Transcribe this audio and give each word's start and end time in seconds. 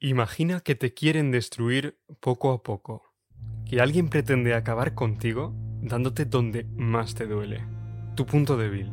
Imagina 0.00 0.60
que 0.60 0.74
te 0.74 0.92
quieren 0.92 1.30
destruir 1.30 1.98
poco 2.20 2.52
a 2.52 2.62
poco, 2.62 3.14
que 3.64 3.80
alguien 3.80 4.10
pretende 4.10 4.52
acabar 4.52 4.92
contigo 4.92 5.54
dándote 5.80 6.26
donde 6.26 6.64
más 6.76 7.14
te 7.14 7.26
duele, 7.26 7.64
tu 8.14 8.26
punto 8.26 8.58
débil, 8.58 8.92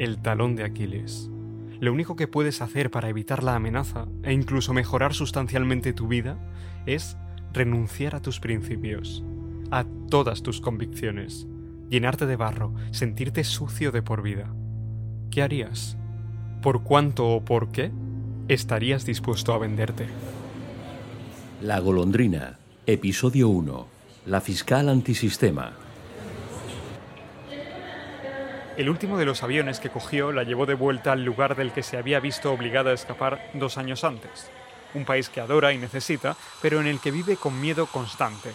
el 0.00 0.20
talón 0.20 0.56
de 0.56 0.64
Aquiles. 0.64 1.30
Lo 1.78 1.92
único 1.92 2.16
que 2.16 2.26
puedes 2.26 2.62
hacer 2.62 2.90
para 2.90 3.08
evitar 3.08 3.44
la 3.44 3.54
amenaza 3.54 4.08
e 4.24 4.32
incluso 4.32 4.74
mejorar 4.74 5.14
sustancialmente 5.14 5.92
tu 5.92 6.08
vida 6.08 6.36
es 6.84 7.16
renunciar 7.52 8.16
a 8.16 8.20
tus 8.20 8.40
principios, 8.40 9.22
a 9.70 9.84
todas 10.10 10.42
tus 10.42 10.60
convicciones, 10.60 11.46
llenarte 11.88 12.26
de 12.26 12.34
barro, 12.34 12.74
sentirte 12.90 13.44
sucio 13.44 13.92
de 13.92 14.02
por 14.02 14.20
vida. 14.20 14.52
¿Qué 15.30 15.42
harías? 15.42 15.96
¿Por 16.60 16.82
cuánto 16.82 17.28
o 17.28 17.44
por 17.44 17.70
qué 17.70 17.92
estarías 18.48 19.06
dispuesto 19.06 19.54
a 19.54 19.58
venderte? 19.58 20.08
La 21.60 21.78
golondrina, 21.78 22.58
episodio 22.86 23.48
1. 23.48 23.86
La 24.24 24.40
fiscal 24.40 24.88
antisistema. 24.88 25.74
El 28.78 28.88
último 28.88 29.18
de 29.18 29.26
los 29.26 29.42
aviones 29.42 29.78
que 29.78 29.90
cogió 29.90 30.32
la 30.32 30.42
llevó 30.42 30.64
de 30.64 30.72
vuelta 30.72 31.12
al 31.12 31.22
lugar 31.22 31.56
del 31.56 31.72
que 31.72 31.82
se 31.82 31.98
había 31.98 32.18
visto 32.18 32.50
obligada 32.50 32.92
a 32.92 32.94
escapar 32.94 33.50
dos 33.52 33.76
años 33.76 34.04
antes. 34.04 34.50
Un 34.94 35.04
país 35.04 35.28
que 35.28 35.42
adora 35.42 35.74
y 35.74 35.76
necesita, 35.76 36.34
pero 36.62 36.80
en 36.80 36.86
el 36.86 36.98
que 36.98 37.10
vive 37.10 37.36
con 37.36 37.60
miedo 37.60 37.84
constante. 37.84 38.52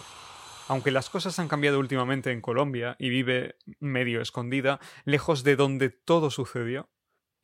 Aunque 0.66 0.90
las 0.90 1.08
cosas 1.08 1.38
han 1.38 1.46
cambiado 1.46 1.78
últimamente 1.78 2.32
en 2.32 2.40
Colombia 2.40 2.96
y 2.98 3.08
vive 3.10 3.54
medio 3.78 4.20
escondida, 4.20 4.80
lejos 5.04 5.44
de 5.44 5.54
donde 5.54 5.90
todo 5.90 6.32
sucedió, 6.32 6.88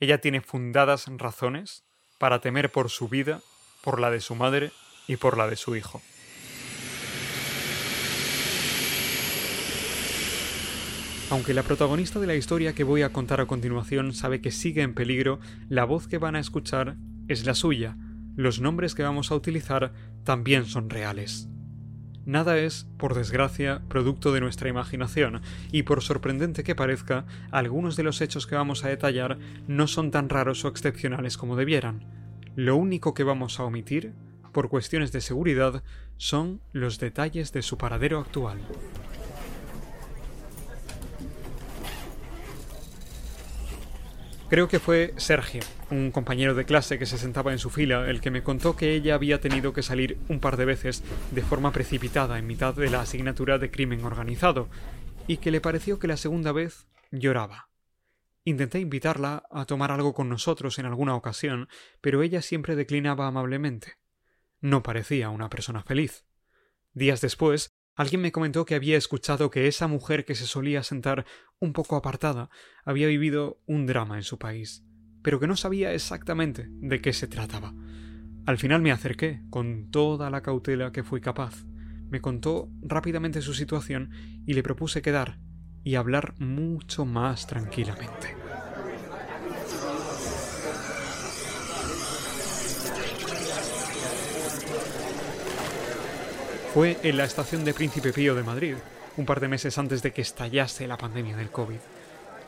ella 0.00 0.20
tiene 0.20 0.40
fundadas 0.40 1.06
razones 1.18 1.84
para 2.18 2.40
temer 2.40 2.72
por 2.72 2.90
su 2.90 3.08
vida, 3.08 3.42
por 3.84 4.00
la 4.00 4.10
de 4.10 4.20
su 4.20 4.34
madre 4.34 4.72
y 5.08 5.16
por 5.16 5.36
la 5.36 5.48
de 5.48 5.56
su 5.56 5.76
hijo. 5.76 6.00
Aunque 11.32 11.54
la 11.54 11.62
protagonista 11.62 12.20
de 12.20 12.26
la 12.26 12.34
historia 12.34 12.74
que 12.74 12.84
voy 12.84 13.00
a 13.00 13.10
contar 13.10 13.40
a 13.40 13.46
continuación 13.46 14.12
sabe 14.12 14.42
que 14.42 14.50
sigue 14.50 14.82
en 14.82 14.92
peligro, 14.92 15.40
la 15.70 15.84
voz 15.84 16.06
que 16.06 16.18
van 16.18 16.36
a 16.36 16.40
escuchar 16.40 16.96
es 17.26 17.46
la 17.46 17.54
suya. 17.54 17.96
Los 18.36 18.60
nombres 18.60 18.94
que 18.94 19.02
vamos 19.02 19.30
a 19.30 19.34
utilizar 19.34 19.94
también 20.24 20.66
son 20.66 20.90
reales. 20.90 21.48
Nada 22.24 22.58
es, 22.58 22.86
por 22.98 23.14
desgracia, 23.14 23.82
producto 23.88 24.32
de 24.32 24.40
nuestra 24.40 24.68
imaginación, 24.68 25.40
y 25.72 25.84
por 25.84 26.02
sorprendente 26.02 26.62
que 26.62 26.74
parezca, 26.74 27.24
algunos 27.50 27.96
de 27.96 28.04
los 28.04 28.20
hechos 28.20 28.46
que 28.46 28.54
vamos 28.54 28.84
a 28.84 28.88
detallar 28.88 29.38
no 29.66 29.86
son 29.86 30.10
tan 30.10 30.28
raros 30.28 30.64
o 30.64 30.68
excepcionales 30.68 31.36
como 31.36 31.56
debieran. 31.56 32.04
Lo 32.54 32.76
único 32.76 33.14
que 33.14 33.24
vamos 33.24 33.58
a 33.58 33.64
omitir 33.64 34.12
por 34.52 34.68
cuestiones 34.68 35.10
de 35.12 35.20
seguridad, 35.20 35.82
son 36.16 36.60
los 36.72 36.98
detalles 36.98 37.52
de 37.52 37.62
su 37.62 37.78
paradero 37.78 38.20
actual. 38.20 38.58
Creo 44.52 44.68
que 44.68 44.80
fue 44.80 45.14
Sergio, 45.16 45.62
un 45.90 46.10
compañero 46.10 46.54
de 46.54 46.66
clase 46.66 46.98
que 46.98 47.06
se 47.06 47.16
sentaba 47.16 47.52
en 47.52 47.58
su 47.58 47.70
fila, 47.70 48.10
el 48.10 48.20
que 48.20 48.30
me 48.30 48.42
contó 48.42 48.76
que 48.76 48.92
ella 48.92 49.14
había 49.14 49.40
tenido 49.40 49.72
que 49.72 49.82
salir 49.82 50.18
un 50.28 50.40
par 50.40 50.58
de 50.58 50.66
veces 50.66 51.02
de 51.30 51.40
forma 51.40 51.72
precipitada 51.72 52.38
en 52.38 52.46
mitad 52.46 52.74
de 52.74 52.90
la 52.90 53.00
asignatura 53.00 53.56
de 53.56 53.70
crimen 53.70 54.04
organizado, 54.04 54.68
y 55.26 55.38
que 55.38 55.50
le 55.50 55.62
pareció 55.62 55.98
que 55.98 56.06
la 56.06 56.18
segunda 56.18 56.52
vez 56.52 56.86
lloraba. 57.10 57.70
Intenté 58.44 58.78
invitarla 58.80 59.44
a 59.50 59.64
tomar 59.64 59.90
algo 59.90 60.12
con 60.12 60.28
nosotros 60.28 60.78
en 60.78 60.84
alguna 60.84 61.14
ocasión, 61.14 61.68
pero 62.02 62.22
ella 62.22 62.42
siempre 62.42 62.76
declinaba 62.76 63.28
amablemente. 63.28 64.01
No 64.62 64.84
parecía 64.84 65.28
una 65.28 65.50
persona 65.50 65.82
feliz. 65.82 66.24
Días 66.94 67.20
después, 67.20 67.72
alguien 67.96 68.22
me 68.22 68.30
comentó 68.30 68.64
que 68.64 68.76
había 68.76 68.96
escuchado 68.96 69.50
que 69.50 69.66
esa 69.66 69.88
mujer 69.88 70.24
que 70.24 70.36
se 70.36 70.46
solía 70.46 70.84
sentar 70.84 71.26
un 71.58 71.72
poco 71.72 71.96
apartada 71.96 72.48
había 72.84 73.08
vivido 73.08 73.60
un 73.66 73.86
drama 73.86 74.16
en 74.16 74.22
su 74.22 74.38
país, 74.38 74.84
pero 75.20 75.40
que 75.40 75.48
no 75.48 75.56
sabía 75.56 75.92
exactamente 75.92 76.68
de 76.68 77.00
qué 77.00 77.12
se 77.12 77.26
trataba. 77.26 77.74
Al 78.46 78.56
final 78.56 78.82
me 78.82 78.92
acerqué, 78.92 79.42
con 79.50 79.90
toda 79.90 80.30
la 80.30 80.42
cautela 80.42 80.92
que 80.92 81.02
fui 81.02 81.20
capaz. 81.20 81.64
Me 82.08 82.20
contó 82.20 82.70
rápidamente 82.82 83.42
su 83.42 83.54
situación 83.54 84.10
y 84.46 84.54
le 84.54 84.62
propuse 84.62 85.02
quedar 85.02 85.40
y 85.82 85.96
hablar 85.96 86.34
mucho 86.38 87.04
más 87.04 87.48
tranquilamente. 87.48 88.41
Fue 96.72 96.96
en 97.02 97.18
la 97.18 97.24
estación 97.24 97.66
de 97.66 97.74
Príncipe 97.74 98.14
Pío 98.14 98.34
de 98.34 98.42
Madrid, 98.42 98.76
un 99.18 99.26
par 99.26 99.40
de 99.40 99.48
meses 99.48 99.76
antes 99.76 100.02
de 100.02 100.12
que 100.14 100.22
estallase 100.22 100.86
la 100.86 100.96
pandemia 100.96 101.36
del 101.36 101.50
COVID. 101.50 101.76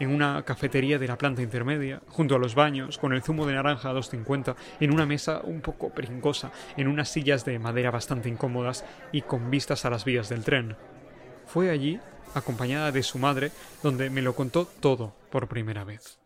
En 0.01 0.09
una 0.09 0.43
cafetería 0.45 0.99
de 0.99 1.07
la 1.07 1.19
planta 1.19 1.43
intermedia, 1.43 2.01
junto 2.09 2.35
a 2.35 2.39
los 2.39 2.55
baños, 2.55 2.97
con 2.97 3.13
el 3.13 3.23
zumo 3.23 3.45
de 3.45 3.53
naranja 3.53 3.91
a 3.91 3.93
2.50, 3.93 4.57
en 4.81 4.95
una 4.95 5.05
mesa 5.05 5.43
un 5.45 5.61
poco 5.61 5.91
pringosa, 5.91 6.53
en 6.79 6.89
unas 6.89 7.11
sillas 7.11 7.45
de 7.45 7.59
madera 7.59 7.91
bastante 7.91 8.31
incómodas 8.31 8.87
y 9.13 9.21
con 9.21 9.51
vistas 9.51 9.85
a 9.85 9.91
las 9.91 10.07
vías 10.07 10.31
del 10.31 10.43
tren. 10.43 10.75
Fue 11.45 11.69
allí, 11.69 12.01
acompañada 12.35 12.93
de 12.93 13.03
su 13.03 13.19
madre, 13.19 13.53
donde 13.83 14.09
me 14.09 14.23
lo 14.23 14.35
contó 14.35 14.67
todo 14.81 15.15
por 15.31 15.49
primera 15.49 15.85
vez. 15.85 16.19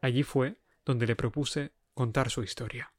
Allí 0.00 0.22
fue 0.22 0.54
donde 0.86 1.06
le 1.06 1.14
propuse 1.14 1.72
contar 1.92 2.30
su 2.30 2.42
historia. 2.42 2.90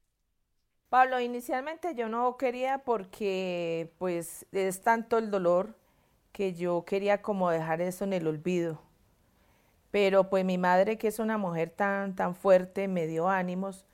Pablo, 0.90 1.20
inicialmente 1.20 1.94
yo 1.94 2.08
no 2.08 2.36
quería 2.36 2.78
porque 2.78 3.92
pues 3.98 4.44
es 4.50 4.82
tanto 4.82 5.18
el 5.18 5.30
dolor 5.30 5.76
que 6.32 6.52
yo 6.52 6.84
quería 6.84 7.22
como 7.22 7.48
dejar 7.48 7.80
eso 7.80 8.02
en 8.02 8.12
el 8.12 8.26
olvido. 8.26 8.82
Pero 9.92 10.28
pues 10.28 10.44
mi 10.44 10.58
madre, 10.58 10.98
que 10.98 11.06
es 11.06 11.20
una 11.20 11.38
mujer 11.38 11.70
tan, 11.70 12.16
tan 12.16 12.34
fuerte, 12.34 12.88
me 12.88 13.06
dio 13.06 13.28
ánimos 13.28 13.86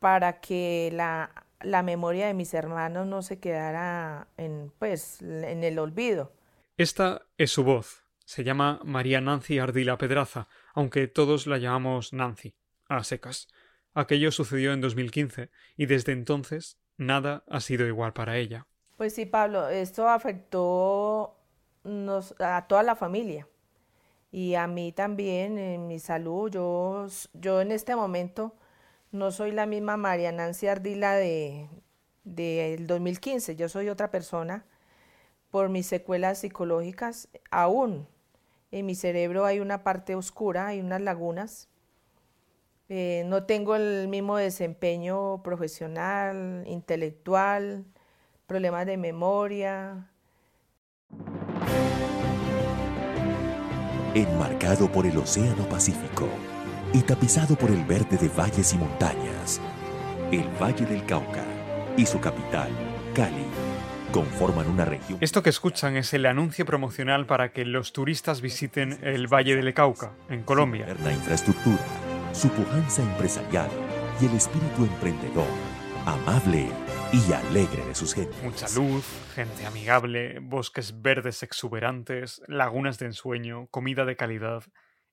para 0.00 0.40
que 0.40 0.90
la, 0.94 1.30
la 1.60 1.82
memoria 1.82 2.26
de 2.26 2.34
mis 2.34 2.54
hermanos 2.54 3.06
no 3.06 3.20
se 3.20 3.38
quedara 3.38 4.26
en, 4.38 4.72
pues, 4.78 5.20
en 5.20 5.62
el 5.62 5.78
olvido. 5.78 6.32
Esta 6.78 7.26
es 7.36 7.50
su 7.50 7.62
voz. 7.62 8.04
Se 8.24 8.42
llama 8.42 8.80
María 8.84 9.20
Nancy 9.20 9.58
Ardila 9.58 9.98
Pedraza, 9.98 10.48
aunque 10.72 11.08
todos 11.08 11.46
la 11.46 11.58
llamamos 11.58 12.14
Nancy, 12.14 12.54
a 12.88 13.04
secas. 13.04 13.48
Aquello 13.94 14.30
sucedió 14.30 14.72
en 14.72 14.80
2015 14.80 15.50
y 15.76 15.86
desde 15.86 16.12
entonces 16.12 16.78
nada 16.96 17.44
ha 17.48 17.60
sido 17.60 17.86
igual 17.86 18.12
para 18.12 18.36
ella. 18.36 18.66
Pues 18.96 19.14
sí, 19.14 19.26
Pablo, 19.26 19.68
esto 19.68 20.08
afectó 20.08 21.36
a 22.38 22.66
toda 22.68 22.82
la 22.82 22.96
familia 22.96 23.48
y 24.30 24.54
a 24.54 24.66
mí 24.66 24.92
también 24.92 25.58
en 25.58 25.88
mi 25.88 25.98
salud. 25.98 26.50
Yo, 26.50 27.06
yo 27.34 27.60
en 27.60 27.72
este 27.72 27.96
momento 27.96 28.54
no 29.10 29.30
soy 29.30 29.52
la 29.52 29.66
misma 29.66 29.96
María 29.96 30.32
Nancy 30.32 30.68
Ardila 30.68 31.14
de 31.14 31.68
del 32.24 32.86
2015, 32.86 33.56
yo 33.56 33.68
soy 33.68 33.88
otra 33.88 34.10
persona 34.10 34.64
por 35.50 35.68
mis 35.68 35.86
secuelas 35.86 36.38
psicológicas. 36.38 37.28
Aún 37.50 38.08
en 38.70 38.86
mi 38.86 38.94
cerebro 38.94 39.44
hay 39.44 39.60
una 39.60 39.82
parte 39.82 40.14
oscura, 40.14 40.68
hay 40.68 40.80
unas 40.80 41.00
lagunas 41.00 41.68
eh, 42.94 43.24
no 43.24 43.44
tengo 43.44 43.74
el 43.74 44.06
mismo 44.08 44.36
desempeño 44.36 45.42
profesional, 45.42 46.62
intelectual, 46.66 47.86
problemas 48.46 48.84
de 48.84 48.98
memoria. 48.98 50.10
Enmarcado 54.14 54.92
por 54.92 55.06
el 55.06 55.16
Océano 55.16 55.66
Pacífico 55.70 56.28
y 56.92 57.00
tapizado 57.00 57.56
por 57.56 57.70
el 57.70 57.82
verde 57.86 58.18
de 58.18 58.28
valles 58.28 58.74
y 58.74 58.76
montañas, 58.76 59.58
el 60.30 60.46
Valle 60.62 60.84
del 60.84 61.06
Cauca 61.06 61.44
y 61.96 62.04
su 62.04 62.20
capital, 62.20 62.68
Cali, 63.14 63.46
conforman 64.12 64.68
una 64.68 64.84
región. 64.84 65.16
Esto 65.22 65.42
que 65.42 65.48
escuchan 65.48 65.96
es 65.96 66.12
el 66.12 66.26
anuncio 66.26 66.66
promocional 66.66 67.24
para 67.24 67.52
que 67.52 67.64
los 67.64 67.94
turistas 67.94 68.42
visiten 68.42 68.98
el 69.00 69.32
Valle 69.32 69.56
del 69.56 69.72
Cauca, 69.72 70.12
en 70.28 70.42
Colombia. 70.42 70.94
La 71.02 71.10
infraestructura 71.10 71.78
su 72.32 72.48
pujanza 72.48 73.02
empresarial 73.02 73.70
y 74.20 74.26
el 74.26 74.34
espíritu 74.34 74.84
emprendedor, 74.84 75.46
amable 76.06 76.68
y 77.12 77.32
alegre 77.32 77.84
de 77.84 77.94
sus 77.94 78.14
gentes. 78.14 78.42
Mucha 78.42 78.68
luz, 78.70 79.04
gente 79.34 79.66
amigable, 79.66 80.38
bosques 80.40 81.02
verdes 81.02 81.42
exuberantes, 81.42 82.42
lagunas 82.48 82.98
de 82.98 83.06
ensueño, 83.06 83.66
comida 83.68 84.06
de 84.06 84.16
calidad. 84.16 84.64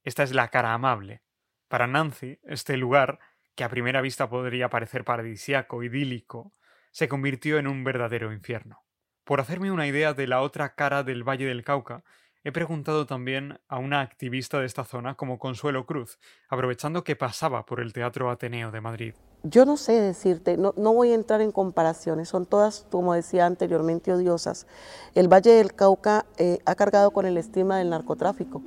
Esta 0.03 0.23
es 0.23 0.33
la 0.33 0.47
cara 0.47 0.73
amable. 0.73 1.21
Para 1.67 1.87
Nancy, 1.87 2.39
este 2.43 2.77
lugar, 2.77 3.19
que 3.55 3.65
a 3.65 3.69
primera 3.69 4.01
vista 4.01 4.29
podría 4.29 4.69
parecer 4.69 5.03
paradisiaco, 5.03 5.83
idílico, 5.83 6.53
se 6.91 7.09
convirtió 7.09 7.59
en 7.59 7.67
un 7.67 7.83
verdadero 7.83 8.31
infierno. 8.31 8.85
Por 9.25 9.41
hacerme 9.41 9.71
una 9.71 9.87
idea 9.87 10.13
de 10.13 10.25
la 10.25 10.41
otra 10.41 10.73
cara 10.73 11.03
del 11.03 11.27
Valle 11.27 11.45
del 11.45 11.65
Cauca, 11.65 12.03
He 12.49 12.51
preguntado 12.51 13.05
también 13.05 13.59
a 13.67 13.77
una 13.77 14.01
activista 14.01 14.59
de 14.59 14.65
esta 14.65 14.83
zona 14.83 15.13
como 15.13 15.37
Consuelo 15.37 15.85
Cruz, 15.85 16.17
aprovechando 16.49 17.03
que 17.03 17.15
pasaba 17.15 17.63
por 17.63 17.79
el 17.79 17.93
Teatro 17.93 18.31
Ateneo 18.31 18.71
de 18.71 18.81
Madrid. 18.81 19.13
yo 19.43 19.65
no 19.65 19.77
sé 19.77 19.91
decirte, 20.01 20.57
no, 20.57 20.73
voy 20.73 21.11
a 21.11 21.13
entrar 21.13 21.41
en 21.41 21.51
comparaciones, 21.51 22.27
son 22.27 22.47
todas, 22.47 22.87
como 22.89 23.13
decía 23.13 23.45
anteriormente, 23.45 24.11
odiosas. 24.11 24.65
El 25.13 25.27
Valle 25.27 25.51
del 25.51 25.75
Cauca 25.75 26.25
eh, 26.39 26.57
ha 26.65 26.73
cargado 26.73 27.11
con 27.11 27.27
el 27.27 27.37
estigma 27.37 27.77
del 27.77 27.91
narcotráfico. 27.91 28.63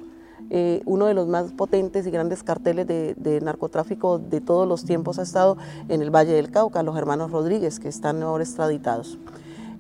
Eh, 0.51 0.83
uno 0.85 1.07
de 1.07 1.15
los 1.15 1.27
más 1.27 1.51
potentes 1.51 2.07
y 2.07 2.13
grandes 2.13 2.45
carteles 2.45 2.87
de, 2.87 3.41
narcotráfico 3.43 4.21
de 4.21 4.41
todos 4.41 4.69
los 4.69 4.85
tiempos 4.85 5.19
ha 5.19 5.23
estado 5.23 5.57
en 5.89 6.03
el 6.03 6.15
Valle 6.15 6.35
del 6.35 6.53
Cauca, 6.53 6.85
los 6.85 6.97
hermanos 6.97 7.33
Rodríguez, 7.33 7.81
que 7.81 7.89
están 7.89 8.23
ahora 8.23 8.45
extraditados. 8.45 9.19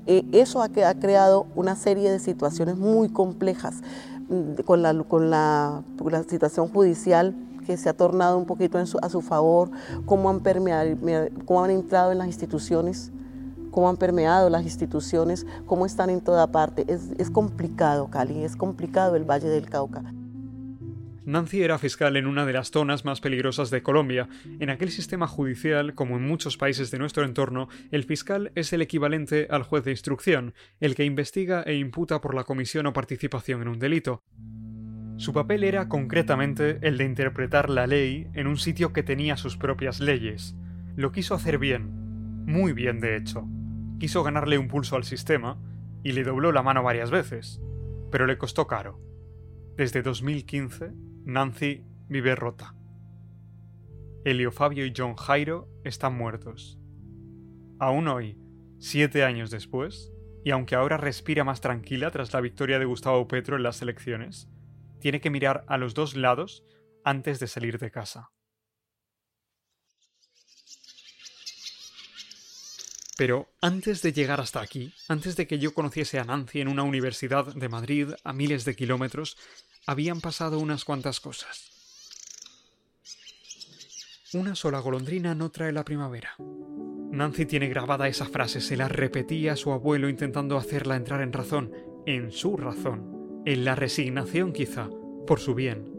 Eh, 0.06 0.24
eso 0.32 0.62
ha, 0.62 0.68
creado 0.68 1.46
una 1.54 1.76
serie 1.76 2.10
de 2.10 2.18
situaciones 2.18 2.76
muy 2.76 3.08
complejas 3.08 3.82
mm, 4.28 4.62
con 4.64 4.82
la, 4.82 5.82
situación 6.28 6.68
judicial 6.68 7.36
que 7.66 7.76
se 7.76 7.88
ha 7.88 7.92
tornado 7.92 8.36
un 8.36 8.44
poquito 8.46 8.78
a 8.78 9.08
su 9.08 9.20
favor, 9.20 9.70
cómo 10.04 10.28
han, 10.30 10.40
permeado, 10.40 10.96
cómo 11.44 11.62
han 11.62 11.70
entrado 11.70 12.10
en 12.10 12.18
las 12.18 12.26
instituciones, 12.26 13.12
cómo 13.70 13.88
han 13.88 13.96
permeado 13.96 14.50
las 14.50 14.64
instituciones, 14.64 15.46
cómo 15.66 15.86
están 15.86 16.10
en 16.10 16.20
toda 16.20 16.48
parte. 16.48 16.84
Es 16.88 17.30
complicado, 17.30 18.08
Cali, 18.10 18.42
es 18.42 18.56
complicado 18.56 19.14
el 19.14 19.24
Valle 19.24 19.48
del 19.48 19.70
Cauca. 19.70 20.02
Nancy 21.24 21.62
era 21.62 21.78
fiscal 21.78 22.16
en 22.16 22.26
una 22.26 22.44
de 22.46 22.52
las 22.52 22.72
zonas 22.72 23.04
más 23.04 23.20
peligrosas 23.20 23.70
de 23.70 23.82
Colombia. 23.82 24.28
En 24.58 24.70
aquel 24.70 24.90
sistema 24.90 25.28
judicial, 25.28 25.94
como 25.94 26.16
en 26.16 26.26
muchos 26.26 26.56
países 26.56 26.90
de 26.90 26.98
nuestro 26.98 27.24
entorno, 27.24 27.68
el 27.92 28.02
fiscal 28.02 28.50
es 28.56 28.72
el 28.72 28.82
equivalente 28.82 29.46
al 29.48 29.62
juez 29.62 29.84
de 29.84 29.92
instrucción, 29.92 30.54
el 30.80 30.96
que 30.96 31.04
investiga 31.04 31.62
e 31.62 31.76
imputa 31.76 32.20
por 32.20 32.34
la 32.34 32.42
comisión 32.42 32.86
o 32.86 32.92
participación 32.92 33.62
en 33.62 33.68
un 33.68 33.78
delito. 33.78 34.24
Su 35.16 35.32
papel 35.32 35.62
era 35.62 35.88
concretamente 35.88 36.78
el 36.82 36.98
de 36.98 37.04
interpretar 37.04 37.70
la 37.70 37.86
ley 37.86 38.26
en 38.34 38.48
un 38.48 38.56
sitio 38.56 38.92
que 38.92 39.04
tenía 39.04 39.36
sus 39.36 39.56
propias 39.56 40.00
leyes. 40.00 40.56
Lo 40.96 41.12
quiso 41.12 41.36
hacer 41.36 41.58
bien, 41.58 42.44
muy 42.46 42.72
bien 42.72 42.98
de 42.98 43.16
hecho. 43.16 43.46
Quiso 44.00 44.24
ganarle 44.24 44.58
un 44.58 44.66
pulso 44.66 44.96
al 44.96 45.04
sistema 45.04 45.56
y 46.02 46.12
le 46.12 46.24
dobló 46.24 46.50
la 46.50 46.64
mano 46.64 46.82
varias 46.82 47.12
veces, 47.12 47.62
pero 48.10 48.26
le 48.26 48.38
costó 48.38 48.66
caro. 48.66 48.98
Desde 49.76 50.02
2015, 50.02 50.92
Nancy 51.24 51.84
vive 52.08 52.34
rota. 52.34 52.74
Elio 54.24 54.50
Fabio 54.50 54.84
y 54.84 54.92
John 54.96 55.14
Jairo 55.14 55.68
están 55.84 56.16
muertos. 56.16 56.78
Aún 57.78 58.08
hoy, 58.08 58.38
siete 58.80 59.22
años 59.22 59.50
después, 59.50 60.12
y 60.44 60.50
aunque 60.50 60.74
ahora 60.74 60.96
respira 60.96 61.44
más 61.44 61.60
tranquila 61.60 62.10
tras 62.10 62.32
la 62.32 62.40
victoria 62.40 62.80
de 62.80 62.86
Gustavo 62.86 63.28
Petro 63.28 63.56
en 63.56 63.62
las 63.62 63.82
elecciones, 63.82 64.48
tiene 65.00 65.20
que 65.20 65.30
mirar 65.30 65.64
a 65.68 65.78
los 65.78 65.94
dos 65.94 66.16
lados 66.16 66.64
antes 67.04 67.38
de 67.38 67.46
salir 67.46 67.78
de 67.78 67.92
casa. 67.92 68.30
Pero 73.16 73.48
antes 73.60 74.02
de 74.02 74.12
llegar 74.12 74.40
hasta 74.40 74.60
aquí, 74.60 74.92
antes 75.06 75.36
de 75.36 75.46
que 75.46 75.60
yo 75.60 75.74
conociese 75.74 76.18
a 76.18 76.24
Nancy 76.24 76.60
en 76.60 76.68
una 76.68 76.82
universidad 76.82 77.54
de 77.54 77.68
Madrid 77.68 78.08
a 78.24 78.32
miles 78.32 78.64
de 78.64 78.74
kilómetros, 78.74 79.36
habían 79.86 80.20
pasado 80.20 80.58
unas 80.58 80.84
cuantas 80.84 81.20
cosas. 81.20 81.70
Una 84.34 84.54
sola 84.54 84.78
golondrina 84.80 85.34
no 85.34 85.50
trae 85.50 85.72
la 85.72 85.84
primavera. 85.84 86.36
Nancy 87.10 87.44
tiene 87.44 87.68
grabada 87.68 88.08
esa 88.08 88.26
frase, 88.26 88.60
se 88.60 88.76
la 88.76 88.88
repetía 88.88 89.52
a 89.52 89.56
su 89.56 89.72
abuelo 89.72 90.08
intentando 90.08 90.56
hacerla 90.56 90.96
entrar 90.96 91.20
en 91.20 91.32
razón, 91.32 91.72
en 92.06 92.32
su 92.32 92.56
razón 92.56 93.22
en 93.44 93.64
la 93.64 93.74
resignación 93.74 94.52
quizá, 94.52 94.88
por 95.26 95.40
su 95.40 95.54
bien. 95.54 95.90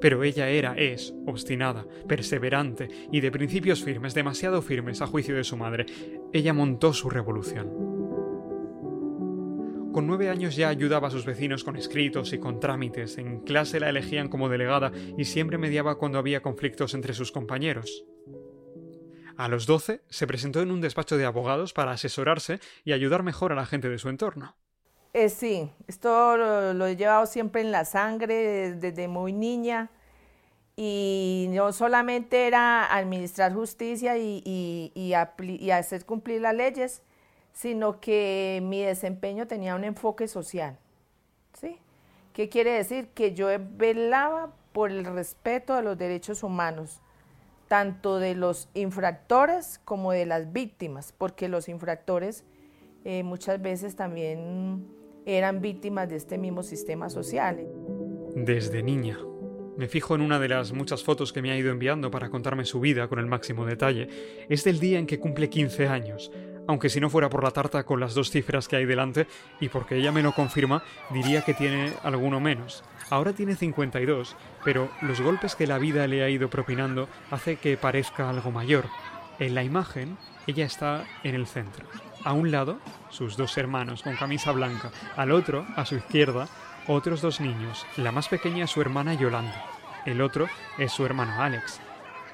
Pero 0.00 0.22
ella 0.22 0.48
era, 0.48 0.74
es, 0.74 1.14
obstinada, 1.26 1.86
perseverante 2.06 2.88
y 3.10 3.20
de 3.20 3.30
principios 3.30 3.82
firmes, 3.82 4.14
demasiado 4.14 4.60
firmes 4.62 5.00
a 5.00 5.06
juicio 5.06 5.34
de 5.34 5.44
su 5.44 5.56
madre. 5.56 5.86
Ella 6.32 6.52
montó 6.52 6.92
su 6.92 7.08
revolución. 7.08 7.83
Con 9.94 10.08
nueve 10.08 10.28
años 10.28 10.56
ya 10.56 10.70
ayudaba 10.70 11.06
a 11.06 11.10
sus 11.12 11.24
vecinos 11.24 11.62
con 11.62 11.76
escritos 11.76 12.32
y 12.32 12.40
con 12.40 12.58
trámites, 12.58 13.16
en 13.16 13.38
clase 13.38 13.78
la 13.78 13.90
elegían 13.90 14.28
como 14.28 14.48
delegada 14.48 14.90
y 15.16 15.24
siempre 15.24 15.56
mediaba 15.56 15.98
cuando 15.98 16.18
había 16.18 16.42
conflictos 16.42 16.94
entre 16.94 17.14
sus 17.14 17.30
compañeros. 17.30 18.04
A 19.36 19.46
los 19.46 19.66
doce 19.66 20.02
se 20.08 20.26
presentó 20.26 20.62
en 20.62 20.72
un 20.72 20.80
despacho 20.80 21.16
de 21.16 21.24
abogados 21.24 21.72
para 21.72 21.92
asesorarse 21.92 22.58
y 22.84 22.90
ayudar 22.92 23.22
mejor 23.22 23.52
a 23.52 23.54
la 23.54 23.66
gente 23.66 23.88
de 23.88 23.98
su 23.98 24.08
entorno. 24.08 24.56
Eh, 25.12 25.28
sí, 25.28 25.70
esto 25.86 26.36
lo, 26.36 26.86
he 26.86 26.96
llevado 26.96 27.24
siempre 27.26 27.60
en 27.60 27.70
la 27.70 27.84
sangre 27.84 28.74
desde, 28.74 29.06
muy 29.06 29.32
niña 29.32 29.92
y 30.74 31.46
no 31.50 31.72
solamente 31.72 32.48
era 32.48 32.92
administrar 32.92 33.54
justicia 33.54 34.18
y, 34.18 34.42
y, 34.92 35.70
hacer 35.70 36.04
cumplir 36.04 36.40
las 36.40 36.56
leyes, 36.56 37.04
sino 37.54 38.00
que 38.00 38.60
mi 38.62 38.82
desempeño 38.82 39.46
tenía 39.46 39.74
un 39.74 39.84
enfoque 39.84 40.28
social. 40.28 40.76
¿sí? 41.58 41.78
¿Qué 42.34 42.50
quiere 42.50 42.72
decir? 42.72 43.08
Que 43.14 43.32
yo 43.32 43.48
velaba 43.76 44.52
por 44.72 44.90
el 44.90 45.04
respeto 45.04 45.72
a 45.72 45.80
los 45.80 45.96
derechos 45.96 46.42
humanos, 46.42 47.00
tanto 47.68 48.18
de 48.18 48.34
los 48.34 48.68
infractores 48.74 49.80
como 49.84 50.12
de 50.12 50.26
las 50.26 50.52
víctimas, 50.52 51.14
porque 51.16 51.48
los 51.48 51.68
infractores 51.68 52.44
eh, 53.04 53.22
muchas 53.22 53.62
veces 53.62 53.94
también 53.94 54.86
eran 55.24 55.60
víctimas 55.60 56.08
de 56.08 56.16
este 56.16 56.36
mismo 56.36 56.64
sistema 56.64 57.08
social. 57.08 57.66
Desde 58.34 58.82
niña. 58.82 59.16
Me 59.76 59.88
fijo 59.88 60.14
en 60.14 60.20
una 60.20 60.38
de 60.38 60.48
las 60.48 60.72
muchas 60.72 61.02
fotos 61.02 61.32
que 61.32 61.42
me 61.42 61.50
ha 61.50 61.56
ido 61.56 61.70
enviando 61.70 62.10
para 62.10 62.30
contarme 62.30 62.64
su 62.64 62.80
vida 62.80 63.08
con 63.08 63.18
el 63.18 63.26
máximo 63.26 63.64
detalle. 63.64 64.08
Es 64.48 64.64
del 64.64 64.78
día 64.78 64.98
en 64.98 65.06
que 65.06 65.18
cumple 65.18 65.48
15 65.48 65.88
años, 65.88 66.30
aunque 66.66 66.88
si 66.88 67.00
no 67.00 67.10
fuera 67.10 67.30
por 67.30 67.44
la 67.44 67.50
tarta 67.50 67.84
con 67.84 68.00
las 68.00 68.14
dos 68.14 68.30
cifras 68.30 68.68
que 68.68 68.76
hay 68.76 68.84
delante, 68.84 69.26
y 69.60 69.68
porque 69.68 69.96
ella 69.96 70.12
me 70.12 70.22
lo 70.22 70.32
confirma, 70.32 70.82
diría 71.10 71.42
que 71.42 71.54
tiene 71.54 71.92
alguno 72.02 72.40
menos. 72.40 72.84
Ahora 73.10 73.32
tiene 73.32 73.54
52, 73.54 74.36
pero 74.64 74.90
los 75.02 75.20
golpes 75.20 75.54
que 75.54 75.66
la 75.66 75.78
vida 75.78 76.06
le 76.06 76.22
ha 76.22 76.30
ido 76.30 76.48
propinando 76.48 77.08
hace 77.30 77.56
que 77.56 77.76
parezca 77.76 78.30
algo 78.30 78.50
mayor. 78.50 78.86
En 79.38 79.54
la 79.54 79.64
imagen, 79.64 80.16
ella 80.46 80.64
está 80.64 81.04
en 81.22 81.34
el 81.34 81.46
centro. 81.46 81.86
A 82.24 82.32
un 82.32 82.50
lado, 82.50 82.78
sus 83.10 83.36
dos 83.36 83.56
hermanos 83.58 84.02
con 84.02 84.16
camisa 84.16 84.52
blanca. 84.52 84.90
Al 85.16 85.32
otro, 85.32 85.66
a 85.76 85.84
su 85.84 85.96
izquierda, 85.96 86.48
otros 86.86 87.20
dos 87.20 87.40
niños. 87.40 87.86
La 87.96 88.12
más 88.12 88.28
pequeña 88.28 88.64
es 88.64 88.70
su 88.70 88.80
hermana 88.80 89.14
Yolanda. 89.14 89.66
El 90.06 90.20
otro 90.20 90.48
es 90.78 90.92
su 90.92 91.04
hermano 91.04 91.42
Alex. 91.42 91.80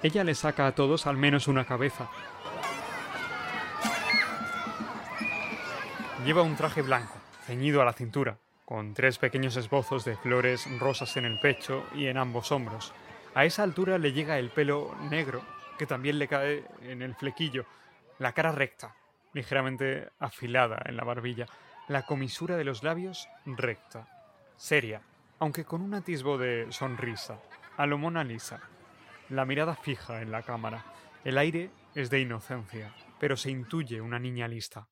Ella 0.03 0.25
le 0.25 0.35
saca 0.35 0.67
a 0.67 0.73
todos 0.73 1.07
al 1.07 1.17
menos 1.17 1.49
una 1.49 1.65
cabeza. 1.65 2.09
Lleva 6.25 6.43
un 6.43 6.55
traje 6.55 6.83
blanco, 6.83 7.15
ceñido 7.47 7.81
a 7.81 7.85
la 7.87 7.95
cintura, 7.95 8.37
con 8.67 8.93
tres 8.93 9.17
pequeños 9.17 9.57
esbozos 9.57 10.05
de 10.05 10.17
flores 10.17 10.69
rosas 10.79 11.17
en 11.17 11.25
el 11.25 11.41
pecho 11.41 11.87
y 11.95 12.09
en 12.09 12.19
ambos 12.19 12.53
hombros. 12.53 12.93
A 13.35 13.47
esa 13.47 13.63
altura 13.63 13.97
le 13.97 14.13
llega 14.13 14.39
el 14.39 14.51
pelo 14.51 14.95
negro, 15.09 15.43
que 15.79 15.87
también 15.87 16.19
le 16.19 16.29
cae 16.29 16.67
en 16.83 17.01
el 17.01 17.15
flequillo, 17.15 17.65
la 18.19 18.33
cara 18.33 18.53
recta, 18.53 18.95
ligeramente 19.33 20.11
afilada 20.19 20.83
en 20.85 20.97
la 20.97 21.05
barbilla, 21.05 21.47
la 21.89 22.05
comisura 22.05 22.59
de 22.59 22.65
los 22.65 22.83
labios 22.83 23.27
recta, 23.47 24.07
seria, 24.57 25.01
aunque 25.39 25.65
con 25.65 25.81
un 25.81 25.95
atisbo 25.95 26.37
de 26.37 26.67
sonrisa, 26.71 27.41
a 27.79 27.87
lo 27.87 27.97
Mona 27.97 28.25
Lisa, 28.25 28.61
la 29.31 29.47
mirada 29.47 29.75
fija 29.75 30.21
en 30.21 30.31
la 30.33 30.43
cámara. 30.43 30.85
El 31.25 31.39
aire 31.39 31.71
es 31.95 32.11
de 32.11 32.21
inocencia, 32.21 32.93
pero 33.19 33.39
se 33.39 33.51
intuye 33.51 34.03
una 34.03 34.19
niña 34.19 34.47
lista. 34.49 34.87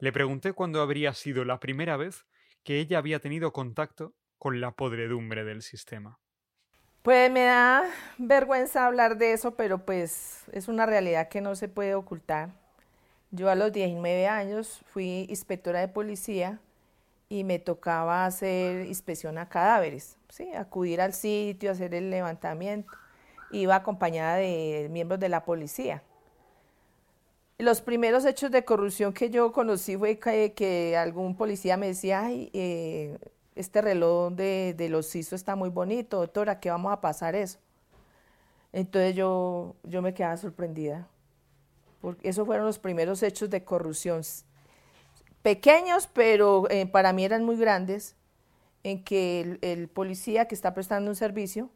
Le 0.00 0.12
pregunté 0.12 0.52
cuándo 0.52 0.80
habría 0.80 1.12
sido 1.12 1.44
la 1.44 1.58
primera 1.58 1.96
vez 1.96 2.24
que 2.62 2.78
ella 2.78 2.98
había 2.98 3.18
tenido 3.18 3.52
contacto 3.52 4.14
con 4.38 4.60
la 4.60 4.70
podredumbre 4.70 5.44
del 5.44 5.62
sistema. 5.62 6.20
Pues 7.02 7.30
me 7.32 7.44
da 7.44 7.84
vergüenza 8.16 8.86
hablar 8.86 9.18
de 9.18 9.32
eso, 9.32 9.56
pero 9.56 9.84
pues 9.84 10.44
es 10.52 10.68
una 10.68 10.86
realidad 10.86 11.28
que 11.28 11.40
no 11.40 11.56
se 11.56 11.68
puede 11.68 11.94
ocultar. 11.94 12.50
Yo 13.32 13.50
a 13.50 13.56
los 13.56 13.72
19 13.72 14.28
años 14.28 14.80
fui 14.92 15.26
inspectora 15.28 15.80
de 15.80 15.88
policía 15.88 16.60
y 17.28 17.42
me 17.42 17.58
tocaba 17.58 18.24
hacer 18.24 18.86
inspección 18.86 19.36
a 19.36 19.48
cadáveres, 19.48 20.16
¿sí? 20.28 20.54
acudir 20.54 21.00
al 21.00 21.12
sitio, 21.12 21.72
hacer 21.72 21.94
el 21.94 22.10
levantamiento. 22.10 22.92
Iba 23.50 23.76
acompañada 23.76 24.36
de 24.36 24.88
miembros 24.90 25.18
de 25.18 25.28
la 25.28 25.44
policía. 25.44 26.02
Los 27.58 27.80
primeros 27.80 28.24
hechos 28.24 28.50
de 28.50 28.64
corrupción 28.64 29.12
que 29.12 29.30
yo 29.30 29.52
conocí 29.52 29.96
fue 29.96 30.18
que, 30.18 30.96
algún 30.96 31.36
policía 31.36 31.76
me 31.76 31.88
decía, 31.88 32.22
ay, 32.22 32.50
eh, 32.52 33.18
este 33.56 33.82
reloj 33.82 34.32
de, 34.32 34.74
de 34.76 34.88
los 34.88 35.10
CISO 35.10 35.34
está 35.34 35.56
muy 35.56 35.68
bonito, 35.68 36.18
doctora, 36.18 36.60
¿qué 36.60 36.70
vamos 36.70 36.92
a 36.92 37.00
pasar 37.00 37.34
eso? 37.34 37.58
Entonces 38.72 39.16
yo, 39.16 39.74
yo 39.82 40.02
me 40.02 40.14
quedaba 40.14 40.36
sorprendida 40.36 41.08
porque 42.00 42.28
esos 42.28 42.46
fueron 42.46 42.66
los 42.66 42.78
primeros 42.78 43.22
hechos 43.22 43.50
de 43.50 43.64
corrupción. 43.64 44.22
Pequeños, 45.42 46.08
pero 46.12 46.68
eh, 46.70 46.86
para 46.86 47.12
mí 47.12 47.24
eran 47.24 47.44
muy 47.44 47.56
grandes, 47.56 48.14
en 48.84 49.02
que 49.02 49.58
el, 49.62 49.88
policía 49.88 50.46
que 50.46 50.54
está 50.54 50.74
prestando 50.74 51.10
un 51.10 51.16
servicio 51.16 51.70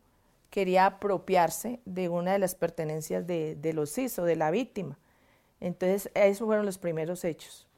quería 0.51 0.87
apropiarse 0.87 1.81
de 1.85 2.09
una 2.09 2.33
de 2.33 2.39
las 2.39 2.55
pertenencias 2.55 3.27
de, 3.27 3.57
de 3.57 3.73
los 3.73 3.93
CISO, 3.93 4.25
de 4.25 4.37
la 4.37 4.51
víctima. 4.51 4.99
Entonces, 5.63 6.11
esos 6.15 6.45
fueron 6.45 6.67
los 6.67 6.77
primeros 6.77 7.25
hechos. 7.25 7.69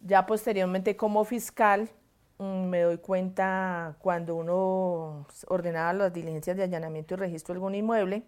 Ya 0.00 0.24
posteriormente 0.24 0.96
como 0.96 1.24
fiscal 1.24 1.90
mm, 2.38 2.66
me 2.68 2.82
doy 2.82 2.98
cuenta 2.98 3.96
cuando 3.98 4.36
uno 4.36 5.26
ordenaba 5.48 5.92
las 5.92 6.12
diligencias 6.12 6.56
de 6.56 6.62
allanamiento 6.62 7.14
y 7.14 7.16
registro 7.16 7.54
de 7.54 7.56
algún 7.56 7.74
inmueble, 7.74 8.22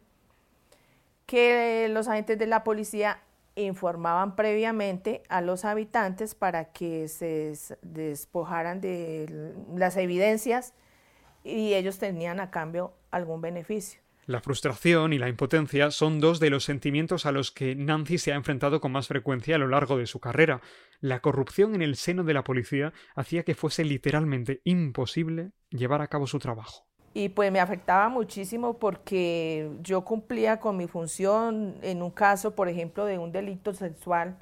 que 1.25 1.87
los 1.89 2.09
agentes 2.09 2.37
de 2.37 2.49
la 2.49 2.65
policía 2.65 3.21
informaban 3.55 4.35
previamente 4.35 5.23
a 5.29 5.41
los 5.41 5.65
habitantes 5.65 6.35
para 6.35 6.73
que 6.73 7.07
se 7.07 7.55
despojaran 7.83 8.81
de 8.81 9.55
las 9.73 9.97
evidencias 9.97 10.75
y 11.45 11.75
ellos 11.75 12.01
tenían 12.01 12.41
a 12.41 12.51
cambio 12.51 12.93
algún 13.13 13.41
beneficio. 13.41 14.01
La 14.31 14.41
frustración 14.41 15.13
y 15.13 15.19
la 15.19 15.29
impotencia 15.29 15.91
son 15.91 16.21
dos 16.21 16.39
de 16.39 16.51
los 16.51 16.63
sentimientos 16.63 17.27
a 17.27 17.33
los 17.33 17.51
que 17.51 17.75
Nancy 17.75 18.17
se 18.17 18.33
ha 18.33 18.37
enfrentado 18.37 18.81
con 18.81 18.93
más 18.93 19.09
frecuencia 19.09 19.57
a 19.57 19.59
lo 19.59 19.67
largo 19.67 19.99
de 19.99 20.07
su 20.07 20.21
carrera. 20.21 20.61
La 21.01 21.19
corrupción 21.19 21.75
en 21.75 21.83
el 21.83 21.97
seno 21.97 22.23
de 22.23 22.33
la 22.33 22.45
policía 22.45 22.93
hacía 23.17 23.43
que 23.43 23.57
fuese 23.57 23.83
literalmente 23.83 24.61
imposible 24.63 25.51
llevar 25.71 26.01
a 26.01 26.07
cabo 26.07 26.29
su 26.29 26.39
trabajo. 26.39 26.87
Y 27.13 27.31
pues 27.31 27.51
me 27.51 27.59
afectaba 27.59 28.09
muchísimo 28.09 28.79
porque 28.79 29.69
yo 29.83 30.05
cumplía 30.05 30.61
con 30.61 30.77
mi 30.77 30.87
función 30.87 31.75
en 31.83 32.01
un 32.01 32.13
caso, 32.13 32.55
por 32.55 32.69
ejemplo, 32.69 33.07
de 33.07 33.19
un 33.19 33.33
delito 33.33 33.75
sexual, 33.75 34.39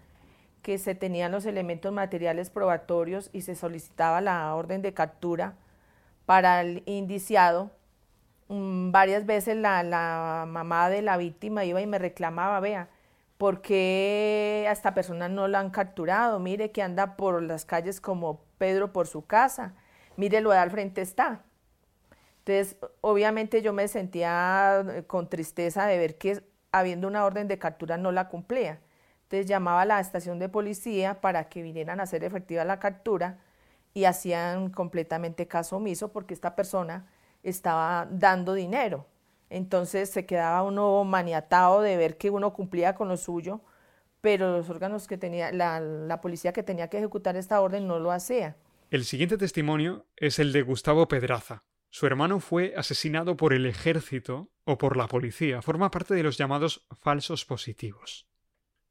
que 0.61 0.77
se 0.77 0.95
tenían 0.97 1.33
los 1.33 1.47
elementos 1.47 1.95
materiales 1.95 2.51
probatorios 2.51 3.31
y 3.33 3.41
se 3.41 3.55
solicitaba 3.55 4.21
la 4.21 4.55
orden 4.55 4.83
de 4.83 4.93
captura 4.93 5.57
para 6.27 6.61
el 6.61 6.83
indiciado 6.85 7.71
Varias 8.49 9.27
veces 9.27 9.57
la, 9.57 9.83
la, 9.83 10.47
mamá 10.49 10.89
de 10.89 11.03
la 11.03 11.19
víctima 11.19 11.65
iba 11.65 11.81
y 11.83 11.87
me 11.87 11.99
reclamaba, 11.99 12.61
vea, 12.61 12.89
¿por 13.37 13.61
qué 13.61 14.67
a 14.69 14.73
esta 14.73 14.95
persona 14.95 15.29
no 15.29 15.49
la 15.49 15.61
han 15.61 15.71
capturado? 15.71 16.39
Mire 16.39 16.73
que 16.73 16.83
anda 16.83 17.17
por 17.17 17.43
las 17.43 17.67
calles 17.67 18.01
como 18.01 18.43
Pedro 18.57 18.93
por 18.93 19.07
su 19.07 19.27
casa, 19.27 19.75
mire 20.17 20.41
lo 20.41 20.51
de 20.51 20.59
al 20.59 20.71
frente 20.71 21.03
está. 21.03 21.45
Entonces, 22.39 22.77
obviamente 23.03 23.61
yo 23.61 23.75
me 23.75 23.89
sentía 23.89 24.83
eh, 24.95 25.05
con 25.07 25.29
tristeza 25.29 25.87
de 25.87 25.99
ver 25.99 26.17
que 26.17 26.43
habiendo 26.73 27.07
una 27.07 27.25
orden 27.27 27.49
de 27.49 27.59
captura 27.59 27.99
no 27.99 28.13
la 28.13 28.29
cumplía. 28.29 28.81
Entonces 29.25 29.47
llamaba 29.47 29.83
a 29.83 29.85
la 29.85 30.01
estación 30.01 30.39
de 30.39 30.49
policía 30.49 31.21
para 31.21 31.51
que 31.51 31.63
vinieran 31.63 32.01
a 32.01 32.05
hacer 32.05 32.25
efectiva 32.25 32.65
la 32.65 32.79
captura 32.79 33.39
y 33.93 34.05
hacían 34.05 34.71
completamente 34.71 35.47
caso 35.47 35.77
omiso 35.77 36.13
porque 36.13 36.33
esta 36.33 36.57
persona 36.57 37.07
estaba 37.43 38.09
dando 38.11 38.55
dinero. 38.55 39.07
Entonces 39.51 40.11
se 40.11 40.27
quedaba 40.27 40.63
uno 40.63 41.05
maniatado 41.05 41.81
de 41.81 41.97
ver 41.97 42.17
que 42.17 42.31
uno 42.31 42.53
cumplía 42.53 42.95
con 42.95 43.09
lo 43.09 43.17
suyo, 43.17 43.61
pero 44.21 44.57
los 44.57 44.69
órganos 44.69 45.07
que 45.07 45.17
tenía, 45.17 45.53
la, 45.53 45.81
la 45.81 46.21
policía 46.21 46.53
que 46.53 46.63
tenía 46.63 46.89
que 46.89 46.99
ejecutar 46.99 47.37
esta 47.37 47.61
orden 47.61 47.87
no 47.87 47.99
lo 47.99 48.13
hacía. 48.13 48.57
El 48.91 49.05
siguiente 49.05 49.39
testimonio 49.39 50.07
es 50.17 50.39
el 50.39 50.53
de 50.53 50.63
Gustavo 50.63 51.09
Pedraza. 51.09 51.65
Su 51.91 52.07
hermano 52.07 52.41
fue 52.41 52.75
asesinado 52.77 53.37
por 53.37 53.55
el 53.55 53.65
ejército 53.65 54.51
o 54.65 54.77
por 54.77 54.97
la 54.97 55.09
policía. 55.09 55.63
Forma 55.63 55.91
parte 55.91 56.15
de 56.15 56.23
los 56.23 56.37
llamados 56.37 56.87
falsos 57.01 57.47
positivos. 57.47 58.27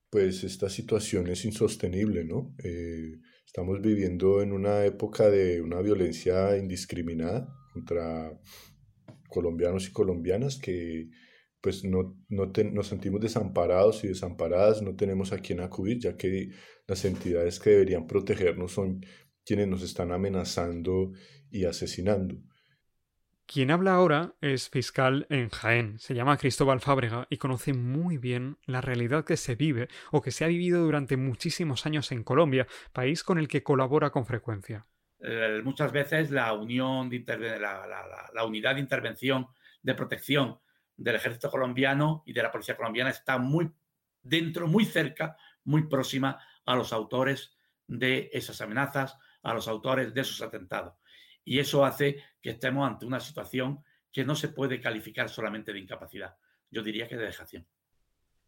Pues 0.09 0.43
esta 0.43 0.69
situación 0.69 1.27
es 1.27 1.45
insostenible, 1.45 2.23
¿no? 2.23 2.55
Eh, 2.63 3.19
estamos 3.45 3.81
viviendo 3.81 4.41
en 4.41 4.53
una 4.53 4.85
época 4.85 5.29
de 5.29 5.61
una 5.61 5.81
violencia 5.81 6.57
indiscriminada 6.57 7.56
contra 7.77 8.39
colombianos 9.29 9.87
y 9.87 9.91
colombianas 9.91 10.57
que 10.57 11.09
pues 11.61 11.83
no, 11.83 12.17
no 12.29 12.51
nos 12.71 12.87
sentimos 12.87 13.19
desamparados 13.19 14.03
y 14.03 14.07
desamparadas, 14.07 14.81
no 14.81 14.95
tenemos 14.95 15.33
a 15.33 15.39
quién 15.39 15.59
acudir, 15.59 15.99
ya 15.99 16.15
que 16.15 16.51
las 16.87 17.03
entidades 17.03 17.59
que 17.59 17.71
deberían 17.71 18.07
protegernos 18.07 18.71
son 18.71 19.05
quienes 19.43 19.67
nos 19.67 19.81
están 19.81 20.11
amenazando 20.11 21.11
y 21.49 21.65
asesinando. 21.65 22.35
Quien 23.45 23.71
habla 23.71 23.93
ahora 23.93 24.35
es 24.41 24.69
fiscal 24.69 25.25
en 25.29 25.49
Jaén, 25.49 25.99
se 25.99 26.13
llama 26.13 26.37
Cristóbal 26.37 26.81
Fábrega 26.81 27.27
y 27.29 27.37
conoce 27.37 27.73
muy 27.73 28.17
bien 28.17 28.57
la 28.65 28.81
realidad 28.81 29.23
que 29.23 29.37
se 29.37 29.55
vive 29.55 29.87
o 30.11 30.21
que 30.21 30.31
se 30.31 30.43
ha 30.43 30.49
vivido 30.49 30.83
durante 30.83 31.17
muchísimos 31.17 31.85
años 31.85 32.11
en 32.11 32.23
Colombia, 32.23 32.67
país 32.91 33.23
con 33.23 33.37
el 33.37 33.47
que 33.47 33.63
colabora 33.63 34.09
con 34.09 34.25
frecuencia. 34.25 34.85
Eh, 35.19 35.61
muchas 35.63 35.91
veces 35.91 36.31
la 36.31 36.53
unión 36.53 37.09
de 37.09 37.59
la, 37.59 38.45
unidad 38.45 38.75
de 38.75 38.81
intervención 38.81 39.47
de 39.81 39.95
protección 39.95 40.59
del 40.95 41.15
ejército 41.15 41.49
colombiano 41.49 42.23
y 42.25 42.33
de 42.33 42.43
la 42.43 42.51
policía 42.51 42.75
colombiana 42.75 43.09
está 43.09 43.37
muy 43.37 43.71
dentro, 44.21 44.67
muy 44.67 44.85
cerca, 44.85 45.37
muy 45.63 45.87
próxima 45.87 46.39
a 46.65 46.75
los 46.75 46.93
autores 46.93 47.55
de 47.87 48.29
esas 48.33 48.61
amenazas, 48.61 49.17
a 49.43 49.53
los 49.53 49.67
autores 49.67 50.13
de 50.13 50.21
esos 50.21 50.41
atentados. 50.41 50.95
Y 51.43 51.59
eso 51.59 51.85
hace 51.85 52.23
que 52.41 52.51
estemos 52.51 52.87
ante 52.87 53.05
una 53.05 53.19
situación 53.19 53.83
que 54.11 54.25
no 54.25 54.35
se 54.35 54.49
puede 54.49 54.81
calificar 54.81 55.29
solamente 55.29 55.71
de 55.71 55.79
incapacidad, 55.79 56.35
yo 56.69 56.83
diría 56.83 57.07
que 57.07 57.17
de 57.17 57.25
dejación. 57.25 57.67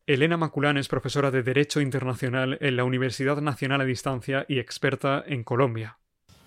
Elena 0.05 0.38
Maculán 0.38 0.77
es 0.77 0.88
profesora 0.88 1.29
de 1.29 1.43
Derecho 1.43 1.81
Internacional 1.81 2.57
en 2.61 2.75
la 2.75 2.83
Universidad 2.83 3.39
Nacional 3.41 3.81
a 3.81 3.85
Distancia 3.85 4.45
y 4.49 4.57
experta 4.57 5.23
en 5.27 5.43
Colombia. 5.43 5.99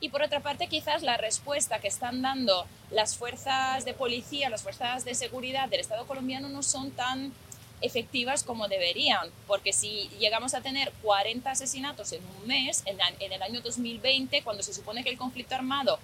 Y 0.02 0.08
por 0.08 0.20
otra 0.20 0.40
parte, 0.40 0.66
quizás 0.66 1.04
la 1.04 1.16
respuesta 1.16 1.78
que 1.78 1.86
están 1.86 2.22
dando 2.22 2.66
las 2.90 3.16
fuerzas 3.16 3.84
de 3.84 3.94
policía, 3.94 4.50
las 4.50 4.64
fuerzas 4.64 5.04
de 5.04 5.14
seguridad 5.14 5.68
del 5.68 5.78
Estado 5.78 6.08
colombiano 6.08 6.48
no 6.48 6.64
son 6.64 6.90
tan 6.90 7.32
efectivas 7.80 8.42
como 8.42 8.66
deberían, 8.66 9.30
porque 9.46 9.72
si 9.72 10.10
llegamos 10.18 10.54
a 10.54 10.60
tener 10.60 10.92
40 11.02 11.48
asesinatos 11.48 12.10
en 12.12 12.20
un 12.24 12.48
mes, 12.48 12.82
en, 12.86 12.98
el 13.32 13.42
año 13.42 13.60
2020, 13.60 14.42
cuando 14.42 14.64
se 14.64 14.74
supone 14.74 15.04
que 15.04 15.10
el 15.10 15.16
conflicto 15.16 15.54
armado 15.54 16.00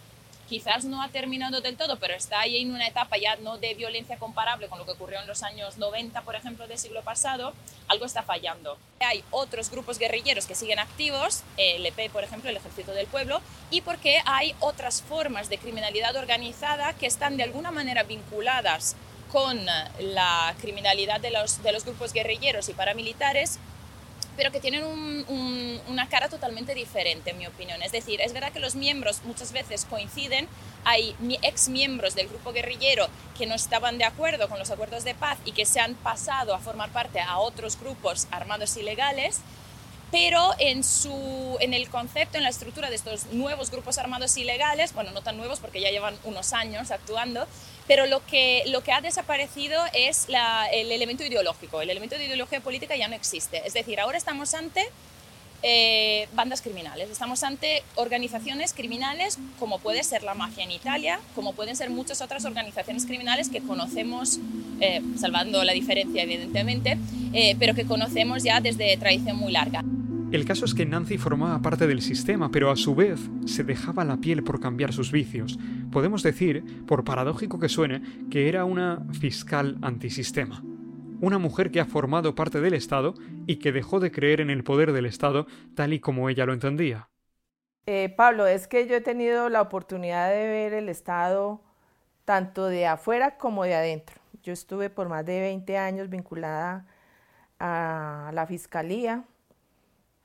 quizás 0.48 0.84
no 0.84 1.02
ha 1.02 1.08
terminado 1.08 1.60
del 1.60 1.76
todo, 1.76 1.98
pero 1.98 2.14
está 2.14 2.40
ahí 2.40 2.58
en 2.58 2.72
una 2.72 2.86
etapa 2.86 3.16
ya 3.18 3.36
no 3.36 3.58
de 3.58 3.74
violencia 3.74 4.18
comparable 4.18 4.68
con 4.68 4.78
lo 4.78 4.84
que 4.84 4.92
ocurrió 4.92 5.20
en 5.20 5.26
los 5.26 5.42
años 5.42 5.76
90, 5.76 6.22
por 6.22 6.34
ejemplo, 6.34 6.66
del 6.66 6.78
siglo 6.78 7.02
pasado, 7.02 7.52
algo 7.86 8.06
está 8.06 8.22
fallando. 8.22 8.78
Hay 9.00 9.22
otros 9.30 9.70
grupos 9.70 9.98
guerrilleros 9.98 10.46
que 10.46 10.54
siguen 10.54 10.78
activos, 10.78 11.42
el 11.56 11.84
EP, 11.84 12.10
por 12.10 12.24
ejemplo, 12.24 12.48
el 12.50 12.56
Ejército 12.56 12.92
del 12.92 13.06
Pueblo, 13.06 13.40
y 13.70 13.82
porque 13.82 14.20
hay 14.24 14.54
otras 14.60 15.02
formas 15.02 15.48
de 15.48 15.58
criminalidad 15.58 16.16
organizada 16.16 16.94
que 16.94 17.06
están 17.06 17.36
de 17.36 17.42
alguna 17.42 17.70
manera 17.70 18.02
vinculadas 18.02 18.96
con 19.30 19.66
la 19.66 20.54
criminalidad 20.60 21.20
de 21.20 21.30
los, 21.30 21.62
de 21.62 21.72
los 21.72 21.84
grupos 21.84 22.14
guerrilleros 22.14 22.68
y 22.70 22.72
paramilitares 22.72 23.58
pero 24.38 24.52
que 24.52 24.60
tienen 24.60 24.84
una 25.88 26.08
cara 26.08 26.28
totalmente 26.28 26.72
diferente, 26.72 27.30
en 27.30 27.38
mi 27.38 27.46
opinión. 27.48 27.82
Es 27.82 27.90
decir, 27.90 28.20
es 28.20 28.32
verdad 28.32 28.52
que 28.52 28.60
los 28.60 28.76
miembros 28.76 29.20
muchas 29.24 29.50
veces 29.50 29.84
coinciden, 29.84 30.46
hay 30.84 31.16
ex 31.42 31.68
miembros 31.68 32.14
del 32.14 32.28
grupo 32.28 32.52
guerrillero 32.52 33.08
que 33.36 33.46
no 33.46 33.56
estaban 33.56 33.98
de 33.98 34.04
acuerdo 34.04 34.48
con 34.48 34.60
los 34.60 34.70
acuerdos 34.70 35.02
de 35.02 35.16
paz 35.16 35.38
y 35.44 35.50
que 35.50 35.66
se 35.66 35.80
han 35.80 35.96
pasado 35.96 36.54
a 36.54 36.60
formar 36.60 36.90
parte 36.90 37.18
a 37.18 37.38
otros 37.38 37.78
grupos 37.80 38.28
armados 38.30 38.76
ilegales, 38.76 39.40
pero 40.10 40.54
en, 40.58 40.84
su, 40.84 41.56
en 41.60 41.74
el 41.74 41.88
concepto, 41.90 42.38
en 42.38 42.44
la 42.44 42.50
estructura 42.50 42.88
de 42.88 42.96
estos 42.96 43.26
nuevos 43.26 43.70
grupos 43.70 43.98
armados 43.98 44.36
ilegales, 44.36 44.94
bueno, 44.94 45.10
no 45.12 45.22
tan 45.22 45.36
nuevos 45.36 45.60
porque 45.60 45.80
ya 45.80 45.90
llevan 45.90 46.16
unos 46.24 46.52
años 46.52 46.90
actuando, 46.90 47.46
pero 47.86 48.06
lo 48.06 48.24
que, 48.24 48.64
lo 48.68 48.82
que 48.82 48.92
ha 48.92 49.00
desaparecido 49.00 49.82
es 49.92 50.28
el 50.72 50.92
elemento 50.92 51.24
ideológico. 51.24 51.80
El 51.80 51.90
elemento 51.90 52.16
de 52.16 52.24
ideología 52.24 52.60
política 52.60 52.96
ya 52.96 53.08
no 53.08 53.16
existe. 53.16 53.62
Es 53.66 53.74
decir, 53.74 54.00
ahora 54.00 54.18
estamos 54.18 54.54
ante 54.54 54.88
eh, 55.62 56.28
bandas 56.34 56.62
criminales, 56.62 57.10
estamos 57.10 57.42
ante 57.42 57.82
organizaciones 57.96 58.72
criminales 58.72 59.38
como 59.58 59.78
puede 59.78 60.04
ser 60.04 60.22
la 60.22 60.34
mafia 60.34 60.64
en 60.64 60.70
Italia, 60.70 61.18
como 61.34 61.52
pueden 61.52 61.74
ser 61.74 61.90
muchas 61.90 62.22
otras 62.22 62.44
organizaciones 62.44 63.06
criminales 63.06 63.48
que 63.48 63.60
conocemos, 63.60 64.38
eh, 64.80 65.02
salvando 65.16 65.64
la 65.64 65.72
diferencia 65.72 66.22
evidentemente, 66.22 66.98
eh, 67.32 67.56
pero 67.58 67.74
que 67.74 67.84
conocemos 67.86 68.42
ya 68.42 68.60
desde 68.60 68.96
tradición 68.98 69.36
muy 69.36 69.52
larga. 69.52 69.84
El 70.30 70.44
caso 70.44 70.66
es 70.66 70.74
que 70.74 70.84
Nancy 70.84 71.16
formaba 71.16 71.62
parte 71.62 71.86
del 71.86 72.02
sistema, 72.02 72.50
pero 72.50 72.70
a 72.70 72.76
su 72.76 72.94
vez 72.94 73.18
se 73.46 73.64
dejaba 73.64 74.04
la 74.04 74.18
piel 74.18 74.44
por 74.44 74.60
cambiar 74.60 74.92
sus 74.92 75.10
vicios. 75.10 75.58
Podemos 75.90 76.22
decir, 76.22 76.62
por 76.86 77.02
paradójico 77.02 77.58
que 77.58 77.70
suene, 77.70 78.02
que 78.30 78.48
era 78.48 78.66
una 78.66 79.06
fiscal 79.18 79.78
antisistema. 79.80 80.62
Una 81.20 81.38
mujer 81.38 81.70
que 81.70 81.80
ha 81.80 81.86
formado 81.86 82.34
parte 82.34 82.60
del 82.60 82.74
Estado 82.74 83.14
y 83.48 83.56
que 83.58 83.72
dejó 83.72 83.98
de 83.98 84.12
creer 84.12 84.40
en 84.40 84.50
el 84.50 84.62
poder 84.62 84.92
del 84.92 85.06
Estado 85.06 85.48
tal 85.74 85.92
y 85.92 86.00
como 86.00 86.28
ella 86.28 86.46
lo 86.46 86.52
entendía. 86.52 87.08
Eh, 87.86 88.10
Pablo, 88.16 88.46
es 88.46 88.68
que 88.68 88.86
yo 88.86 88.96
he 88.96 89.00
tenido 89.00 89.48
la 89.48 89.62
oportunidad 89.62 90.30
de 90.30 90.46
ver 90.48 90.74
el 90.74 90.88
Estado 90.88 91.60
tanto 92.24 92.66
de 92.66 92.86
afuera 92.86 93.38
como 93.38 93.64
de 93.64 93.74
adentro. 93.74 94.16
Yo 94.42 94.52
estuve 94.52 94.90
por 94.90 95.08
más 95.08 95.26
de 95.26 95.40
20 95.40 95.78
años 95.78 96.10
vinculada 96.10 96.86
a 97.60 98.30
la 98.34 98.46
Fiscalía, 98.46 99.24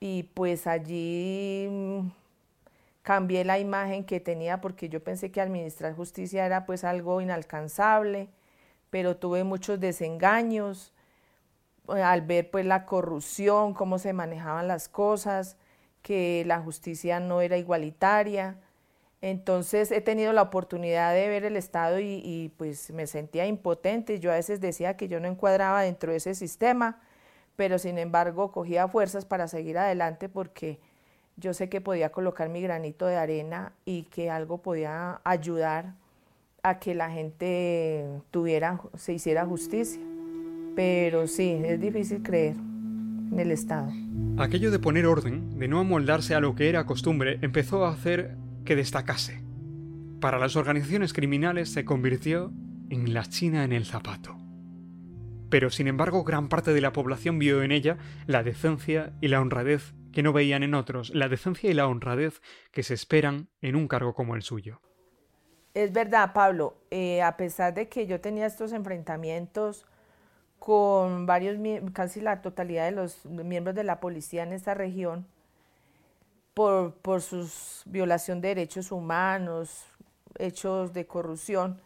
y 0.00 0.24
pues 0.24 0.66
allí 0.66 1.68
cambié 3.02 3.44
la 3.44 3.58
imagen 3.58 4.04
que 4.04 4.20
tenía 4.20 4.60
porque 4.60 4.88
yo 4.88 5.02
pensé 5.02 5.30
que 5.30 5.40
administrar 5.40 5.94
justicia 5.94 6.46
era 6.46 6.66
pues 6.66 6.84
algo 6.84 7.20
inalcanzable, 7.20 8.28
pero 8.90 9.18
tuve 9.18 9.44
muchos 9.44 9.80
desengaños 9.80 10.93
al 11.88 12.22
ver 12.22 12.50
pues 12.50 12.64
la 12.64 12.86
corrupción, 12.86 13.74
cómo 13.74 13.98
se 13.98 14.12
manejaban 14.12 14.68
las 14.68 14.88
cosas, 14.88 15.56
que 16.02 16.44
la 16.46 16.60
justicia 16.60 17.20
no 17.20 17.40
era 17.40 17.56
igualitaria. 17.56 18.58
Entonces 19.20 19.90
he 19.90 20.00
tenido 20.00 20.32
la 20.32 20.42
oportunidad 20.42 21.14
de 21.14 21.28
ver 21.28 21.44
el 21.44 21.56
Estado 21.56 21.98
y, 21.98 22.20
y, 22.24 22.50
pues 22.56 22.90
me 22.90 23.06
sentía 23.06 23.46
impotente. 23.46 24.20
Yo 24.20 24.30
a 24.30 24.34
veces 24.34 24.60
decía 24.60 24.96
que 24.96 25.08
yo 25.08 25.20
no 25.20 25.28
encuadraba 25.28 25.82
dentro 25.82 26.10
de 26.10 26.18
ese 26.18 26.34
sistema, 26.34 27.00
pero 27.56 27.78
sin 27.78 27.98
embargo 27.98 28.52
cogía 28.52 28.88
fuerzas 28.88 29.24
para 29.24 29.48
seguir 29.48 29.78
adelante 29.78 30.28
porque 30.28 30.78
yo 31.36 31.54
sé 31.54 31.68
que 31.68 31.80
podía 31.80 32.10
colocar 32.12 32.48
mi 32.48 32.60
granito 32.60 33.06
de 33.06 33.16
arena 33.16 33.72
y 33.84 34.04
que 34.04 34.30
algo 34.30 34.58
podía 34.58 35.20
ayudar 35.24 35.94
a 36.62 36.78
que 36.78 36.94
la 36.94 37.10
gente 37.10 38.06
tuviera, 38.30 38.80
se 38.96 39.12
hiciera 39.12 39.44
justicia. 39.44 40.00
Pero 40.74 41.26
sí, 41.26 41.60
es 41.64 41.80
difícil 41.80 42.22
creer 42.22 42.56
en 43.30 43.38
el 43.38 43.50
Estado. 43.50 43.92
Aquello 44.38 44.70
de 44.70 44.78
poner 44.78 45.06
orden, 45.06 45.58
de 45.58 45.68
no 45.68 45.78
amoldarse 45.78 46.34
a 46.34 46.40
lo 46.40 46.54
que 46.54 46.68
era 46.68 46.86
costumbre, 46.86 47.38
empezó 47.42 47.84
a 47.84 47.90
hacer 47.90 48.36
que 48.64 48.76
destacase. 48.76 49.42
Para 50.20 50.38
las 50.38 50.56
organizaciones 50.56 51.12
criminales 51.12 51.68
se 51.68 51.84
convirtió 51.84 52.52
en 52.90 53.14
la 53.14 53.24
China 53.24 53.64
en 53.64 53.72
el 53.72 53.84
zapato. 53.84 54.36
Pero 55.50 55.70
sin 55.70 55.86
embargo, 55.86 56.24
gran 56.24 56.48
parte 56.48 56.72
de 56.72 56.80
la 56.80 56.92
población 56.92 57.38
vio 57.38 57.62
en 57.62 57.70
ella 57.70 57.98
la 58.26 58.42
decencia 58.42 59.12
y 59.20 59.28
la 59.28 59.40
honradez 59.40 59.94
que 60.12 60.22
no 60.22 60.32
veían 60.32 60.62
en 60.62 60.74
otros, 60.74 61.14
la 61.14 61.28
decencia 61.28 61.70
y 61.70 61.74
la 61.74 61.86
honradez 61.86 62.40
que 62.70 62.82
se 62.82 62.94
esperan 62.94 63.48
en 63.60 63.76
un 63.76 63.88
cargo 63.88 64.14
como 64.14 64.36
el 64.36 64.42
suyo. 64.42 64.80
Es 65.74 65.92
verdad, 65.92 66.32
Pablo, 66.32 66.78
eh, 66.90 67.20
a 67.20 67.36
pesar 67.36 67.74
de 67.74 67.88
que 67.88 68.06
yo 68.06 68.20
tenía 68.20 68.46
estos 68.46 68.72
enfrentamientos 68.72 69.86
con 70.64 71.26
varios, 71.26 71.58
casi 71.92 72.22
la 72.22 72.40
totalidad 72.40 72.86
de 72.86 72.92
los 72.92 73.26
miembros 73.26 73.76
de 73.76 73.84
la 73.84 74.00
policía 74.00 74.44
en 74.44 74.54
esta 74.54 74.72
región, 74.72 75.26
por, 76.54 76.94
por 76.94 77.20
su 77.20 77.46
violación 77.84 78.40
de 78.40 78.48
derechos 78.48 78.90
humanos, 78.90 79.84
hechos 80.38 80.94
de 80.94 81.06
corrupción, 81.06 81.82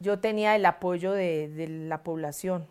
yo 0.00 0.18
tenía 0.18 0.54
el 0.54 0.66
apoyo 0.66 1.12
de, 1.12 1.48
de 1.48 1.66
la 1.66 2.02
población. 2.02 2.66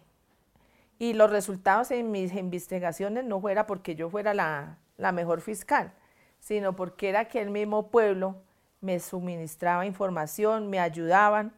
Y 0.99 1.13
los 1.13 1.31
resultados 1.31 1.89
en 1.89 2.11
mis 2.11 2.35
investigaciones 2.35 3.25
no 3.25 3.41
fuera 3.41 3.65
porque 3.65 3.95
yo 3.95 4.11
fuera 4.11 4.35
la, 4.35 4.77
la 4.97 5.11
mejor 5.13 5.41
fiscal, 5.41 5.93
sino 6.41 6.75
porque 6.75 7.09
era 7.09 7.25
que 7.25 7.41
el 7.41 7.49
mismo 7.49 7.87
pueblo 7.87 8.35
me 8.81 8.99
suministraba 8.99 9.87
información, 9.87 10.69
me 10.69 10.79
ayudaban 10.79 11.53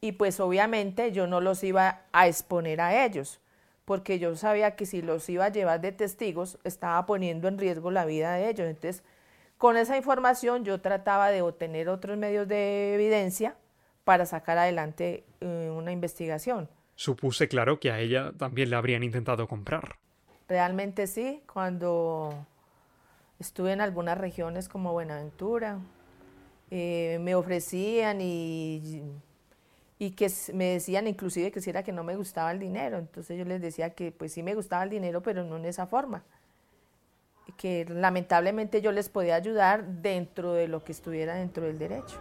y 0.00 0.12
pues 0.12 0.40
obviamente 0.40 1.12
yo 1.12 1.26
no 1.26 1.40
los 1.40 1.62
iba 1.62 2.02
a 2.12 2.26
exponer 2.26 2.80
a 2.80 3.04
ellos, 3.04 3.40
porque 3.84 4.18
yo 4.18 4.34
sabía 4.36 4.76
que 4.76 4.86
si 4.86 5.02
los 5.02 5.28
iba 5.28 5.46
a 5.46 5.52
llevar 5.52 5.80
de 5.80 5.92
testigos 5.92 6.58
estaba 6.64 7.04
poniendo 7.06 7.48
en 7.48 7.58
riesgo 7.58 7.90
la 7.90 8.04
vida 8.04 8.32
de 8.34 8.48
ellos. 8.48 8.66
Entonces, 8.68 9.02
con 9.58 9.76
esa 9.76 9.96
información 9.96 10.64
yo 10.64 10.80
trataba 10.80 11.30
de 11.30 11.42
obtener 11.42 11.88
otros 11.88 12.16
medios 12.16 12.48
de 12.48 12.94
evidencia 12.94 13.56
para 14.04 14.24
sacar 14.26 14.58
adelante 14.58 15.24
eh, 15.40 15.70
una 15.74 15.92
investigación. 15.92 16.68
Supuse, 16.94 17.48
claro, 17.48 17.80
que 17.80 17.90
a 17.90 17.98
ella 17.98 18.32
también 18.36 18.70
la 18.70 18.78
habrían 18.78 19.02
intentado 19.02 19.46
comprar. 19.48 19.96
Realmente 20.48 21.06
sí, 21.06 21.42
cuando 21.52 22.46
estuve 23.38 23.72
en 23.72 23.80
algunas 23.80 24.18
regiones 24.18 24.68
como 24.68 24.92
Buenaventura, 24.92 25.78
eh, 26.70 27.18
me 27.20 27.34
ofrecían 27.34 28.20
y, 28.20 29.02
y 30.00 30.12
que 30.12 30.32
me 30.54 30.64
decían 30.64 31.06
inclusive 31.06 31.50
que 31.52 31.60
si 31.60 31.68
era 31.68 31.82
que 31.82 31.92
no 31.92 32.02
me 32.02 32.16
gustaba 32.16 32.50
el 32.52 32.58
dinero. 32.58 32.96
Entonces 32.96 33.36
yo 33.36 33.44
les 33.44 33.60
decía 33.60 33.90
que 33.90 34.10
pues 34.12 34.32
sí 34.32 34.42
me 34.42 34.54
gustaba 34.54 34.82
el 34.82 34.88
dinero, 34.88 35.22
pero 35.22 35.44
no 35.44 35.58
en 35.58 35.66
esa 35.66 35.86
forma. 35.86 36.24
Que 37.58 37.84
lamentablemente 37.86 38.80
yo 38.80 38.92
les 38.92 39.10
podía 39.10 39.34
ayudar 39.34 39.84
dentro 39.84 40.54
de 40.54 40.68
lo 40.68 40.82
que 40.82 40.92
estuviera 40.92 41.34
dentro 41.34 41.66
del 41.66 41.78
derecho. 41.78 42.16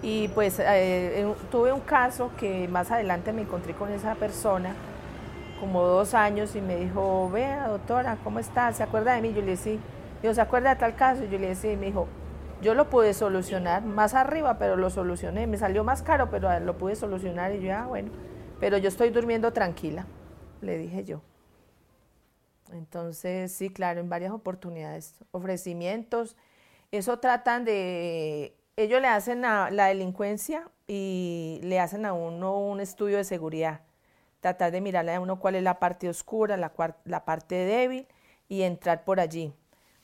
Y 0.00 0.28
pues 0.28 0.62
eh, 0.64 1.30
tuve 1.50 1.74
un 1.74 1.80
caso 1.80 2.30
que 2.40 2.66
más 2.68 2.90
adelante 2.90 3.34
me 3.34 3.42
encontré 3.42 3.74
con 3.74 3.92
esa 3.92 4.14
persona, 4.14 4.74
como 5.60 5.82
dos 5.82 6.14
años, 6.14 6.56
y 6.56 6.62
me 6.62 6.76
dijo, 6.76 7.28
vea 7.28 7.68
doctora, 7.68 8.16
¿cómo 8.24 8.38
está? 8.38 8.72
¿Se 8.72 8.82
acuerda 8.82 9.12
de 9.12 9.20
mí? 9.20 9.34
Yo 9.34 9.42
le. 9.42 9.56
Dijo, 9.56 10.32
¿se 10.32 10.40
acuerda 10.40 10.70
de 10.70 10.80
tal 10.80 10.96
caso? 10.96 11.22
Yo 11.26 11.38
le 11.38 11.54
sí. 11.54 11.76
Me 11.76 11.86
dijo, 11.86 12.08
yo 12.60 12.74
lo 12.74 12.90
pude 12.90 13.14
solucionar 13.14 13.84
más 13.84 14.14
arriba, 14.14 14.58
pero 14.58 14.76
lo 14.76 14.90
solucioné. 14.90 15.46
Me 15.46 15.58
salió 15.58 15.84
más 15.84 16.02
caro, 16.02 16.30
pero 16.30 16.58
lo 16.60 16.76
pude 16.76 16.96
solucionar 16.96 17.54
y 17.54 17.60
yo, 17.60 17.74
ah, 17.74 17.86
bueno, 17.86 18.10
pero 18.60 18.78
yo 18.78 18.88
estoy 18.88 19.10
durmiendo 19.10 19.52
tranquila, 19.52 20.06
le 20.60 20.78
dije 20.78 21.04
yo. 21.04 21.22
Entonces, 22.72 23.52
sí, 23.52 23.70
claro, 23.70 24.00
en 24.00 24.08
varias 24.08 24.32
oportunidades, 24.32 25.14
ofrecimientos, 25.30 26.36
eso 26.90 27.18
tratan 27.18 27.64
de, 27.64 28.56
ellos 28.76 29.00
le 29.00 29.08
hacen 29.08 29.44
a 29.44 29.70
la 29.70 29.86
delincuencia 29.86 30.68
y 30.86 31.60
le 31.62 31.80
hacen 31.80 32.04
a 32.04 32.12
uno 32.12 32.58
un 32.58 32.80
estudio 32.80 33.16
de 33.16 33.24
seguridad, 33.24 33.82
tratar 34.40 34.72
de 34.72 34.80
mirarle 34.80 35.14
a 35.14 35.20
uno 35.20 35.38
cuál 35.38 35.54
es 35.54 35.62
la 35.62 35.78
parte 35.78 36.08
oscura, 36.08 36.56
la, 36.56 36.72
la 37.04 37.24
parte 37.24 37.54
débil 37.54 38.06
y 38.48 38.62
entrar 38.62 39.04
por 39.04 39.20
allí 39.20 39.54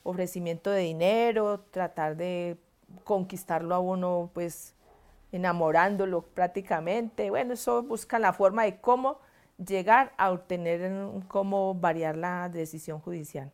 ofrecimiento 0.05 0.71
de 0.71 0.83
dinero, 0.83 1.65
tratar 1.71 2.17
de 2.17 2.57
conquistarlo 3.03 3.75
a 3.75 3.81
uno, 3.81 4.31
pues 4.33 4.75
enamorándolo 5.33 6.23
prácticamente. 6.23 7.31
Bueno, 7.31 7.55
eso 7.55 7.83
busca 7.83 8.21
la 8.21 8.33
forma 8.33 8.63
de 8.63 8.77
cómo 8.77 9.19
llegar 9.59 10.13
a 10.17 10.31
obtener, 10.31 10.93
cómo 11.27 11.75
variar 11.75 12.17
la 12.17 12.49
decisión 12.49 13.01
judicial. 13.01 13.51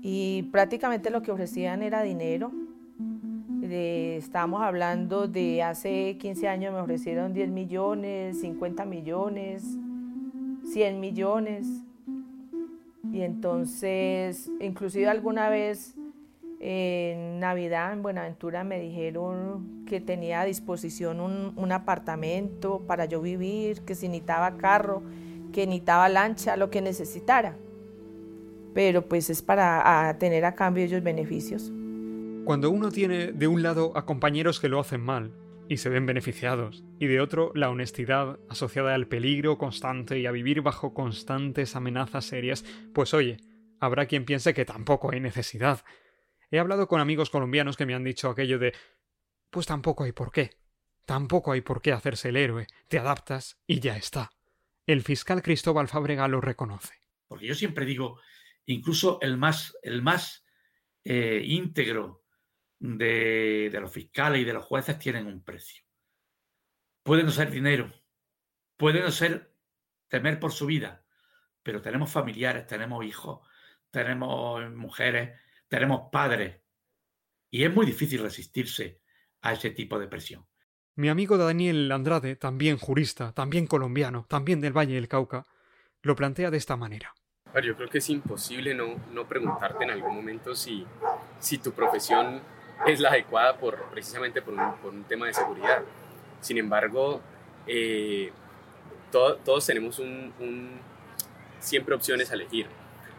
Y 0.00 0.44
prácticamente 0.52 1.10
lo 1.10 1.22
que 1.22 1.32
ofrecían 1.32 1.82
era 1.82 2.02
dinero. 2.02 2.52
estábamos 3.62 4.62
hablando 4.62 5.26
de 5.26 5.62
hace 5.62 6.16
15 6.18 6.48
años 6.48 6.72
me 6.72 6.80
ofrecieron 6.80 7.34
10 7.34 7.50
millones, 7.50 8.40
50 8.40 8.84
millones, 8.84 9.64
100 10.72 11.00
millones. 11.00 11.66
Y 13.12 13.22
entonces, 13.22 14.50
inclusive 14.60 15.08
alguna 15.08 15.48
vez 15.48 15.94
en 16.60 17.38
Navidad 17.38 17.92
en 17.92 18.02
Buenaventura 18.02 18.64
me 18.64 18.80
dijeron 18.80 19.84
que 19.86 20.00
tenía 20.00 20.40
a 20.40 20.44
disposición 20.44 21.20
un, 21.20 21.72
apartamento 21.72 22.82
para 22.86 23.04
yo 23.04 23.20
vivir, 23.20 23.82
que 23.82 23.94
si 23.94 24.08
necesitaba 24.08 24.56
carro, 24.56 25.02
que 25.52 25.66
necesitaba 25.66 26.08
lancha, 26.08 26.56
lo 26.56 26.70
que 26.70 26.80
necesitara. 26.80 27.56
Pero 28.74 29.02
pues 29.02 29.30
es 29.30 29.42
para 29.42 30.16
tener 30.18 30.44
a 30.44 30.54
cambio 30.54 30.84
ellos 30.84 31.02
beneficios. 31.02 31.72
Cuando 32.44 32.70
uno 32.70 32.90
tiene 32.90 33.32
de 33.32 33.46
un 33.46 33.62
lado 33.62 33.92
a 33.94 34.04
compañeros 34.04 34.60
que 34.60 34.68
lo 34.68 34.80
hacen 34.80 35.00
mal 35.00 35.32
y 35.68 35.76
se 35.76 35.88
ven 35.88 36.06
beneficiados, 36.06 36.84
y 36.98 37.06
de 37.06 37.20
otro 37.20 37.52
la 37.54 37.70
honestidad 37.70 38.38
asociada 38.48 38.94
al 38.94 39.06
peligro 39.06 39.58
constante 39.58 40.18
y 40.18 40.26
a 40.26 40.32
vivir 40.32 40.62
bajo 40.62 40.94
constantes 40.94 41.76
amenazas 41.76 42.24
serias, 42.24 42.64
pues 42.94 43.12
oye, 43.14 43.36
habrá 43.78 44.06
quien 44.06 44.24
piense 44.24 44.54
que 44.54 44.64
tampoco 44.64 45.12
hay 45.12 45.20
necesidad. 45.20 45.84
He 46.50 46.58
hablado 46.58 46.88
con 46.88 47.00
amigos 47.00 47.30
colombianos 47.30 47.76
que 47.76 47.86
me 47.86 47.94
han 47.94 48.04
dicho 48.04 48.30
aquello 48.30 48.58
de 48.58 48.72
pues 49.50 49.66
tampoco 49.66 50.04
hay 50.04 50.12
por 50.12 50.32
qué. 50.32 50.50
Tampoco 51.04 51.52
hay 51.52 51.62
por 51.62 51.80
qué 51.80 51.92
hacerse 51.92 52.28
el 52.28 52.36
héroe. 52.36 52.66
Te 52.88 52.98
adaptas 52.98 53.58
y 53.66 53.80
ya 53.80 53.96
está. 53.96 54.30
El 54.86 55.02
fiscal 55.02 55.42
Cristóbal 55.42 55.88
Fábrega 55.88 56.28
lo 56.28 56.40
reconoce. 56.40 56.94
Porque 57.26 57.46
yo 57.46 57.54
siempre 57.54 57.84
digo, 57.84 58.20
incluso 58.66 59.18
el 59.20 59.36
más, 59.36 59.76
el 59.82 60.02
más 60.02 60.44
eh, 61.04 61.42
íntegro 61.44 62.24
de, 62.80 63.76
los 63.80 63.92
fiscales 63.92 64.42
y 64.42 64.44
de 64.44 64.52
los 64.52 64.64
jueces 64.64 64.98
tienen 64.98 65.26
un 65.26 65.42
precio. 65.42 65.84
Puede 67.02 67.22
no 67.22 67.30
ser 67.30 67.50
dinero, 67.50 67.92
puede 68.76 69.00
no 69.00 69.10
ser 69.10 69.54
temer 70.08 70.38
por 70.38 70.52
su 70.52 70.66
vida, 70.66 71.04
pero 71.62 71.82
tenemos 71.82 72.10
familiares, 72.10 72.66
tenemos 72.66 73.04
hijos, 73.04 73.46
tenemos 73.90 74.70
mujeres, 74.72 75.38
tenemos 75.68 76.08
padres. 76.12 76.60
Y 77.50 77.64
es 77.64 77.74
muy 77.74 77.86
difícil 77.86 78.22
resistirse 78.22 79.00
a 79.40 79.52
ese 79.52 79.70
tipo 79.70 79.98
de 79.98 80.08
presión. 80.08 80.46
Mi 80.96 81.08
amigo 81.08 81.38
Daniel 81.38 81.90
Andrade, 81.92 82.36
también 82.36 82.76
jurista, 82.76 83.32
también 83.32 83.66
colombiano, 83.66 84.26
también 84.28 84.60
del 84.60 84.76
Valle 84.76 84.94
del 84.94 85.08
Cauca, 85.08 85.46
lo 86.02 86.16
plantea 86.16 86.50
de 86.50 86.56
esta 86.56 86.76
manera. 86.76 87.14
Yo 87.64 87.76
creo 87.76 87.88
que 87.88 87.98
es 87.98 88.10
imposible 88.10 88.74
no, 88.74 88.96
no 89.12 89.26
preguntarte 89.26 89.84
en 89.84 89.90
algún 89.90 90.14
momento 90.14 90.54
si, 90.54 90.84
si 91.38 91.58
tu 91.58 91.72
profesión 91.72 92.42
es 92.86 93.00
la 93.00 93.10
adecuada 93.10 93.56
por, 93.56 93.76
precisamente 93.90 94.40
por 94.40 94.54
un, 94.54 94.60
un 94.84 95.04
tema 95.04 95.26
de 95.26 95.34
seguridad. 95.34 95.82
Sin 96.40 96.58
embargo, 96.58 97.20
eh, 97.66 98.30
todos 99.10 99.66
tenemos 99.66 99.98
un, 99.98 100.80
siempre 101.60 101.94
opciones 101.94 102.30
a 102.30 102.34
elegir 102.34 102.66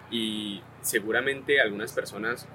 y 0.09 0.61
seguramente 0.81 1.59
algunas 1.59 1.91
personas 1.91 2.47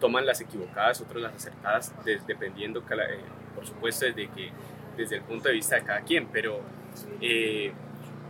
toman 0.00 0.26
las 0.26 0.40
equivocadas, 0.40 1.00
otros 1.00 1.22
las 1.22 1.34
acertadas, 1.34 1.92
dependiendo, 2.26 2.80
eh, 2.80 3.20
por 3.54 3.66
supuesto, 3.66 4.04
desde, 4.04 4.28
que, 4.28 4.50
desde 4.96 5.16
el 5.16 5.22
punto 5.22 5.48
de 5.48 5.54
vista 5.54 5.76
de 5.76 5.84
cada 5.84 6.00
quien, 6.02 6.26
pero 6.28 6.60
Eh, 7.20 7.72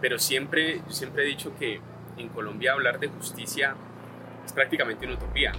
pero 0.01 0.19
siempre, 0.19 0.81
siempre 0.89 1.23
he 1.25 1.27
dicho 1.27 1.53
que 1.59 1.81
en 2.17 2.29
Colombia 2.31 2.73
hablar 2.73 2.99
de 2.99 3.09
justicia 3.09 3.77
es 4.43 4.53
prácticamente 4.55 5.05
una 5.05 5.17
utopía. 5.17 5.53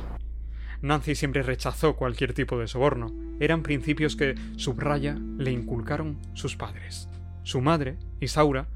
Nancy 0.86 1.16
siempre 1.16 1.42
rechazó 1.42 1.96
cualquier 1.96 2.34
tipo 2.34 2.60
de 2.60 2.68
soborno. 2.68 3.12
Eran 3.40 3.64
principios 3.64 4.16
que, 4.16 4.36
subraya, 4.56 5.18
le 5.38 5.52
inculcaron 5.52 6.20
sus 6.34 6.56
padres. 6.56 7.10
Su 7.44 7.60
madre, 7.60 7.98
Isaura, 8.20 8.68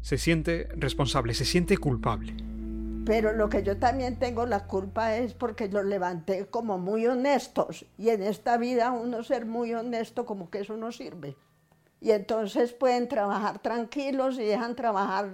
se 0.00 0.16
siente 0.16 0.68
responsable, 0.76 1.34
se 1.34 1.44
siente 1.44 1.76
culpable. 1.76 2.34
Pero 3.04 3.34
lo 3.34 3.50
que 3.50 3.62
yo 3.62 3.76
también 3.76 4.18
tengo 4.18 4.46
la 4.46 4.66
culpa 4.66 5.16
es 5.16 5.34
porque 5.34 5.68
los 5.68 5.84
levanté 5.84 6.46
como 6.46 6.78
muy 6.78 7.06
honestos. 7.06 7.84
Y 7.98 8.08
en 8.08 8.22
esta 8.22 8.56
vida 8.56 8.90
uno 8.90 9.22
ser 9.22 9.44
muy 9.44 9.74
honesto 9.74 10.24
como 10.24 10.50
que 10.50 10.60
eso 10.60 10.76
no 10.76 10.90
sirve. 10.90 11.36
Y 12.00 12.12
entonces 12.12 12.72
pueden 12.72 13.08
trabajar 13.08 13.58
tranquilos 13.58 14.38
y 14.38 14.44
dejan 14.44 14.74
trabajar 14.74 15.30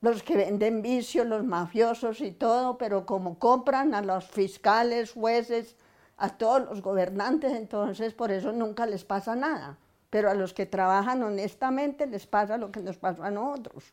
los 0.00 0.22
que 0.22 0.36
venden 0.36 0.82
vicios, 0.82 1.26
los 1.26 1.44
mafiosos 1.44 2.20
y 2.20 2.32
todo, 2.32 2.78
pero 2.78 3.04
como 3.04 3.38
compran 3.38 3.94
a 3.94 4.02
los 4.02 4.26
fiscales, 4.26 5.12
jueces, 5.12 5.76
a 6.16 6.36
todos 6.36 6.68
los 6.68 6.82
gobernantes, 6.82 7.52
entonces 7.52 8.14
por 8.14 8.30
eso 8.30 8.52
nunca 8.52 8.86
les 8.86 9.04
pasa 9.04 9.36
nada. 9.36 9.78
Pero 10.10 10.30
a 10.30 10.34
los 10.34 10.54
que 10.54 10.66
trabajan 10.66 11.22
honestamente 11.22 12.06
les 12.06 12.26
pasa 12.26 12.58
lo 12.58 12.72
que 12.72 12.80
nos 12.80 12.96
pasó 12.96 13.22
a 13.22 13.30
nosotros. 13.30 13.92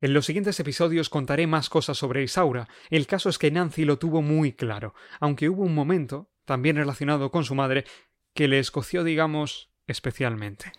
En 0.00 0.12
los 0.12 0.26
siguientes 0.26 0.58
episodios 0.60 1.08
contaré 1.08 1.46
más 1.46 1.70
cosas 1.70 1.96
sobre 1.96 2.22
Isaura. 2.22 2.68
El 2.90 3.06
caso 3.06 3.28
es 3.28 3.38
que 3.38 3.50
Nancy 3.50 3.84
lo 3.84 3.98
tuvo 3.98 4.20
muy 4.20 4.52
claro, 4.52 4.94
aunque 5.20 5.48
hubo 5.48 5.62
un 5.62 5.74
momento, 5.74 6.26
también 6.44 6.76
relacionado 6.76 7.30
con 7.30 7.44
su 7.44 7.54
madre, 7.54 7.84
que 8.34 8.48
le 8.48 8.58
escoció, 8.58 9.04
digamos, 9.04 9.70
especialmente. 9.86 10.72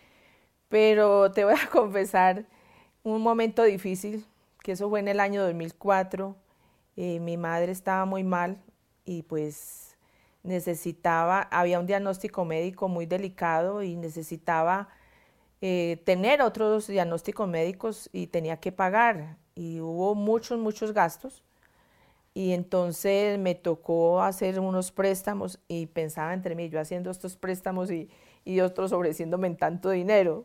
Pero 0.68 1.32
te 1.32 1.44
voy 1.44 1.54
a 1.54 1.70
confesar 1.70 2.46
un 3.02 3.22
momento 3.22 3.62
difícil 3.64 4.24
que 4.66 4.72
eso 4.72 4.90
fue 4.90 4.98
en 4.98 5.06
el 5.06 5.20
año 5.20 5.44
2004. 5.44 6.34
Eh, 6.96 7.20
mi 7.20 7.36
madre 7.36 7.70
estaba 7.70 8.04
muy 8.04 8.24
mal 8.24 8.60
y 9.04 9.22
pues 9.22 9.96
necesitaba, 10.42 11.42
había 11.52 11.78
un 11.78 11.86
diagnóstico 11.86 12.44
médico 12.44 12.88
muy 12.88 13.06
delicado 13.06 13.84
y 13.84 13.94
necesitaba 13.94 14.88
eh, 15.60 16.02
tener 16.04 16.42
otros 16.42 16.88
diagnósticos 16.88 17.48
médicos 17.48 18.10
y 18.12 18.26
tenía 18.26 18.56
que 18.56 18.72
pagar 18.72 19.36
y 19.54 19.78
hubo 19.80 20.16
muchos, 20.16 20.58
muchos 20.58 20.92
gastos. 20.92 21.44
Y 22.34 22.50
entonces 22.52 23.38
me 23.38 23.54
tocó 23.54 24.20
hacer 24.20 24.58
unos 24.58 24.90
préstamos 24.90 25.60
y 25.68 25.86
pensaba 25.86 26.34
entre 26.34 26.56
mí, 26.56 26.70
yo 26.70 26.80
haciendo 26.80 27.12
estos 27.12 27.36
préstamos 27.36 27.88
y, 27.92 28.10
y 28.44 28.58
otros 28.58 28.90
ofreciéndome 28.90 29.48
tanto 29.54 29.90
dinero. 29.90 30.44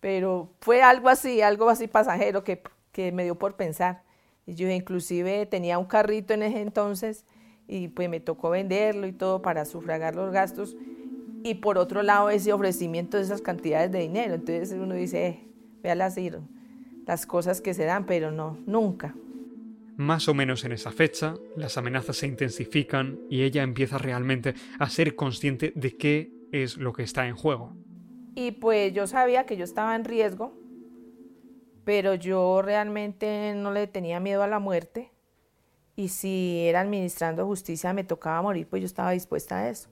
Pero 0.00 0.50
fue 0.60 0.82
algo 0.82 1.08
así, 1.08 1.40
algo 1.40 1.68
así 1.70 1.86
pasajero 1.86 2.42
que 2.42 2.60
que 2.92 3.12
me 3.12 3.24
dio 3.24 3.36
por 3.36 3.56
pensar. 3.56 4.02
Y 4.46 4.54
yo 4.54 4.68
inclusive 4.68 5.46
tenía 5.46 5.78
un 5.78 5.86
carrito 5.86 6.34
en 6.34 6.42
ese 6.42 6.60
entonces 6.60 7.24
y 7.68 7.88
pues 7.88 8.08
me 8.08 8.20
tocó 8.20 8.50
venderlo 8.50 9.06
y 9.06 9.12
todo 9.12 9.42
para 9.42 9.64
sufragar 9.64 10.16
los 10.16 10.32
gastos. 10.32 10.76
Y 11.44 11.54
por 11.54 11.78
otro 11.78 12.02
lado 12.02 12.30
ese 12.30 12.52
ofrecimiento 12.52 13.16
de 13.16 13.22
esas 13.22 13.42
cantidades 13.42 13.92
de 13.92 14.00
dinero. 14.00 14.34
Entonces 14.34 14.72
uno 14.72 14.94
dice, 14.94 15.26
eh, 15.26 15.48
vea 15.82 15.94
las, 15.94 16.16
las 17.06 17.26
cosas 17.26 17.60
que 17.60 17.74
se 17.74 17.84
dan, 17.84 18.06
pero 18.06 18.30
no, 18.32 18.58
nunca. 18.66 19.14
Más 19.96 20.28
o 20.28 20.34
menos 20.34 20.64
en 20.64 20.72
esa 20.72 20.90
fecha, 20.90 21.34
las 21.56 21.76
amenazas 21.76 22.16
se 22.16 22.26
intensifican 22.26 23.20
y 23.28 23.42
ella 23.42 23.62
empieza 23.62 23.98
realmente 23.98 24.54
a 24.78 24.88
ser 24.88 25.14
consciente 25.14 25.72
de 25.76 25.96
qué 25.96 26.32
es 26.52 26.76
lo 26.76 26.92
que 26.92 27.02
está 27.02 27.28
en 27.28 27.36
juego. 27.36 27.74
Y 28.34 28.52
pues 28.52 28.92
yo 28.94 29.06
sabía 29.06 29.44
que 29.44 29.56
yo 29.56 29.64
estaba 29.64 29.94
en 29.94 30.04
riesgo 30.04 30.59
pero 31.90 32.14
yo 32.14 32.62
realmente 32.62 33.52
no 33.56 33.72
le 33.72 33.88
tenía 33.88 34.20
miedo 34.20 34.44
a 34.44 34.46
la 34.46 34.60
muerte 34.60 35.10
y 35.96 36.06
si 36.10 36.68
era 36.68 36.82
administrando 36.82 37.44
justicia 37.44 37.92
me 37.92 38.04
tocaba 38.04 38.40
morir, 38.42 38.68
pues 38.68 38.82
yo 38.82 38.86
estaba 38.86 39.10
dispuesta 39.10 39.58
a 39.58 39.68
eso. 39.70 39.88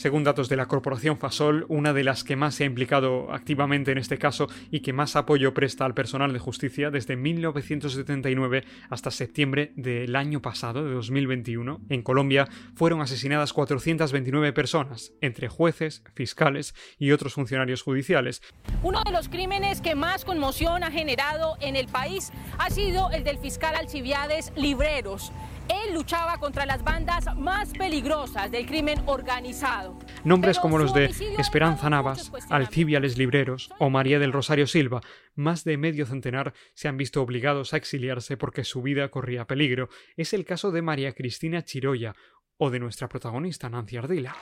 Según 0.00 0.24
datos 0.24 0.48
de 0.48 0.56
la 0.56 0.64
Corporación 0.64 1.18
Fasol, 1.18 1.66
una 1.68 1.92
de 1.92 2.04
las 2.04 2.24
que 2.24 2.34
más 2.34 2.54
se 2.54 2.64
ha 2.64 2.66
implicado 2.66 3.30
activamente 3.34 3.92
en 3.92 3.98
este 3.98 4.16
caso 4.16 4.46
y 4.70 4.80
que 4.80 4.94
más 4.94 5.14
apoyo 5.14 5.52
presta 5.52 5.84
al 5.84 5.92
personal 5.92 6.32
de 6.32 6.38
justicia 6.38 6.90
desde 6.90 7.16
1979 7.16 8.64
hasta 8.88 9.10
septiembre 9.10 9.74
del 9.76 10.16
año 10.16 10.40
pasado, 10.40 10.86
de 10.86 10.94
2021, 10.94 11.82
en 11.90 12.00
Colombia 12.00 12.48
fueron 12.74 13.02
asesinadas 13.02 13.52
429 13.52 14.54
personas, 14.54 15.12
entre 15.20 15.48
jueces, 15.48 16.02
fiscales 16.14 16.74
y 16.98 17.12
otros 17.12 17.34
funcionarios 17.34 17.82
judiciales. 17.82 18.40
Uno 18.82 19.02
de 19.04 19.12
los 19.12 19.28
crímenes 19.28 19.82
que 19.82 19.96
más 19.96 20.24
conmoción 20.24 20.82
ha 20.82 20.90
generado 20.90 21.58
en 21.60 21.76
el 21.76 21.88
país 21.88 22.32
ha 22.56 22.70
sido 22.70 23.10
el 23.10 23.22
del 23.22 23.36
fiscal 23.36 23.74
Alcibiades 23.76 24.50
Libreros 24.56 25.30
él 25.70 25.94
luchaba 25.94 26.38
contra 26.38 26.66
las 26.66 26.82
bandas 26.82 27.24
más 27.36 27.72
peligrosas 27.72 28.50
del 28.50 28.66
crimen 28.66 29.00
organizado. 29.06 29.98
Nombres 30.24 30.58
como 30.58 30.78
los 30.78 30.92
de 30.92 31.06
Esperanza 31.38 31.88
Navas, 31.88 32.32
Alcibiales 32.50 33.16
Libreros 33.16 33.70
o 33.78 33.90
María 33.90 34.18
del 34.18 34.32
Rosario 34.32 34.66
Silva, 34.66 35.00
más 35.34 35.64
de 35.64 35.76
medio 35.76 36.06
centenar 36.06 36.52
se 36.74 36.88
han 36.88 36.96
visto 36.96 37.22
obligados 37.22 37.72
a 37.72 37.76
exiliarse 37.76 38.36
porque 38.36 38.64
su 38.64 38.82
vida 38.82 39.08
corría 39.10 39.46
peligro. 39.46 39.88
Es 40.16 40.32
el 40.32 40.44
caso 40.44 40.70
de 40.72 40.82
María 40.82 41.12
Cristina 41.12 41.62
Chiroya 41.64 42.14
o 42.58 42.70
de 42.70 42.80
nuestra 42.80 43.08
protagonista 43.08 43.70
Nancy 43.70 43.96
Ardila. 43.96 44.36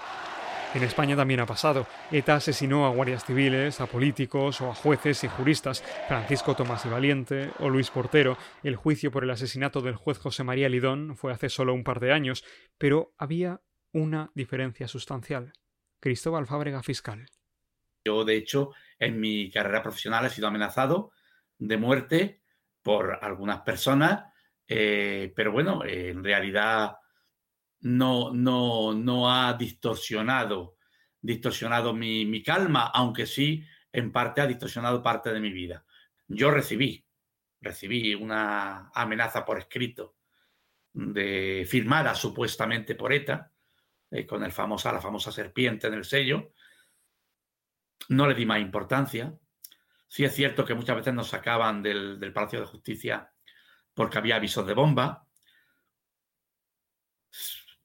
En 0.75 0.83
España 0.83 1.17
también 1.17 1.41
ha 1.41 1.47
pasado. 1.47 1.87
ETA 2.13 2.37
asesinó 2.37 2.87
a 2.87 2.91
guardias 2.91 3.25
civiles, 3.25 3.81
a 3.81 3.87
políticos 3.87 4.61
o 4.61 4.71
a 4.71 4.75
jueces 4.75 5.25
y 5.25 5.29
juristas. 5.29 5.83
Francisco 6.09 6.55
Tomás 6.55 6.85
y 6.85 6.91
Valiente 6.91 7.51
o 7.61 7.71
Luis 7.71 7.91
Portero. 7.91 8.37
El 8.63 8.77
juicio 8.77 9.11
por 9.11 9.25
el 9.25 9.31
asesinato 9.31 9.81
del 9.81 9.97
juez 9.97 10.19
José 10.19 10.45
María 10.45 10.69
Lidón 10.69 11.17
fue 11.17 11.33
hace 11.33 11.49
solo 11.49 11.73
un 11.73 11.85
par 11.85 12.01
de 12.01 12.13
años, 12.13 12.45
pero 12.77 13.15
había 13.17 13.63
una 13.93 14.31
diferencia 14.35 14.87
sustancial. 14.89 15.55
Cristóbal 16.01 16.47
Fábrega 16.47 16.83
Fiscal. 16.83 17.27
Yo, 18.05 18.25
de 18.25 18.37
hecho, 18.37 18.73
en 18.99 19.19
mi 19.19 19.51
carrera 19.51 19.83
profesional 19.83 20.27
he 20.27 20.31
sido 20.31 20.49
amenazado 20.49 21.13
de 21.59 21.77
muerte 21.79 22.43
por 22.83 23.19
algunas 23.23 23.63
personas, 23.63 24.25
eh, 24.67 25.33
pero 25.35 25.51
bueno, 25.51 25.83
en 25.85 26.23
realidad 26.23 26.97
no, 27.81 28.33
no, 28.33 28.95
no 28.95 29.31
ha 29.33 29.55
distorsionado, 29.55 30.77
distorsionado 31.21 31.95
mi, 31.95 32.25
mi 32.27 32.43
calma, 32.43 32.91
aunque 32.95 33.27
sí 33.27 33.65
en 33.93 34.13
parte 34.13 34.41
ha 34.41 34.47
distorsionado 34.47 35.03
parte 35.03 35.33
de 35.33 35.41
mi 35.41 35.53
vida. 35.53 35.85
Yo 36.27 36.51
recibí, 36.51 37.05
recibí 37.61 38.15
una 38.15 38.91
amenaza 38.95 39.45
por 39.45 39.59
escrito 39.59 40.17
de 40.93 41.67
firmada 41.69 42.15
supuestamente 42.15 42.95
por 42.95 43.13
ETA, 43.13 43.53
eh, 44.11 44.27
con 44.27 44.43
el 44.43 44.53
famosa, 44.53 44.93
la 44.93 45.01
famosa 45.01 45.31
serpiente 45.31 45.87
en 45.87 45.95
el 45.95 46.05
sello. 46.05 46.53
No 48.09 48.27
le 48.27 48.35
di 48.35 48.47
más 48.47 48.61
importancia. 48.61 49.39
Sí 50.07 50.25
es 50.25 50.35
cierto 50.35 50.65
que 50.65 50.75
muchas 50.75 50.97
veces 50.97 51.15
nos 51.15 51.29
sacaban 51.29 51.83
del, 51.83 52.19
del 52.19 52.33
Palacio 52.33 52.61
de 52.61 52.67
Justicia 52.67 53.31
porque 53.95 54.19
había 54.19 54.37
avisos 54.37 54.67
de 54.67 54.75
bomba. 54.75 55.28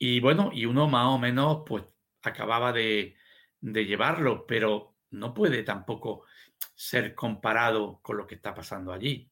Y 0.06 0.20
bueno, 0.20 0.50
y 0.52 0.66
uno 0.66 0.90
más 0.90 1.06
o 1.06 1.18
menos 1.18 1.64
pues 1.66 1.86
acababa 2.24 2.74
de, 2.74 3.16
llevarlo, 3.62 4.46
pero 4.46 4.98
no 5.12 5.34
puede 5.34 5.64
tampoco 5.64 6.26
ser 6.76 7.16
comparado 7.16 8.02
con 8.02 8.18
lo 8.18 8.28
que 8.28 8.36
está 8.36 8.54
pasando 8.54 8.92
allí. 8.92 9.32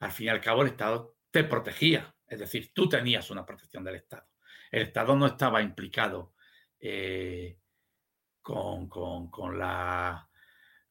Al 0.00 0.10
fin 0.10 0.26
y 0.26 0.30
al 0.30 0.40
cabo 0.40 0.62
el 0.62 0.68
Estado 0.70 1.14
te 1.30 1.44
protegía, 1.44 2.12
es 2.26 2.40
decir, 2.40 2.72
tú 2.74 2.88
tenías 2.88 3.30
una 3.30 3.46
protección 3.46 3.84
del 3.84 3.94
Estado. 3.94 4.26
El 4.72 4.82
Estado 4.82 5.14
no 5.14 5.26
estaba 5.26 5.62
implicado 5.62 6.34
eh, 6.80 7.60
con, 8.42 8.88
con, 8.88 9.56
la, 9.56 10.28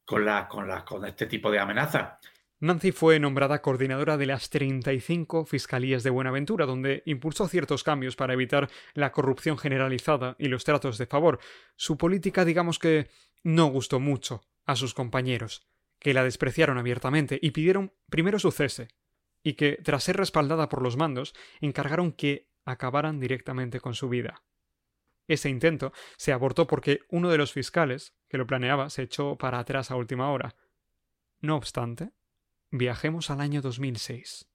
con, 0.05 0.23
la, 0.23 0.47
con, 0.47 0.65
la, 0.65 0.85
con 0.85 1.03
este 1.03 1.25
tipo 1.25 1.51
de 1.51 1.59
amenazas. 1.59 2.19
Nancy 2.61 2.91
fue 2.91 3.19
nombrada 3.19 3.61
coordinadora 3.61 4.17
de 4.17 4.25
las 4.25 4.49
35 4.49 5.45
Fiscalías 5.45 6.03
de 6.03 6.09
Buenaventura, 6.09 6.65
donde 6.65 7.03
impulsó 7.05 7.47
ciertos 7.47 7.85
cambios 7.85 8.17
para 8.17 8.33
evitar 8.33 8.69
la 8.93 9.13
corrupción 9.13 9.57
generalizada 9.57 10.35
y 10.37 10.49
los 10.49 10.65
tratos 10.65 10.97
de 10.97 11.05
favor. 11.05 11.39
Su 11.77 11.97
política, 11.97 12.43
digamos 12.43 12.77
que, 12.77 13.07
no 13.43 13.67
gustó 13.67 14.01
mucho 14.01 14.41
a 14.65 14.75
sus 14.75 14.93
compañeros, 14.93 15.69
que 15.99 16.13
la 16.13 16.25
despreciaron 16.25 16.77
abiertamente 16.77 17.39
y 17.41 17.51
pidieron 17.51 17.93
primero 18.09 18.39
su 18.39 18.51
cese, 18.51 18.89
y 19.41 19.53
que, 19.53 19.79
tras 19.81 20.03
ser 20.03 20.17
respaldada 20.17 20.67
por 20.67 20.81
los 20.81 20.97
mandos, 20.97 21.33
encargaron 21.61 22.11
que 22.11 22.49
acabaran 22.65 23.21
directamente 23.21 23.79
con 23.79 23.93
su 23.93 24.09
vida. 24.09 24.43
Ese 25.29 25.47
intento 25.49 25.93
se 26.17 26.33
abortó 26.33 26.67
porque 26.67 27.01
uno 27.07 27.29
de 27.29 27.37
los 27.37 27.53
fiscales 27.53 28.17
que 28.27 28.37
lo 28.37 28.47
planeaba 28.47 28.89
se 28.89 29.03
echó 29.03 29.37
para 29.37 29.59
atrás 29.59 29.91
a 29.91 29.95
última 29.95 30.29
hora. 30.31 30.55
No 31.39 31.55
obstante, 31.55 32.11
Viajemos 32.71 33.31
al 33.31 33.41
año 33.41 33.63
2006. 33.63 34.47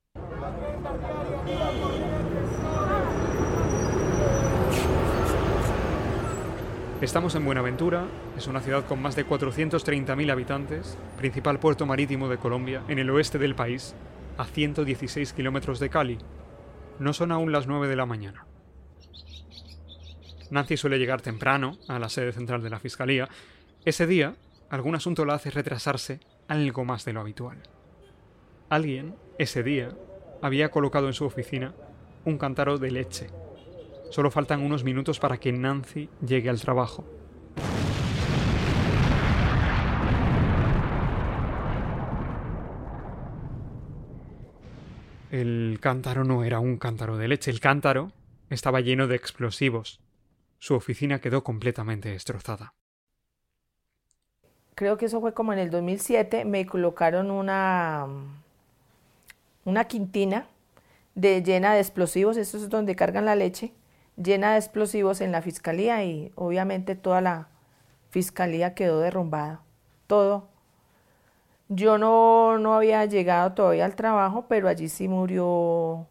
Estamos 7.01 7.35
en 7.35 7.45
Buenaventura, 7.45 8.07
es 8.37 8.47
una 8.47 8.61
ciudad 8.61 8.87
con 8.87 9.03
más 9.03 9.17
de 9.17 9.27
430.000 9.27 10.31
habitantes, 10.31 10.97
principal 11.19 11.59
puerto 11.59 11.87
marítimo 11.87 12.29
de 12.29 12.39
Colombia, 12.39 12.85
en 12.87 13.01
el 13.01 13.11
oeste 13.11 13.39
del 13.39 13.57
país, 13.57 13.97
a 14.39 14.45
116 14.45 15.33
kilómetros 15.33 15.81
de 15.81 15.91
Cali. 15.91 16.19
No 17.01 17.15
son 17.15 17.33
aún 17.33 17.51
las 17.51 17.67
9 17.67 17.89
de 17.89 17.97
la 17.97 18.07
mañana. 18.07 18.47
Nancy 20.53 20.77
suele 20.77 20.99
llegar 20.99 21.21
temprano 21.21 21.79
a 21.89 21.99
la 21.99 22.09
sede 22.09 22.33
central 22.33 22.63
de 22.63 22.71
la 22.71 22.79
Fiscalía. 22.79 23.29
Ese 23.85 24.07
día, 24.07 24.37
algún 24.71 24.95
asunto 24.95 25.25
la 25.25 25.35
hace 25.35 25.51
retrasarse 25.51 26.21
algo 26.47 26.85
más 26.85 27.05
de 27.05 27.13
lo 27.13 27.21
habitual. 27.21 27.74
Alguien, 28.69 29.15
ese 29.39 29.63
día, 29.63 29.91
había 30.41 30.71
colocado 30.71 31.07
en 31.07 31.13
su 31.13 31.25
oficina 31.25 31.75
un 32.25 32.39
cántaro 32.39 32.79
de 32.79 32.91
leche. 32.91 33.27
Solo 34.11 34.31
faltan 34.31 34.63
unos 34.63 34.85
minutos 34.85 35.21
para 35.21 35.39
que 35.39 35.53
Nancy 35.53 36.09
llegue 36.27 36.49
al 36.49 36.61
trabajo. 36.61 37.05
El 45.31 45.79
cántaro 45.81 46.25
no 46.25 46.45
era 46.45 46.61
un 46.61 46.79
cántaro 46.79 47.17
de 47.17 47.29
leche, 47.29 47.51
el 47.51 47.59
cántaro 47.61 48.13
estaba 48.51 48.81
lleno 48.81 49.09
de 49.09 49.17
explosivos. 49.17 50.01
Su 50.59 50.75
oficina 50.75 51.21
quedó 51.21 51.43
completamente 51.43 52.09
destrozada. 52.11 52.73
Creo 54.77 54.97
que 54.97 55.07
eso 55.07 55.21
fue 55.21 55.35
como 55.35 55.53
en 55.53 55.59
el 55.59 55.71
2007, 55.71 56.45
me 56.45 56.67
colocaron 56.67 57.31
una, 57.31 58.07
una 59.65 59.85
quintina 59.85 60.47
de, 61.15 61.43
llena 61.43 61.75
de 61.75 61.81
explosivos, 61.81 62.37
eso 62.37 62.57
es 62.57 62.69
donde 62.69 62.97
cargan 62.97 63.25
la 63.25 63.37
leche, 63.37 63.73
llena 64.17 64.53
de 64.53 64.59
explosivos 64.59 65.21
en 65.21 65.33
la 65.33 65.43
fiscalía 65.43 66.05
y 66.05 66.33
obviamente 66.35 66.95
toda 66.95 67.21
la 67.21 67.49
fiscalía 68.11 68.75
quedó 68.75 69.01
derrumbada, 69.01 69.63
todo. 70.07 70.49
Yo 71.69 71.99
no, 71.99 72.59
no 72.59 72.75
había 72.75 73.05
llegado 73.07 73.53
todavía 73.53 73.85
al 73.85 73.97
trabajo, 73.97 74.47
pero 74.49 74.69
allí 74.69 74.89
sí 74.89 75.09
murió 75.09 76.07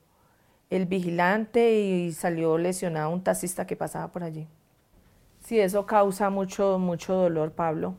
el 0.69 0.87
vigilante 0.87 1.79
y 1.79 2.11
salió 2.13 2.57
lesionado 2.57 3.11
un 3.11 3.23
taxista 3.23 3.67
que 3.67 3.75
pasaba 3.75 4.11
por 4.11 4.23
allí. 4.23 4.47
Sí, 5.45 5.59
eso 5.59 5.85
causa 5.85 6.29
mucho, 6.29 6.79
mucho 6.79 7.13
dolor, 7.13 7.51
Pablo, 7.51 7.95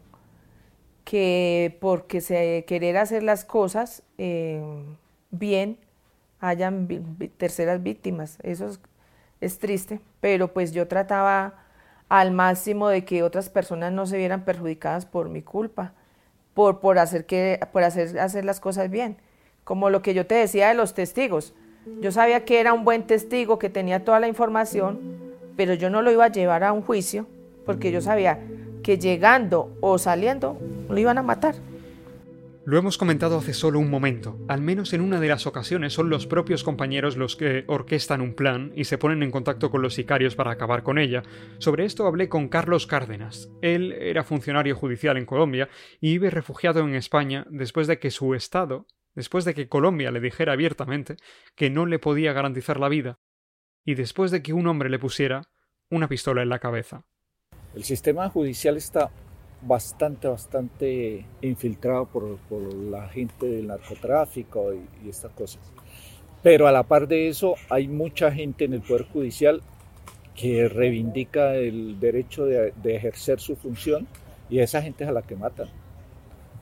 que 1.04 1.76
porque 1.80 2.20
se 2.20 2.64
querer 2.66 2.96
hacer 2.96 3.22
las 3.22 3.44
cosas 3.44 4.02
eh, 4.18 4.62
bien, 5.38 5.78
hayan 6.40 6.88
terceras 7.36 7.82
víctimas. 7.82 8.38
Eso 8.42 8.70
es, 9.40 9.58
triste, 9.58 10.00
pero 10.20 10.52
pues 10.52 10.72
yo 10.72 10.88
trataba 10.88 11.54
al 12.08 12.30
máximo 12.30 12.88
de 12.88 13.04
que 13.04 13.22
otras 13.22 13.48
personas 13.48 13.92
no 13.92 14.06
se 14.06 14.16
vieran 14.16 14.44
perjudicadas 14.44 15.06
por 15.06 15.28
mi 15.28 15.42
culpa, 15.42 15.92
por, 16.54 16.80
por, 16.80 16.98
hacer, 16.98 17.26
que, 17.26 17.60
por 17.72 17.82
hacer, 17.82 18.18
hacer 18.18 18.44
las 18.44 18.60
cosas 18.60 18.90
bien. 18.90 19.16
Como 19.64 19.90
lo 19.90 20.02
que 20.02 20.14
yo 20.14 20.26
te 20.26 20.34
decía 20.34 20.68
de 20.68 20.74
los 20.74 20.94
testigos. 20.94 21.54
Yo 22.00 22.12
sabía 22.12 22.44
que 22.44 22.60
era 22.60 22.72
un 22.72 22.84
buen 22.84 23.06
testigo, 23.06 23.58
que 23.58 23.68
tenía 23.68 24.04
toda 24.04 24.20
la 24.20 24.28
información, 24.28 25.00
pero 25.56 25.74
yo 25.74 25.90
no 25.90 26.02
lo 26.02 26.10
iba 26.10 26.24
a 26.24 26.32
llevar 26.32 26.64
a 26.64 26.72
un 26.72 26.82
juicio 26.82 27.26
porque 27.64 27.90
yo 27.90 28.00
sabía 28.00 28.38
que 28.82 28.98
llegando 28.98 29.70
o 29.80 29.98
saliendo 29.98 30.58
lo 30.88 30.98
iban 30.98 31.18
a 31.18 31.22
matar. 31.22 31.54
Lo 32.66 32.78
hemos 32.78 32.96
comentado 32.96 33.36
hace 33.36 33.52
solo 33.52 33.78
un 33.78 33.90
momento. 33.90 34.38
Al 34.48 34.62
menos 34.62 34.94
en 34.94 35.02
una 35.02 35.20
de 35.20 35.28
las 35.28 35.46
ocasiones 35.46 35.92
son 35.92 36.08
los 36.08 36.26
propios 36.26 36.64
compañeros 36.64 37.18
los 37.18 37.36
que 37.36 37.64
orquestan 37.66 38.22
un 38.22 38.32
plan 38.32 38.72
y 38.74 38.84
se 38.84 38.96
ponen 38.96 39.22
en 39.22 39.30
contacto 39.30 39.70
con 39.70 39.82
los 39.82 39.92
sicarios 39.92 40.34
para 40.34 40.52
acabar 40.52 40.82
con 40.82 40.98
ella. 40.98 41.22
Sobre 41.58 41.84
esto 41.84 42.06
hablé 42.06 42.30
con 42.30 42.48
Carlos 42.48 42.86
Cárdenas. 42.86 43.50
Él 43.60 43.92
era 43.92 44.24
funcionario 44.24 44.76
judicial 44.76 45.18
en 45.18 45.26
Colombia 45.26 45.68
y 46.00 46.12
vive 46.12 46.30
refugiado 46.30 46.80
en 46.80 46.94
España 46.94 47.46
después 47.50 47.86
de 47.86 47.98
que 47.98 48.10
su 48.10 48.34
estado, 48.34 48.86
después 49.14 49.44
de 49.44 49.52
que 49.52 49.68
Colombia 49.68 50.10
le 50.10 50.20
dijera 50.20 50.54
abiertamente 50.54 51.16
que 51.54 51.68
no 51.68 51.84
le 51.84 51.98
podía 51.98 52.32
garantizar 52.32 52.80
la 52.80 52.88
vida 52.88 53.18
y 53.84 53.94
después 53.94 54.30
de 54.30 54.42
que 54.42 54.54
un 54.54 54.66
hombre 54.68 54.88
le 54.88 54.98
pusiera 54.98 55.42
una 55.90 56.08
pistola 56.08 56.40
en 56.40 56.48
la 56.48 56.60
cabeza. 56.60 57.04
El 57.74 57.84
sistema 57.84 58.30
judicial 58.30 58.78
está 58.78 59.10
bastante, 59.66 60.28
bastante 60.28 61.24
infiltrado 61.40 62.06
por, 62.06 62.38
la 62.74 63.08
gente 63.08 63.46
del 63.46 63.68
narcotráfico 63.68 64.72
y, 64.74 65.08
estas 65.08 65.32
cosas. 65.32 65.60
Pero 66.42 66.66
a 66.66 66.72
la 66.72 66.82
par 66.82 67.08
de 67.08 67.28
eso, 67.28 67.54
hay 67.70 67.88
mucha 67.88 68.30
gente 68.30 68.64
en 68.64 68.74
el 68.74 68.82
Poder 68.82 69.06
Judicial 69.06 69.62
que 70.34 70.68
reivindica 70.68 71.54
el 71.54 71.98
derecho 71.98 72.44
de, 72.44 72.72
ejercer 72.84 73.40
su 73.40 73.56
función 73.56 74.06
y 74.50 74.58
a 74.58 74.64
esa 74.64 74.82
gente 74.82 75.04
es 75.04 75.10
a 75.10 75.12
la 75.12 75.22
que 75.22 75.36
matan. 75.36 75.68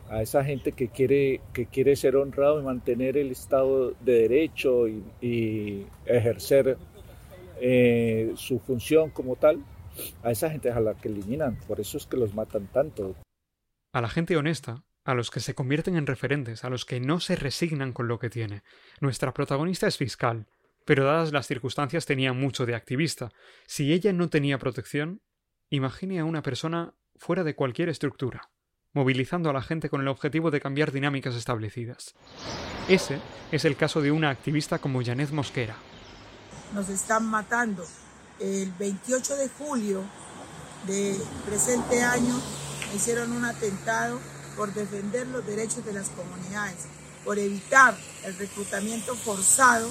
A 0.09 0.21
esa 0.21 0.45
gente 0.45 0.73
que 0.73 0.89
quiere, 0.89 1.41
que 1.55 1.67
quiere 1.67 1.97
ser 1.97 2.17
honrado 2.17 2.61
y 2.61 2.65
mantener 2.65 3.17
el 3.17 3.31
Estado 3.31 3.93
de 4.01 4.29
Derecho 4.29 4.87
y, 4.87 5.87
ejercer 6.05 6.77
eh, 7.61 8.33
su 8.37 8.59
función 8.59 9.11
como 9.11 9.37
tal, 9.37 9.65
a 10.23 10.31
esa 10.31 10.51
gente 10.51 10.69
es 10.69 10.77
a 10.77 10.81
la 10.81 10.95
que 10.95 11.09
eliminan, 11.09 11.57
por 11.67 11.81
eso 11.81 11.97
es 11.97 12.07
que 12.07 12.17
los 12.17 12.35
matan 12.35 12.67
tanto. 12.69 13.15
A 13.93 14.01
la 14.01 14.09
gente 14.09 14.37
honesta, 14.37 14.85
a 15.05 15.15
los 15.15 15.31
que 15.31 15.41
se 15.41 15.55
convierten 15.55 15.97
en 15.97 16.07
referentes, 16.07 16.65
a 16.65 16.71
los 16.71 16.85
que 16.85 17.01
no 17.01 17.21
se 17.21 17.37
resignan 17.37 17.93
con 17.93 18.09
lo 18.09 18.19
que 18.19 18.31
tiene. 18.31 18.63
Nuestra 19.01 19.35
protagonista 19.35 19.87
es 19.87 19.97
fiscal, 19.97 20.47
pero 20.85 21.05
dadas 21.05 21.33
las 21.33 21.47
circunstancias 21.47 22.07
tenía 22.07 22.33
mucho 22.33 22.67
de 22.67 22.75
activista. 22.75 23.31
Si 23.67 23.93
ella 23.93 24.13
no 24.13 24.29
tenía 24.29 24.59
protección, 24.59 25.21
imagine 25.71 26.21
a 26.21 26.25
una 26.25 26.43
persona 26.43 26.95
fuera 27.17 27.45
de 27.45 27.55
cualquier 27.55 27.89
estructura, 27.89 28.51
movilizando 28.93 29.51
a 29.51 29.53
la 29.53 29.63
gente 29.63 29.89
con 29.89 30.01
el 30.01 30.09
objetivo 30.09 30.51
de 30.51 30.61
cambiar 30.61 30.93
dinámicas 30.93 31.35
establecidas. 31.35 32.15
Ese 32.89 33.19
es 33.51 33.65
el 33.65 33.77
caso 33.77 34.01
de 34.01 34.13
una 34.13 34.31
activista 34.31 34.79
como 34.79 35.05
Janet 35.05 35.31
Mosquera. 35.31 35.77
Nos 36.75 36.89
están 36.89 37.27
matando, 37.27 37.85
el 38.43 38.73
28 38.73 39.37
de 39.37 39.49
julio 39.49 40.03
de 40.87 41.17
presente 41.47 42.03
año 42.03 42.35
hicieron 42.95 43.33
un 43.33 43.45
atentado 43.45 44.19
por 44.57 44.75
defender 44.75 45.27
los 45.29 45.47
derechos 45.47 45.85
de 45.85 45.93
las 45.93 46.09
comunidades, 46.11 46.87
por 47.25 47.39
evitar 47.39 47.97
el 48.25 48.37
reclutamiento 48.37 49.15
forzado 49.15 49.89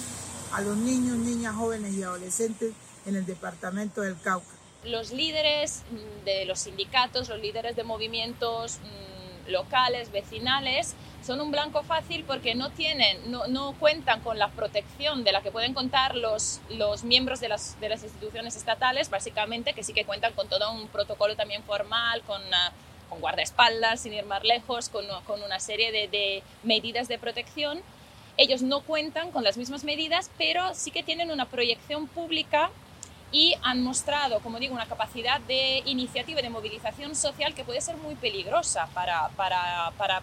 a 0.52 0.62
los 0.62 0.76
niños, 0.76 1.18
niñas, 1.18 1.56
jóvenes 1.56 1.94
y 1.94 2.04
adolescentes 2.04 2.74
en 3.06 3.16
el 3.16 3.26
departamento 3.26 4.02
del 4.02 4.20
Cauca. 4.20 4.48
Los 4.84 5.12
líderes 5.12 5.84
de 6.26 6.46
los 6.46 6.60
sindicatos, 6.60 7.30
los 7.30 7.40
líderes 7.40 7.76
de 7.76 7.84
movimientos 7.84 8.80
mm, 8.80 9.21
locales, 9.52 10.12
vecinales, 10.12 10.96
son 11.24 11.40
un 11.40 11.52
blanco 11.52 11.84
fácil 11.84 12.24
porque 12.26 12.56
no 12.56 12.72
tienen, 12.72 13.18
no, 13.30 13.74
cuentan 13.80 14.22
con 14.22 14.40
la 14.40 14.50
protección 14.50 15.24
de 15.24 15.32
la 15.32 15.42
que 15.42 15.52
pueden 15.52 15.74
contar 15.74 16.16
los, 16.16 16.62
los 16.70 17.04
miembros 17.04 17.40
de 17.40 17.50
las, 17.50 17.80
de 17.80 17.90
las 17.90 18.04
instituciones 18.04 18.56
estatales, 18.56 19.10
básicamente, 19.10 19.74
que 19.74 19.84
sí 19.84 19.94
que 19.94 20.06
cuentan 20.06 20.34
con 20.34 20.48
todo 20.48 20.72
un 20.72 20.88
protocolo 20.88 21.36
también 21.36 21.64
formal, 21.64 22.22
con, 22.24 22.42
uh, 22.42 23.10
con 23.10 23.20
guardaespaldas, 23.20 24.02
sin 24.02 24.14
ir 24.14 24.26
más 24.26 24.44
lejos, 24.44 24.90
con, 24.90 25.06
con 25.26 25.44
una 25.44 25.60
serie 25.60 25.92
de 25.92 26.44
medidas 26.64 27.08
de 27.08 27.20
protección. 27.20 27.82
Ellos 28.38 28.64
no 28.64 28.82
cuentan 28.82 29.32
con 29.32 29.44
las 29.44 29.58
mismas 29.58 29.84
medidas, 29.84 30.32
pero 30.38 30.74
sí 30.74 30.90
que 30.90 31.04
tienen 31.04 31.30
una 31.30 31.46
proyección 31.46 32.08
pública 32.08 32.72
y 33.32 33.56
han 33.64 33.84
mostrado, 33.84 34.40
como 34.40 34.60
digo, 34.60 34.74
una 34.74 34.88
capacidad 34.88 35.40
de 35.42 35.82
iniciativa 35.86 36.40
y 36.40 36.44
de 36.44 36.50
movilización 36.50 37.16
social 37.16 37.54
que 37.54 37.64
puede 37.64 37.82
ser 37.82 37.98
muy 37.98 38.16
peligrosa 38.16 38.88
para, 38.94 39.30
para, 39.30 39.92
para, 39.98 40.22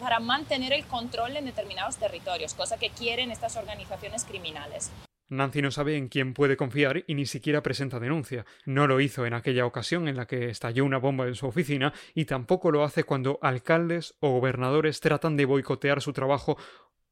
para, 0.00 0.20
mantener 0.20 0.72
el 0.72 0.84
control 0.86 1.36
en 1.36 1.46
determinados 1.46 1.96
territorios, 1.96 2.54
cosa 2.54 2.78
que 2.78 2.90
quieren 2.90 3.30
estas 3.30 3.56
organizaciones 3.56 4.24
criminales. 4.24 4.90
Nancy 5.28 5.62
no 5.62 5.70
sabe 5.70 5.96
en 5.96 6.08
quién 6.08 6.34
puede 6.34 6.56
confiar 6.56 7.02
y 7.06 7.14
ni 7.14 7.26
siquiera 7.26 7.62
presenta 7.62 7.98
denuncia. 7.98 8.44
No 8.66 8.86
lo 8.86 9.00
hizo 9.00 9.26
en 9.26 9.34
aquella 9.34 9.66
ocasión 9.66 10.06
en 10.06 10.16
la 10.16 10.26
que 10.26 10.50
estalló 10.50 10.84
una 10.84 10.98
bomba 10.98 11.26
en 11.26 11.34
su 11.34 11.46
oficina 11.46 11.92
y 12.14 12.26
tampoco 12.26 12.70
lo 12.70 12.84
hace 12.84 13.04
cuando 13.04 13.38
alcaldes 13.42 14.14
o 14.20 14.32
gobernadores 14.32 15.00
tratan 15.00 15.36
de 15.36 15.46
boicotear 15.46 16.02
su 16.02 16.12
trabajo 16.12 16.56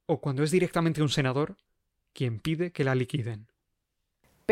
o 0.06 0.20
cuando 0.20 0.42
es 0.42 0.50
directamente 0.50 1.02
un 1.02 1.08
senador 1.08 1.56
quien 2.12 2.38
pide 2.38 2.70
que 2.70 2.84
la 2.84 2.94
liquiden. 2.94 3.51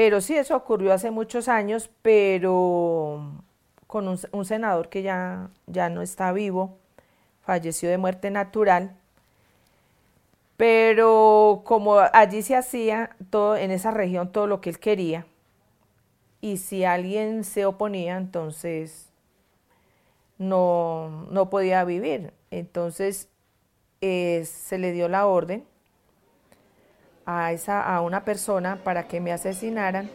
Pero 0.00 0.22
sí, 0.22 0.34
eso 0.34 0.56
ocurrió 0.56 0.94
hace 0.94 1.10
muchos 1.10 1.46
años, 1.46 1.90
pero 2.00 3.20
con 3.86 4.08
un, 4.08 4.44
senador 4.46 4.88
que 4.88 5.02
ya, 5.02 5.50
ya 5.66 5.90
no 5.90 6.00
está 6.00 6.32
vivo, 6.32 6.78
falleció 7.42 7.90
de 7.90 7.98
muerte 7.98 8.30
natural. 8.30 8.96
Pero 10.56 11.60
como 11.66 11.98
allí 11.98 12.40
se 12.40 12.56
hacía 12.56 13.14
todo 13.28 13.58
en 13.58 13.70
esa 13.70 13.90
región 13.90 14.32
todo 14.32 14.46
lo 14.46 14.62
que 14.62 14.70
él 14.70 14.78
quería, 14.78 15.26
y 16.40 16.56
si 16.56 16.84
alguien 16.84 17.44
se 17.44 17.66
oponía, 17.66 18.16
entonces 18.16 19.10
no, 20.38 21.28
no 21.30 21.50
podía 21.50 21.84
vivir. 21.84 22.32
Entonces 22.50 23.28
eh, 24.00 24.46
se 24.46 24.78
le 24.78 24.92
dio 24.92 25.10
la 25.10 25.26
orden 25.26 25.66
a, 27.38 27.52
esa, 27.52 27.82
a 27.82 28.00
una 28.00 28.24
persona 28.24 28.76
para 28.82 29.04
que 29.04 29.20
me 29.20 29.32
asesinaran 29.32 30.10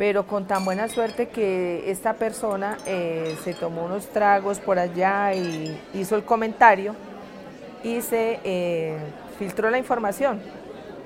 pero 0.00 0.26
con 0.26 0.46
tan 0.46 0.64
buena 0.64 0.88
suerte 0.88 1.28
que 1.28 1.90
esta 1.90 2.14
persona 2.14 2.78
eh, 2.86 3.36
se 3.44 3.52
tomó 3.52 3.84
unos 3.84 4.06
tragos 4.06 4.58
por 4.58 4.78
allá 4.78 5.34
y 5.34 5.78
hizo 5.92 6.16
el 6.16 6.24
comentario 6.24 6.94
y 7.84 8.00
se 8.00 8.40
eh, 8.42 8.96
filtró 9.38 9.68
la 9.68 9.76
información 9.76 10.40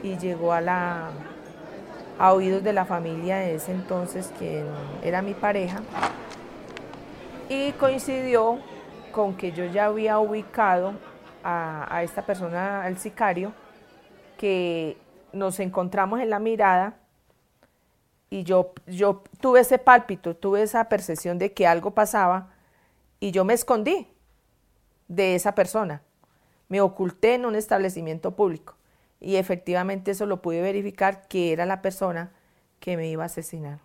y 0.00 0.16
llegó 0.16 0.53
a, 0.53 0.61
la, 0.61 1.11
a 2.20 2.33
oídos 2.35 2.62
de 2.62 2.72
la 2.72 2.85
familia 2.85 3.38
de 3.38 3.57
ese 3.57 3.72
entonces, 3.72 4.33
quien 4.38 4.64
era 5.03 5.22
mi 5.22 5.35
pareja, 5.35 5.81
y 7.48 7.72
coincidió 7.72 8.61
con 9.11 9.35
que 9.37 9.50
yo 9.50 9.64
ya 9.64 9.87
había 9.87 10.20
ubicado 10.20 10.92
a, 11.42 11.85
a 11.92 12.05
esta 12.05 12.22
persona, 12.22 12.85
al 12.85 12.96
sicario, 12.98 13.53
que 14.38 14.96
nos 15.35 15.61
encontramos 15.61 16.20
en 16.20 16.31
la 16.31 16.38
mirada 16.38 16.97
y 18.31 18.44
yo, 18.44 18.73
yo 18.87 19.23
tuve 19.40 19.61
ese 19.61 19.79
pálpito, 19.79 20.35
tuve 20.37 20.62
esa 20.62 20.88
percepción 20.88 21.38
de 21.38 21.53
que 21.53 21.66
algo 21.66 21.92
pasaba 21.92 22.53
y 23.20 23.31
yo 23.31 23.44
me 23.44 23.55
escondí 23.55 24.09
de 25.09 25.35
esa 25.35 25.55
persona. 25.55 26.03
Me 26.68 26.81
oculté 26.81 27.35
en 27.35 27.47
un 27.47 27.55
establecimiento 27.55 28.35
público 28.35 28.77
y 29.20 29.37
efectivamente 29.37 30.11
eso 30.11 30.27
lo 30.27 30.42
pude 30.42 30.62
verificar 30.62 31.29
que 31.29 31.53
era 31.53 31.66
la 31.66 31.83
persona 31.83 32.33
que 32.81 32.97
me 32.97 33.09
iba 33.09 33.23
a 33.23 33.27
asesinar. 33.27 33.81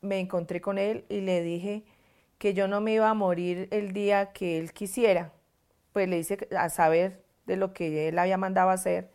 Me 0.00 0.18
encontré 0.18 0.60
con 0.60 0.78
él 0.78 1.04
y 1.08 1.20
le 1.20 1.42
dije 1.42 1.84
que 2.38 2.54
yo 2.54 2.68
no 2.68 2.80
me 2.80 2.92
iba 2.92 3.08
a 3.08 3.14
morir 3.14 3.68
el 3.70 3.92
día 3.92 4.32
que 4.32 4.58
él 4.58 4.72
quisiera, 4.72 5.32
pues 5.92 6.08
le 6.08 6.18
hice 6.18 6.48
a 6.56 6.68
saber 6.68 7.22
de 7.46 7.56
lo 7.56 7.72
que 7.72 8.08
él 8.08 8.18
había 8.18 8.36
mandado 8.36 8.70
hacer, 8.70 9.10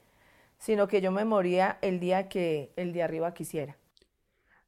sino 0.60 0.88
que 0.88 1.02
yo 1.02 1.12
me 1.12 1.26
moría 1.26 1.80
el 1.82 2.00
día 2.00 2.30
que 2.30 2.72
el 2.76 2.94
de 2.94 3.02
arriba 3.02 3.34
quisiera. 3.34 3.78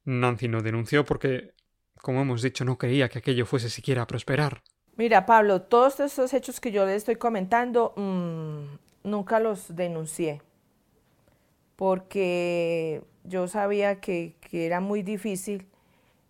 Nancy 0.06 0.48
no 0.48 0.62
denunció 0.62 1.06
porque, 1.06 1.54
como 2.02 2.22
hemos 2.22 2.42
dicho, 2.42 2.66
no 2.66 2.78
creía 2.78 3.10
que 3.10 3.20
aquello 3.20 3.46
fuese 3.46 3.70
siquiera 3.70 4.02
a 4.02 4.08
prosperar. 4.08 4.64
Mira, 4.96 5.26
Pablo, 5.26 5.62
todos 5.62 6.00
estos 6.00 6.34
hechos 6.34 6.60
que 6.60 6.72
yo 6.72 6.86
le 6.86 6.96
estoy 6.96 7.16
comentando, 7.16 7.94
mmm, 7.96 8.78
nunca 9.04 9.40
los 9.40 9.76
denuncié, 9.76 10.42
porque 11.76 13.04
yo 13.24 13.48
sabía 13.48 14.00
que, 14.00 14.36
que 14.42 14.66
era 14.66 14.80
muy 14.80 15.04
difícil 15.04 15.68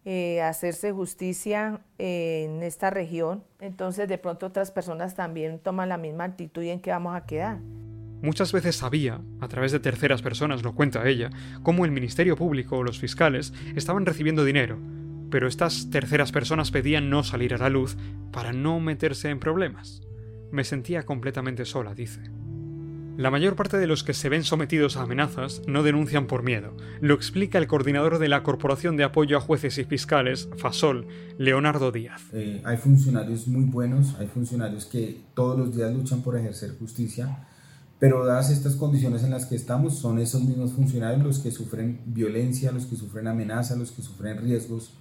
eh, 0.06 0.42
hacerse 0.42 0.92
justicia 0.92 1.82
en 1.98 2.64
esta 2.64 2.90
región, 2.90 3.44
entonces 3.60 4.08
de 4.08 4.18
pronto 4.18 4.48
otras 4.48 4.72
personas 4.72 5.16
también 5.16 5.60
toman 5.60 5.90
la 5.90 5.98
misma 5.98 6.24
actitud 6.24 6.64
y 6.64 6.70
en 6.70 6.82
qué 6.82 6.92
vamos 6.92 7.16
a 7.16 7.26
quedar. 7.26 7.60
Muchas 8.22 8.52
veces 8.52 8.76
sabía, 8.76 9.20
a 9.40 9.48
través 9.48 9.72
de 9.72 9.80
terceras 9.80 10.22
personas, 10.22 10.62
lo 10.62 10.76
cuenta 10.76 11.08
ella, 11.08 11.32
cómo 11.64 11.86
el 11.86 11.92
Ministerio 11.92 12.36
Público 12.36 12.78
o 12.78 12.84
los 12.84 13.00
fiscales 13.00 13.52
estaban 13.76 14.06
recibiendo 14.06 14.46
dinero, 14.46 14.78
pero 15.32 15.48
estas 15.48 15.90
terceras 15.90 16.32
personas 16.32 16.70
pedían 16.70 17.10
no 17.10 17.24
salir 17.24 17.56
a 17.56 17.58
la 17.58 17.70
luz 17.70 17.98
para 18.32 18.54
no 18.54 18.80
meterse 18.80 19.30
en 19.30 19.40
problemas. 19.40 20.04
Me 20.52 20.64
sentía 20.64 21.04
completamente 21.04 21.66
sola, 21.66 21.96
dice. 21.96 22.22
La 23.18 23.32
mayor 23.32 23.56
parte 23.56 23.78
de 23.78 23.88
los 23.88 24.04
que 24.04 24.14
se 24.14 24.30
ven 24.30 24.44
sometidos 24.44 24.98
a 24.98 25.02
amenazas 25.02 25.62
no 25.68 25.84
denuncian 25.84 26.28
por 26.28 26.44
miedo. 26.44 26.76
Lo 27.02 27.14
explica 27.14 27.58
el 27.58 27.68
coordinador 27.68 28.20
de 28.20 28.30
la 28.30 28.44
Corporación 28.44 28.98
de 28.98 29.04
Apoyo 29.04 29.38
a 29.38 29.42
Jueces 29.42 29.78
y 29.78 29.84
Fiscales, 29.84 30.48
FASOL, 30.58 31.08
Leonardo 31.38 31.92
Díaz. 31.92 32.22
Eh, 32.34 32.62
hay 32.64 32.78
funcionarios 32.78 33.48
muy 33.48 33.66
buenos, 33.66 34.16
hay 34.20 34.28
funcionarios 34.28 34.86
que 34.86 35.22
todos 35.34 35.58
los 35.58 35.76
días 35.76 35.94
luchan 35.94 36.22
por 36.22 36.38
ejercer 36.38 36.78
justicia 36.78 37.48
pero 38.02 38.26
dadas 38.26 38.50
estas 38.50 38.76
condiciones 38.76 39.24
en 39.24 39.30
las 39.30 39.46
que 39.46 39.56
estamos, 39.56 40.00
son 40.00 40.18
esos 40.18 40.42
mismos 40.42 40.72
funcionarios 40.72 41.24
los 41.24 41.38
que 41.38 41.52
sufren 41.52 42.02
violencia, 42.08 42.72
los 42.72 42.88
que 42.88 42.96
sufren 42.96 43.28
amenaza, 43.28 43.76
los 43.76 43.92
que 43.92 44.02
sufren 44.02 44.40
riesgos 44.40 44.92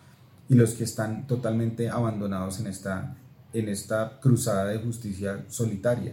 y 0.50 0.54
los 0.54 0.74
que 0.74 0.84
están 0.84 1.26
totalmente 1.26 1.88
abandonados 1.88 2.60
en 2.60 2.66
esta, 2.66 3.16
en 3.54 3.70
esta 3.70 4.20
cruzada 4.20 4.66
de 4.66 4.80
justicia 4.80 5.46
solitaria. 5.48 6.12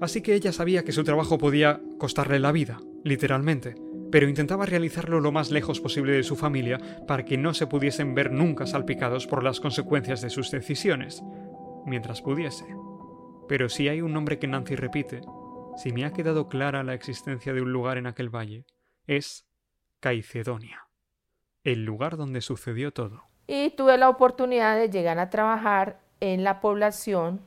Así 0.00 0.22
que 0.22 0.34
ella 0.34 0.52
sabía 0.52 0.82
que 0.82 0.90
su 0.90 1.04
trabajo 1.04 1.38
podía 1.38 1.80
costarle 1.98 2.40
la 2.40 2.50
vida, 2.50 2.80
literalmente, 3.04 3.76
pero 4.10 4.28
intentaba 4.28 4.66
realizarlo 4.66 5.20
lo 5.20 5.30
más 5.30 5.52
lejos 5.52 5.80
posible 5.80 6.14
de 6.14 6.24
su 6.24 6.34
familia 6.34 6.80
para 7.06 7.24
que 7.24 7.38
no 7.38 7.54
se 7.54 7.68
pudiesen 7.68 8.16
ver 8.16 8.32
nunca 8.32 8.66
salpicados 8.66 9.28
por 9.28 9.44
las 9.44 9.60
consecuencias 9.60 10.20
de 10.20 10.30
sus 10.30 10.50
decisiones, 10.50 11.22
mientras 11.86 12.22
pudiese. 12.22 12.64
Pero 13.48 13.70
si 13.70 13.88
hay 13.88 14.02
un 14.02 14.12
nombre 14.12 14.38
que 14.38 14.46
Nancy 14.46 14.76
repite, 14.76 15.22
si 15.76 15.92
me 15.92 16.04
ha 16.04 16.12
quedado 16.12 16.48
clara 16.48 16.82
la 16.82 16.92
existencia 16.92 17.54
de 17.54 17.62
un 17.62 17.72
lugar 17.72 17.96
en 17.96 18.06
aquel 18.06 18.28
valle, 18.28 18.66
es 19.06 19.46
Caicedonia, 20.00 20.86
el 21.64 21.84
lugar 21.84 22.16
donde 22.16 22.42
sucedió 22.42 22.92
todo. 22.92 23.22
Y 23.46 23.70
tuve 23.70 23.96
la 23.96 24.10
oportunidad 24.10 24.76
de 24.76 24.90
llegar 24.90 25.18
a 25.18 25.30
trabajar 25.30 26.00
en 26.20 26.44
la 26.44 26.60
población 26.60 27.40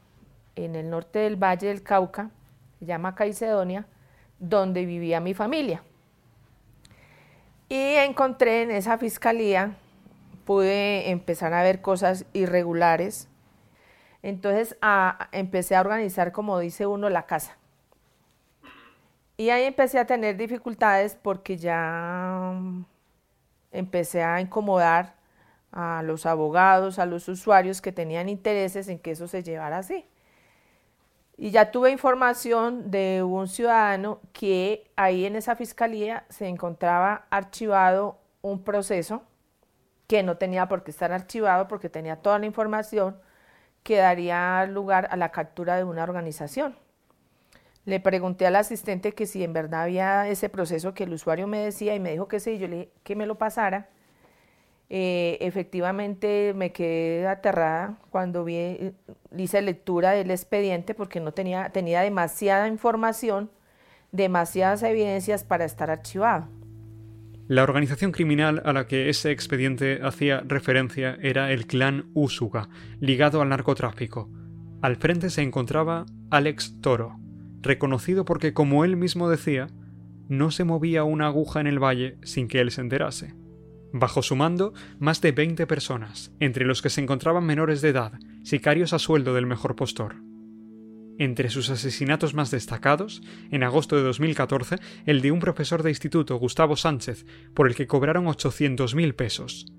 en 0.55 0.75
el 0.75 0.89
norte 0.89 1.19
del 1.19 1.35
Valle 1.35 1.67
del 1.67 1.83
Cauca, 1.83 2.31
se 2.79 2.85
llama 2.85 3.15
Caicedonia, 3.15 3.85
donde 4.39 4.85
vivía 4.85 5.19
mi 5.19 5.33
familia. 5.33 5.83
Y 7.69 7.75
encontré 7.75 8.63
en 8.63 8.71
esa 8.71 8.97
fiscalía, 8.97 9.75
pude 10.45 11.11
empezar 11.11 11.53
a 11.53 11.63
ver 11.63 11.81
cosas 11.81 12.25
irregulares 12.33 13.29
entonces 14.23 14.77
empecé 15.31 15.75
a 15.75 15.81
organizar, 15.81 16.31
como 16.31 16.60
dice 16.60 16.86
uno, 16.86 17.10
la 17.10 17.25
casa. 17.25 17.57
Y 19.38 19.49
ahí 19.49 19.63
empecé 19.63 19.97
a 19.97 20.05
tener 20.05 20.38
dificultades 20.38 21.15
porque 21.15 21.57
ya 21.57 22.53
empecé 23.71 24.21
a 24.21 24.39
incomodar 24.39 25.15
a 25.71 26.03
los 26.03 26.25
abogados, 26.25 26.99
a 26.99 27.05
los 27.05 27.27
usuarios 27.27 27.81
que 27.81 27.91
tenían 27.91 28.29
intereses 28.29 28.88
en 28.88 28.99
que 28.99 29.12
eso 29.12 29.27
se 29.27 29.41
llevara 29.41 29.79
así. 29.79 30.05
Y 31.38 31.49
ya 31.49 31.71
tuve 31.71 31.89
información 31.89 32.91
de 32.91 33.23
un 33.23 33.47
ciudadano 33.47 34.19
que 34.31 34.91
ahí 34.95 35.25
en 35.25 35.36
esa 35.36 35.55
fiscalía 35.55 36.25
se 36.29 36.47
encontraba 36.47 37.25
archivado 37.31 38.19
un 38.43 38.63
proceso 38.63 39.23
que 40.05 40.21
no 40.21 40.38
tenía 40.38 40.67
por 40.67 40.84
qué 40.84 40.91
estar 40.91 41.12
archivado 41.12 41.67
porque 41.67 41.89
tenía 41.89 42.17
toda 42.17 42.38
la 42.38 42.45
información 42.45 43.15
que 43.84 43.98
daría 43.98 44.65
lugar 44.65 45.08
a 45.12 45.17
la 45.17 45.30
captura 45.30 45.76
de 45.78 45.84
una 45.84 46.04
organización. 46.04 46.76
Le 47.86 48.00
pregunté 48.00 48.46
al 48.46 48.56
asistente 48.56 49.13
que 49.13 49.26
si 49.26 49.44
en 49.44 49.54
verdad 49.54 49.84
había 49.84 50.28
ese 50.28 50.50
proceso 50.50 50.94
que 50.94 51.06
el 51.06 51.13
usuario 51.13 51.48
me 51.48 51.60
decía 51.60 51.96
y 51.96 52.00
me 52.00 52.12
dijo 52.12 52.28
que 52.28 52.39
sí, 52.39 52.60
yo 52.60 52.67
le 52.67 52.76
dije 52.76 52.91
que 53.04 53.15
me 53.15 53.26
lo 53.26 53.38
pasara. 53.38 53.89
Eh, 54.89 55.38
efectivamente 55.41 56.54
me 56.54 56.74
quedé 56.74 57.26
aterrada 57.28 57.98
cuando 58.10 58.44
vi, 58.44 58.94
hice 59.36 59.62
lectura 59.62 60.12
del 60.12 60.32
expediente 60.32 60.94
porque 60.94 61.22
no 61.22 61.32
tenía, 61.34 61.70
tenía 61.70 62.02
demasiada 62.02 62.67
información, 62.67 63.50
demasiadas 64.12 64.84
evidencias 64.84 65.44
para 65.44 65.65
estar 65.65 65.89
archivado. 65.89 66.48
La 67.51 67.63
organización 67.63 68.13
criminal 68.13 68.61
a 68.63 68.71
la 68.71 68.87
que 68.87 69.09
ese 69.09 69.29
expediente 69.29 69.99
hacía 70.03 70.39
referencia 70.47 71.17
era 71.21 71.51
el 71.51 71.67
clan 71.67 72.09
Usuga, 72.13 72.69
ligado 73.01 73.41
al 73.41 73.49
narcotráfico. 73.49 74.31
Al 74.81 74.95
frente 74.95 75.29
se 75.29 75.41
encontraba 75.41 76.05
Alex 76.29 76.79
Toro, 76.79 77.19
reconocido 77.59 78.23
porque, 78.23 78.53
como 78.53 78.85
él 78.85 78.95
mismo 78.95 79.29
decía, 79.29 79.67
no 80.29 80.49
se 80.49 80.63
movía 80.63 81.03
una 81.03 81.27
aguja 81.27 81.59
en 81.59 81.67
el 81.67 81.83
valle 81.83 82.17
sin 82.23 82.47
que 82.47 82.61
él 82.61 82.71
se 82.71 82.79
enterase. 82.79 83.35
Bajo 83.91 84.21
su 84.21 84.37
mando, 84.37 84.73
más 84.97 85.19
de 85.19 85.33
20 85.33 85.67
personas, 85.67 86.31
entre 86.39 86.63
los 86.63 86.81
que 86.81 86.89
se 86.89 87.01
encontraban 87.01 87.45
menores 87.45 87.81
de 87.81 87.89
edad, 87.89 88.13
sicarios 88.45 88.93
a 88.93 88.99
sueldo 88.99 89.33
del 89.33 89.45
mejor 89.45 89.75
postor. 89.75 90.15
Entre 91.21 91.51
sus 91.51 91.69
asesinatos 91.69 92.34
más 92.34 92.49
destacados, 92.49 93.21
en 93.51 93.62
agosto 93.62 93.95
de 93.95 94.01
2014, 94.01 94.77
el 95.05 95.21
de 95.21 95.31
un 95.31 95.39
profesor 95.39 95.84
de 95.84 95.91
instituto, 95.91 96.36
Gustavo 96.38 96.75
Sánchez, 96.75 97.27
por 97.53 97.67
el 97.67 97.75
que 97.75 97.86
cobraron 97.86 98.25
800.000 98.25 99.13
pesos. 99.13 99.71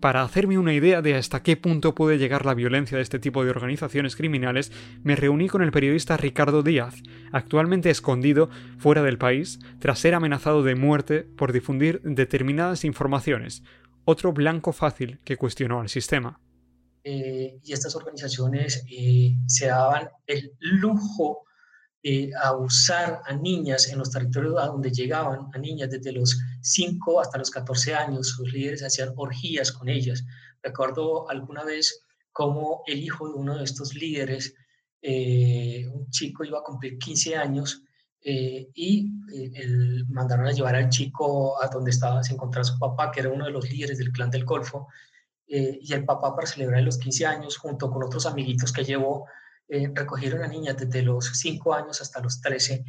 Para 0.00 0.22
hacerme 0.22 0.56
una 0.56 0.72
idea 0.72 1.02
de 1.02 1.14
hasta 1.14 1.42
qué 1.42 1.58
punto 1.58 1.94
puede 1.94 2.16
llegar 2.16 2.46
la 2.46 2.54
violencia 2.54 2.96
de 2.96 3.02
este 3.02 3.18
tipo 3.18 3.44
de 3.44 3.50
organizaciones 3.50 4.16
criminales, 4.16 4.72
me 5.02 5.14
reuní 5.14 5.50
con 5.50 5.60
el 5.60 5.72
periodista 5.72 6.16
Ricardo 6.16 6.62
Díaz, 6.62 7.02
actualmente 7.32 7.90
escondido 7.90 8.48
fuera 8.78 9.02
del 9.02 9.18
país 9.18 9.60
tras 9.78 9.98
ser 9.98 10.14
amenazado 10.14 10.62
de 10.62 10.74
muerte 10.74 11.26
por 11.36 11.52
difundir 11.52 12.00
determinadas 12.02 12.86
informaciones, 12.86 13.62
otro 14.06 14.32
blanco 14.32 14.72
fácil 14.72 15.18
que 15.22 15.36
cuestionó 15.36 15.82
al 15.82 15.90
sistema. 15.90 16.40
Eh, 17.04 17.58
y 17.64 17.72
estas 17.72 17.96
organizaciones 17.96 18.84
eh, 18.88 19.34
se 19.46 19.66
daban 19.66 20.08
el 20.26 20.52
lujo 20.60 21.44
de 22.00 22.30
abusar 22.40 23.22
a 23.26 23.34
niñas 23.34 23.88
en 23.88 23.98
los 23.98 24.10
territorios 24.10 24.60
a 24.60 24.66
donde 24.66 24.90
llegaban, 24.90 25.48
a 25.52 25.58
niñas 25.58 25.90
desde 25.90 26.12
los 26.12 26.38
5 26.60 27.20
hasta 27.20 27.38
los 27.38 27.50
14 27.50 27.94
años, 27.94 28.28
sus 28.28 28.52
líderes 28.52 28.84
hacían 28.84 29.12
orgías 29.16 29.72
con 29.72 29.88
ellas. 29.88 30.24
Recuerdo 30.62 31.28
alguna 31.28 31.64
vez 31.64 32.04
cómo 32.32 32.82
el 32.86 33.02
hijo 33.02 33.28
de 33.28 33.34
uno 33.34 33.58
de 33.58 33.64
estos 33.64 33.94
líderes, 33.94 34.54
eh, 35.00 35.88
un 35.92 36.08
chico 36.10 36.44
iba 36.44 36.60
a 36.60 36.64
cumplir 36.64 36.98
15 36.98 37.36
años, 37.36 37.82
y 38.24 39.10
el, 39.54 40.06
mandaron 40.06 40.46
a 40.46 40.52
llevar 40.52 40.76
al 40.76 40.88
chico 40.88 41.60
a 41.60 41.66
donde 41.66 41.90
estaba, 41.90 42.22
se 42.22 42.34
encontraba 42.34 42.62
su 42.62 42.78
papá, 42.78 43.10
que 43.10 43.18
era 43.18 43.30
uno 43.30 43.46
de 43.46 43.50
los 43.50 43.68
líderes 43.68 43.98
del 43.98 44.12
clan 44.12 44.30
del 44.30 44.44
Golfo, 44.44 44.86
y 45.54 45.92
el 45.92 46.06
papá 46.06 46.34
para 46.34 46.46
celebrar 46.46 46.82
los 46.82 46.96
15 46.98 47.26
años, 47.26 47.58
junto 47.58 47.90
con 47.90 48.02
otros 48.02 48.24
amiguitos 48.24 48.72
que 48.72 48.84
llevó, 48.84 49.26
recogieron 49.68 50.42
a 50.42 50.48
niñas 50.48 50.78
desde 50.78 51.02
los 51.02 51.26
5 51.26 51.74
años 51.74 52.00
hasta 52.00 52.20
los 52.20 52.40
13, 52.40 52.82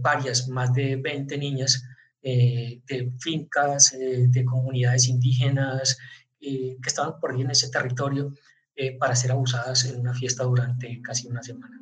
varias, 0.00 0.48
más 0.48 0.72
de 0.72 0.96
20 0.96 1.36
niñas, 1.36 1.84
de 2.22 3.12
fincas, 3.18 3.94
de 3.98 4.44
comunidades 4.46 5.06
indígenas, 5.08 5.98
que 6.40 6.78
estaban 6.86 7.20
por 7.20 7.32
ahí 7.32 7.42
en 7.42 7.50
ese 7.50 7.68
territorio 7.68 8.32
eh, 8.78 8.98
para 8.98 9.16
ser 9.16 9.32
abusadas 9.32 9.86
en 9.86 9.98
una 9.98 10.12
fiesta 10.12 10.44
durante 10.44 11.00
casi 11.00 11.26
una 11.26 11.42
semana. 11.42 11.80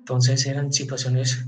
Entonces 0.00 0.44
eran 0.46 0.72
situaciones 0.72 1.46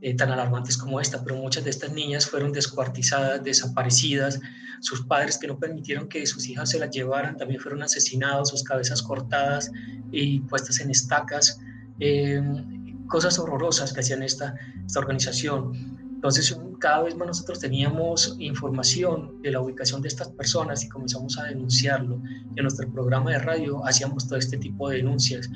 eh, 0.00 0.14
tan 0.14 0.30
alarmantes 0.30 0.76
como 0.76 1.00
esta, 1.00 1.22
pero 1.22 1.36
muchas 1.36 1.64
de 1.64 1.70
estas 1.70 1.92
niñas 1.92 2.26
fueron 2.26 2.52
descuartizadas, 2.52 3.42
desaparecidas, 3.42 4.40
sus 4.80 5.02
padres 5.02 5.38
que 5.38 5.48
no 5.48 5.58
permitieron 5.58 6.08
que 6.08 6.24
sus 6.26 6.48
hijas 6.48 6.70
se 6.70 6.78
las 6.78 6.90
llevaran 6.90 7.36
también 7.36 7.60
fueron 7.60 7.82
asesinados, 7.82 8.50
sus 8.50 8.62
cabezas 8.62 9.02
cortadas 9.02 9.72
y 10.12 10.40
puestas 10.40 10.80
en 10.80 10.90
estacas, 10.90 11.60
eh, 11.98 12.40
cosas 13.08 13.38
horrorosas 13.38 13.92
que 13.92 14.00
hacían 14.00 14.22
esta, 14.22 14.54
esta 14.86 15.00
organización. 15.00 15.72
Entonces, 16.14 16.56
cada 16.78 17.02
vez 17.02 17.16
más 17.16 17.28
nosotros 17.28 17.58
teníamos 17.60 18.36
información 18.38 19.40
de 19.42 19.52
la 19.52 19.60
ubicación 19.60 20.02
de 20.02 20.08
estas 20.08 20.28
personas 20.28 20.84
y 20.84 20.88
comenzamos 20.88 21.38
a 21.38 21.44
denunciarlo. 21.44 22.20
en 22.56 22.62
nuestro 22.62 22.90
programa 22.90 23.30
de 23.30 23.38
radio 23.38 23.84
hacíamos 23.86 24.26
todo 24.26 24.38
este 24.38 24.58
tipo 24.58 24.88
de 24.88 24.96
denuncias. 24.96 25.48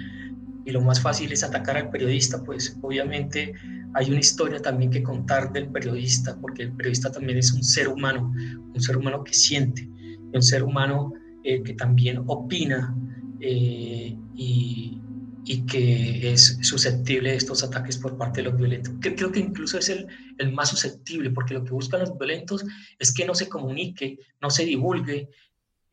Y 0.65 0.71
lo 0.71 0.81
más 0.81 1.01
fácil 1.01 1.33
es 1.33 1.43
atacar 1.43 1.77
al 1.77 1.91
periodista, 1.91 2.43
pues 2.43 2.77
obviamente 2.83 3.55
hay 3.95 4.11
una 4.11 4.21
historia 4.21 4.61
también 4.61 4.91
que 4.91 5.03
contar 5.03 5.53
del 5.53 5.69
periodista, 5.69 6.39
porque 6.41 6.63
el 6.63 6.73
periodista 6.73 7.11
también 7.11 7.39
es 7.39 7.53
un 7.53 7.63
ser 7.63 7.89
humano, 7.89 8.33
un 8.75 8.81
ser 8.81 8.97
humano 8.97 9.23
que 9.23 9.35
siente, 9.35 9.89
un 10.33 10.43
ser 10.43 10.63
humano 10.63 11.13
eh, 11.45 11.63
que 11.63 11.75
también 11.75 12.23
opina 12.27 12.95
eh, 13.41 14.17
y, 14.35 14.99
y 15.45 15.67
que 15.67 16.33
es 16.33 16.59
susceptible 16.63 17.31
de 17.31 17.37
estos 17.37 17.65
ataques 17.65 17.99
por 17.99 18.17
parte 18.17 18.41
de 18.41 18.49
los 18.49 18.57
violentos. 18.57 18.95
Creo 19.01 19.33
que 19.33 19.41
incluso 19.41 19.79
es 19.79 19.89
el, 19.89 20.07
el 20.39 20.53
más 20.53 20.71
susceptible, 20.71 21.31
porque 21.31 21.55
lo 21.55 21.65
que 21.65 21.73
buscan 21.73 22.01
los 22.01 22.17
violentos 22.17 22.65
es 22.99 23.13
que 23.13 23.27
no 23.27 23.35
se 23.35 23.49
comunique, 23.49 24.19
no 24.41 24.51
se 24.51 24.65
divulgue. 24.65 25.29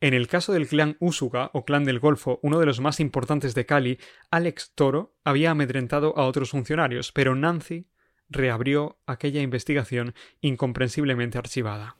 En 0.02 0.14
el 0.14 0.28
caso 0.28 0.54
del 0.54 0.66
clan 0.66 0.96
Usuga 0.98 1.50
o 1.52 1.66
clan 1.66 1.84
del 1.84 2.00
Golfo, 2.00 2.40
uno 2.42 2.58
de 2.58 2.64
los 2.64 2.80
más 2.80 3.00
importantes 3.00 3.54
de 3.54 3.66
Cali, 3.66 3.98
Alex 4.30 4.72
Toro 4.74 5.12
había 5.24 5.50
amedrentado 5.50 6.16
a 6.16 6.24
otros 6.24 6.52
funcionarios, 6.52 7.12
pero 7.12 7.34
Nancy 7.34 7.86
reabrió 8.30 8.96
aquella 9.06 9.42
investigación 9.42 10.14
incomprensiblemente 10.40 11.36
archivada. 11.36 11.96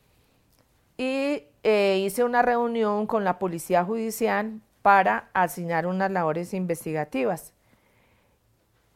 Y 0.97 1.45
eh, 1.63 2.03
hice 2.03 2.25
una 2.25 2.41
reunión 2.41 3.07
con 3.07 3.23
la 3.23 3.39
policía 3.39 3.85
judicial 3.85 4.63
para 4.81 5.29
asignar 5.35 5.87
unas 5.87 6.11
labores 6.11 6.55
investigativas. 6.55 7.53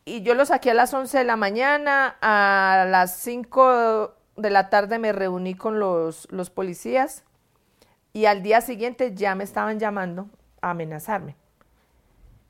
Y 0.07 0.23
yo 0.23 0.35
lo 0.35 0.47
saqué 0.47 0.71
a 0.71 0.75
las 0.75 0.95
11 0.95 1.19
de 1.19 1.25
la 1.25 1.37
mañana, 1.37 2.17
a 2.23 2.87
las 2.89 3.19
5 3.19 4.15
de 4.37 4.51
la 4.51 4.71
tarde 4.71 4.99
me 4.99 5.13
reuní 5.13 5.55
con 5.55 5.79
los, 5.79 6.27
los 6.31 6.49
policías 6.49 7.23
y 8.15 8.27
al 8.27 8.43
día 8.43 8.61
siguiente 8.61 9.13
ya 9.15 9.35
me 9.35 9.45
estaban 9.45 9.79
llamando 9.79 10.31
a 10.63 10.71
amenazarme. 10.71 11.37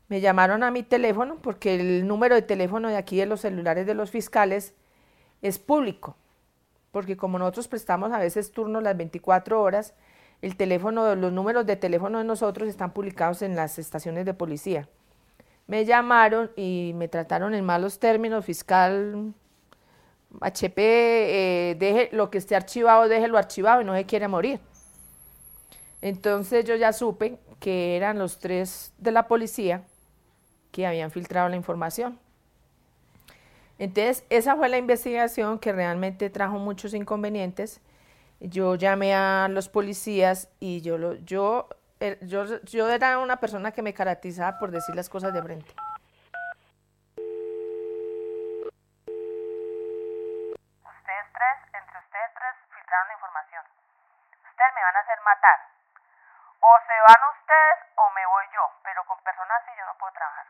Me 0.09 0.21
llamaron 0.21 0.63
a 0.63 0.71
mi 0.71 0.83
teléfono 0.83 1.39
porque 1.41 1.75
el 1.75 2.07
número 2.07 2.35
de 2.35 2.43
teléfono 2.43 2.89
de 2.89 2.99
aquí 2.99 3.17
de 3.17 3.27
los 3.27 3.41
celulares 3.41 3.87
de 3.87 3.95
los 3.95 4.11
fiscales 4.11 4.75
es 5.41 5.59
público, 5.59 6.17
porque 6.93 7.17
como 7.17 7.39
nosotros 7.39 7.67
prestamos 7.67 8.13
a 8.13 8.19
veces 8.19 8.53
turnos 8.53 8.83
las 8.83 8.97
24 8.97 9.61
horas, 9.61 9.95
el 10.43 10.57
teléfono, 10.57 11.15
los 11.17 11.33
números 11.33 11.65
de 11.65 11.77
teléfono 11.77 12.19
de 12.19 12.25
nosotros 12.25 12.69
están 12.69 12.93
publicados 12.93 13.41
en 13.41 13.57
las 13.57 13.79
estaciones 13.79 14.27
de 14.27 14.35
policía. 14.35 14.87
Me 15.67 15.87
llamaron 15.87 16.51
y 16.57 16.93
me 16.95 17.09
trataron 17.09 17.55
en 17.55 17.65
malos 17.65 17.99
términos, 17.99 18.45
fiscal 18.45 19.33
HP, 20.43 20.83
eh, 20.83 21.75
deje 21.77 22.11
lo 22.13 22.29
que 22.29 22.37
esté 22.37 22.55
archivado, 22.55 23.09
déjelo 23.09 23.39
archivado 23.39 23.81
y 23.81 23.85
no 23.87 23.95
se 23.95 24.05
quiere 24.05 24.29
morir. 24.29 24.61
Entonces 26.05 26.65
yo 26.65 26.77
ya 26.77 26.93
supe 26.93 27.39
que 27.59 27.97
eran 27.97 28.19
los 28.19 28.39
tres 28.39 28.93
de 28.99 29.11
la 29.11 29.27
policía 29.27 29.83
que 30.71 30.87
habían 30.87 31.11
filtrado 31.11 31.49
la 31.49 31.57
información. 31.57 32.19
Entonces, 33.79 34.25
esa 34.31 34.55
fue 34.55 34.69
la 34.69 34.77
investigación 34.79 35.59
que 35.59 35.73
realmente 35.73 36.31
trajo 36.31 36.59
muchos 36.59 36.95
inconvenientes 36.95 37.81
yo 38.41 38.75
llamé 38.75 39.15
a 39.15 39.49
los 39.49 39.69
policías 39.69 40.51
y 40.61 40.83
yo, 40.83 40.99
lo, 40.99 41.15
yo, 41.15 41.69
yo, 42.23 42.45
yo 42.63 42.89
era 42.91 43.19
una 43.19 43.37
persona 43.37 43.73
que 43.73 43.81
me 43.81 43.95
caracterizaba 43.95 44.59
por 44.59 44.71
decir 44.71 44.95
las 44.95 45.09
cosas 45.09 45.33
de 45.33 45.43
frente. 45.43 45.71
Ustedes 50.85 51.27
tres, 51.33 51.57
entre 51.73 51.99
ustedes 51.99 52.31
tres, 52.37 52.55
filtraron 52.69 53.09
la 53.09 53.15
información. 53.15 53.65
Ustedes 54.51 54.73
me 54.75 54.83
van 54.83 54.97
a 54.97 55.01
hacer 55.01 55.19
matar. 55.25 55.84
O 56.65 56.73
se 56.87 56.97
van 57.07 57.23
ustedes 57.37 57.79
o 57.95 58.05
me 58.15 58.25
voy 58.25 58.45
yo, 58.55 58.65
pero 58.83 59.05
con 59.07 59.19
personas 59.23 59.61
así 59.61 59.71
yo 59.77 59.85
no 59.85 59.95
puedo 59.99 60.13
trabajar. 60.13 60.47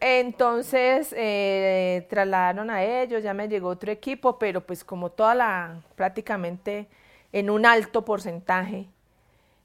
Entonces 0.00 1.14
eh, 1.16 2.06
trasladaron 2.10 2.70
a 2.70 2.82
ellos, 2.82 3.22
ya 3.22 3.34
me 3.34 3.48
llegó 3.48 3.68
otro 3.68 3.92
equipo, 3.92 4.38
pero 4.38 4.66
pues 4.66 4.84
como 4.84 5.10
toda 5.10 5.36
la, 5.36 5.80
prácticamente 5.94 6.88
en 7.30 7.50
un 7.50 7.66
alto 7.66 8.04
porcentaje, 8.04 8.88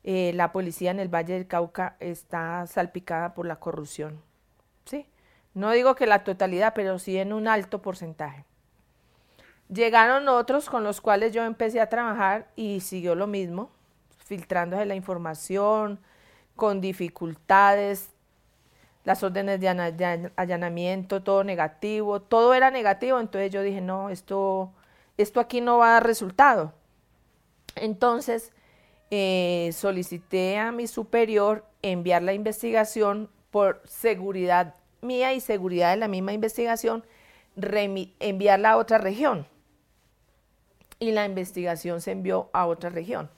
eh, 0.03 0.31
la 0.35 0.51
policía 0.51 0.91
en 0.91 0.99
el 0.99 1.07
Valle 1.07 1.33
del 1.33 1.47
Cauca 1.47 1.95
está 1.99 2.67
salpicada 2.67 3.33
por 3.33 3.47
la 3.47 3.55
corrupción. 3.55 4.21
¿sí? 4.85 5.07
No 5.55 5.71
digo 5.71 5.95
que 5.95 6.05
la 6.05 6.23
totalidad, 6.23 6.73
pero 6.75 6.99
sí 6.99 7.17
en 7.17 7.33
un 7.33 7.47
alto 7.47 7.81
porcentaje. 7.81 8.45
Llegaron 9.69 10.27
otros 10.27 10.69
con 10.69 10.83
los 10.83 11.01
cuales 11.01 11.31
yo 11.31 11.43
empecé 11.45 11.81
a 11.81 11.89
trabajar 11.89 12.47
y 12.55 12.81
siguió 12.81 13.15
lo 13.15 13.27
mismo, 13.27 13.71
filtrándose 14.33 14.85
la 14.85 14.95
información, 14.95 15.99
con 16.55 16.81
dificultades, 16.81 18.09
las 19.03 19.21
órdenes 19.21 19.59
de 19.59 20.31
allanamiento, 20.35 21.21
todo 21.21 21.43
negativo, 21.43 22.19
todo 22.19 22.55
era 22.55 22.71
negativo, 22.71 23.19
entonces 23.19 23.51
yo 23.51 23.61
dije, 23.61 23.79
no, 23.79 24.09
esto, 24.09 24.71
esto 25.17 25.39
aquí 25.39 25.61
no 25.61 25.77
va 25.77 25.89
a 25.89 25.93
dar 25.93 26.07
resultado. 26.07 26.73
Entonces 27.75 28.51
eh, 29.11 29.69
solicité 29.73 30.57
a 30.57 30.71
mi 30.71 30.87
superior 30.87 31.65
enviar 31.83 32.23
la 32.23 32.33
investigación 32.33 33.29
por 33.51 33.81
seguridad 33.85 34.73
mía 35.01 35.33
y 35.33 35.41
seguridad 35.41 35.91
de 35.91 35.97
la 35.97 36.07
misma 36.07 36.33
investigación, 36.33 37.05
enviarla 37.55 38.71
a 38.71 38.77
otra 38.77 38.97
región. 38.97 39.45
Y 40.97 41.11
la 41.11 41.25
investigación 41.25 42.01
se 42.01 42.11
envió 42.11 42.49
a 42.53 42.65
otra 42.65 42.89
región. 42.89 43.29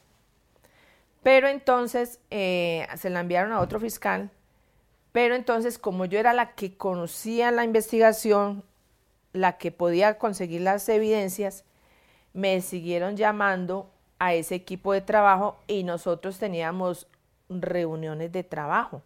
Pero 1.25 1.47
entonces 1.47 2.19
eh, 2.29 2.85
se 2.97 3.09
la 3.09 3.21
enviaron 3.21 3.51
a 3.51 3.59
otro 3.59 3.79
fiscal. 3.79 4.29
Pero 5.11 5.33
entonces, 5.33 5.79
como 5.79 6.05
yo 6.05 6.19
era 6.19 6.33
la 6.33 6.51
que 6.51 6.77
conocía 6.77 7.49
la 7.49 7.63
investigación, 7.63 8.63
la 9.33 9.57
que 9.57 9.71
podía 9.71 10.19
conseguir 10.19 10.61
las 10.61 10.87
evidencias, 10.87 11.63
me 12.33 12.61
siguieron 12.61 13.17
llamando 13.17 13.89
a 14.19 14.35
ese 14.35 14.53
equipo 14.53 14.93
de 14.93 15.01
trabajo 15.01 15.57
y 15.65 15.81
nosotros 15.81 16.37
teníamos 16.37 17.07
reuniones 17.49 18.31
de 18.31 18.43
trabajo 18.43 19.01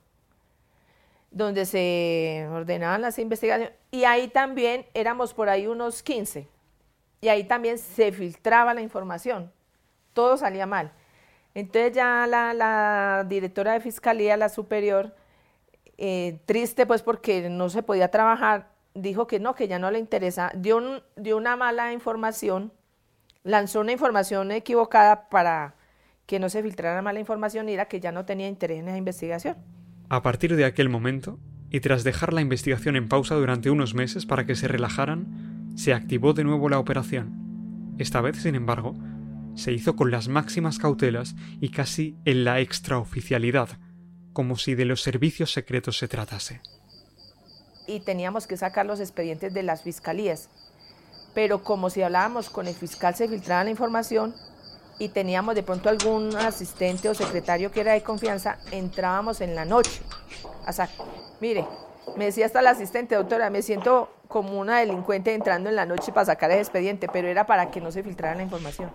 donde 1.31 1.65
se 1.65 2.49
ordenaban 2.51 3.01
las 3.01 3.17
investigaciones. 3.17 3.73
Y 3.91 4.03
ahí 4.03 4.27
también 4.27 4.85
éramos 4.93 5.33
por 5.33 5.47
ahí 5.47 5.67
unos 5.67 6.03
15 6.03 6.49
y 7.21 7.29
ahí 7.29 7.45
también 7.45 7.77
se 7.77 8.11
filtraba 8.11 8.73
la 8.73 8.81
información, 8.81 9.53
todo 10.11 10.35
salía 10.35 10.65
mal. 10.65 10.91
Entonces 11.53 11.93
ya 11.93 12.25
la, 12.27 12.53
la 12.53 13.25
directora 13.27 13.73
de 13.73 13.79
fiscalía, 13.79 14.37
la 14.37 14.49
superior, 14.49 15.15
eh, 15.97 16.39
triste 16.45 16.85
pues 16.85 17.01
porque 17.01 17.49
no 17.49 17.69
se 17.69 17.83
podía 17.83 18.09
trabajar, 18.09 18.71
dijo 18.93 19.27
que 19.27 19.39
no, 19.39 19.55
que 19.55 19.67
ya 19.67 19.79
no 19.79 19.91
le 19.91 19.99
interesa, 19.99 20.51
dio, 20.55 21.03
dio 21.17 21.37
una 21.37 21.55
mala 21.55 21.91
información, 21.91 22.71
lanzó 23.43 23.81
una 23.81 23.91
información 23.91 24.51
equivocada 24.51 25.29
para 25.29 25.75
que 26.25 26.39
no 26.39 26.49
se 26.49 26.61
filtrara 26.61 27.01
mala 27.01 27.19
información 27.19 27.67
y 27.69 27.73
era 27.73 27.85
que 27.85 27.99
ya 27.99 28.11
no 28.11 28.23
tenía 28.23 28.47
interés 28.47 28.79
en 28.79 28.87
esa 28.87 28.97
investigación. 28.97 29.57
A 30.09 30.21
partir 30.21 30.55
de 30.55 30.65
aquel 30.65 30.87
momento, 30.87 31.39
y 31.69 31.81
tras 31.81 32.03
dejar 32.03 32.33
la 32.33 32.41
investigación 32.41 32.95
en 32.95 33.09
pausa 33.09 33.35
durante 33.35 33.69
unos 33.69 33.93
meses 33.93 34.25
para 34.25 34.45
que 34.45 34.55
se 34.55 34.67
relajaran, 34.67 35.73
se 35.75 35.93
activó 35.93 36.33
de 36.33 36.43
nuevo 36.43 36.69
la 36.69 36.79
operación. 36.79 37.95
Esta 37.97 38.21
vez, 38.21 38.37
sin 38.37 38.55
embargo, 38.55 38.95
se 39.59 39.71
hizo 39.71 39.95
con 39.95 40.09
las 40.09 40.27
máximas 40.27 40.79
cautelas 40.79 41.35
y 41.61 41.69
casi 41.69 42.17
en 42.25 42.43
la 42.43 42.59
extraoficialidad, 42.59 43.69
como 44.33 44.57
si 44.57 44.73
de 44.73 44.85
los 44.85 45.01
servicios 45.01 45.51
secretos 45.51 45.97
se 45.97 46.07
tratase. 46.07 46.61
Y 47.87 47.99
teníamos 47.99 48.47
que 48.47 48.57
sacar 48.57 48.85
los 48.85 48.99
expedientes 48.99 49.53
de 49.53 49.63
las 49.63 49.83
fiscalías. 49.83 50.49
pero 51.35 51.63
como 51.63 51.89
si 51.89 52.01
hablábamos 52.01 52.49
con 52.49 52.67
el 52.67 52.73
fiscal 52.73 53.15
se 53.15 53.27
filtraba 53.27 53.63
la 53.63 53.69
información 53.69 54.33
y 54.97 55.09
teníamos 55.09 55.55
de 55.55 55.63
pronto 55.63 55.87
algún 55.89 56.35
asistente 56.35 57.07
o 57.07 57.13
secretario 57.13 57.71
que 57.71 57.81
era 57.81 57.93
de 57.93 58.01
confianza, 58.03 58.57
entrábamos 58.71 59.39
en 59.39 59.55
la 59.55 59.63
noche. 59.63 60.01
O 60.67 60.73
sea, 60.73 60.89
mire, 61.39 61.65
me 62.17 62.25
decía 62.25 62.45
hasta 62.45 62.61
la 62.61 62.71
asistente, 62.71 63.15
doctora, 63.15 63.49
me 63.49 63.61
siento 63.61 64.09
como 64.29 64.59
una 64.59 64.79
delincuente 64.79 65.33
entrando 65.33 65.69
en 65.69 65.75
la 65.75 65.85
noche 65.85 66.13
para 66.13 66.27
sacar 66.27 66.51
el 66.51 66.59
expediente, 66.59 67.09
pero 67.11 67.27
era 67.27 67.45
para 67.45 67.71
que 67.71 67.81
no 67.81 67.91
se 67.91 68.03
filtrara 68.03 68.35
la 68.35 68.43
información. 68.43 68.91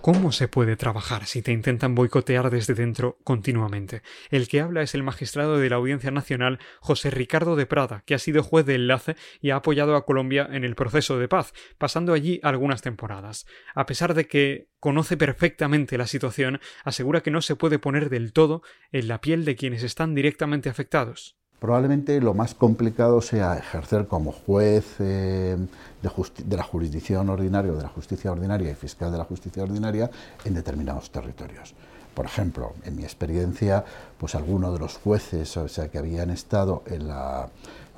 ¿Cómo 0.00 0.32
se 0.32 0.48
puede 0.48 0.74
trabajar 0.76 1.26
si 1.26 1.42
te 1.42 1.52
intentan 1.52 1.94
boicotear 1.94 2.50
desde 2.50 2.74
dentro 2.74 3.18
continuamente? 3.22 4.02
El 4.30 4.48
que 4.48 4.60
habla 4.60 4.82
es 4.82 4.94
el 4.94 5.02
magistrado 5.02 5.58
de 5.58 5.68
la 5.68 5.76
Audiencia 5.76 6.10
Nacional, 6.10 6.58
José 6.80 7.10
Ricardo 7.10 7.54
de 7.54 7.66
Prada, 7.66 8.02
que 8.04 8.14
ha 8.14 8.18
sido 8.18 8.42
juez 8.42 8.66
de 8.66 8.74
enlace 8.74 9.14
y 9.40 9.50
ha 9.50 9.56
apoyado 9.56 9.94
a 9.94 10.04
Colombia 10.04 10.48
en 10.50 10.64
el 10.64 10.74
proceso 10.74 11.18
de 11.20 11.28
paz, 11.28 11.52
pasando 11.78 12.14
allí 12.14 12.40
algunas 12.42 12.82
temporadas. 12.82 13.46
A 13.76 13.86
pesar 13.86 14.14
de 14.14 14.26
que 14.26 14.68
conoce 14.80 15.16
perfectamente 15.16 15.98
la 15.98 16.08
situación, 16.08 16.60
asegura 16.84 17.20
que 17.20 17.30
no 17.30 17.40
se 17.40 17.54
puede 17.54 17.78
poner 17.78 18.10
del 18.10 18.32
todo 18.32 18.62
en 18.90 19.06
la 19.06 19.20
piel 19.20 19.44
de 19.44 19.54
quienes 19.54 19.84
están 19.84 20.16
directamente 20.16 20.68
afectados 20.68 21.36
probablemente 21.62 22.20
lo 22.20 22.34
más 22.34 22.54
complicado 22.56 23.20
sea 23.22 23.56
ejercer 23.56 24.08
como 24.08 24.32
juez 24.32 24.96
eh, 24.98 25.56
de, 26.02 26.56
la 26.56 26.64
jurisdicción 26.64 27.28
ordinaria, 27.30 27.70
de 27.70 27.82
la 27.84 27.88
justicia 27.88 28.32
ordinaria 28.32 28.72
y 28.72 28.74
fiscal 28.74 29.12
de 29.12 29.18
la 29.18 29.24
justicia 29.24 29.62
ordinaria 29.62 30.10
en 30.44 30.54
determinados 30.54 31.12
territorios. 31.12 31.74
Por 32.14 32.26
ejemplo, 32.26 32.72
en 32.84 32.96
mi 32.96 33.04
experiencia, 33.04 33.84
pues 34.18 34.34
algunos 34.34 34.72
de 34.72 34.80
los 34.80 34.96
jueces 34.96 35.56
o 35.56 35.68
sea, 35.68 35.86
que 35.86 35.98
habían 35.98 36.30
estado 36.30 36.82
en 36.86 37.06
la 37.06 37.48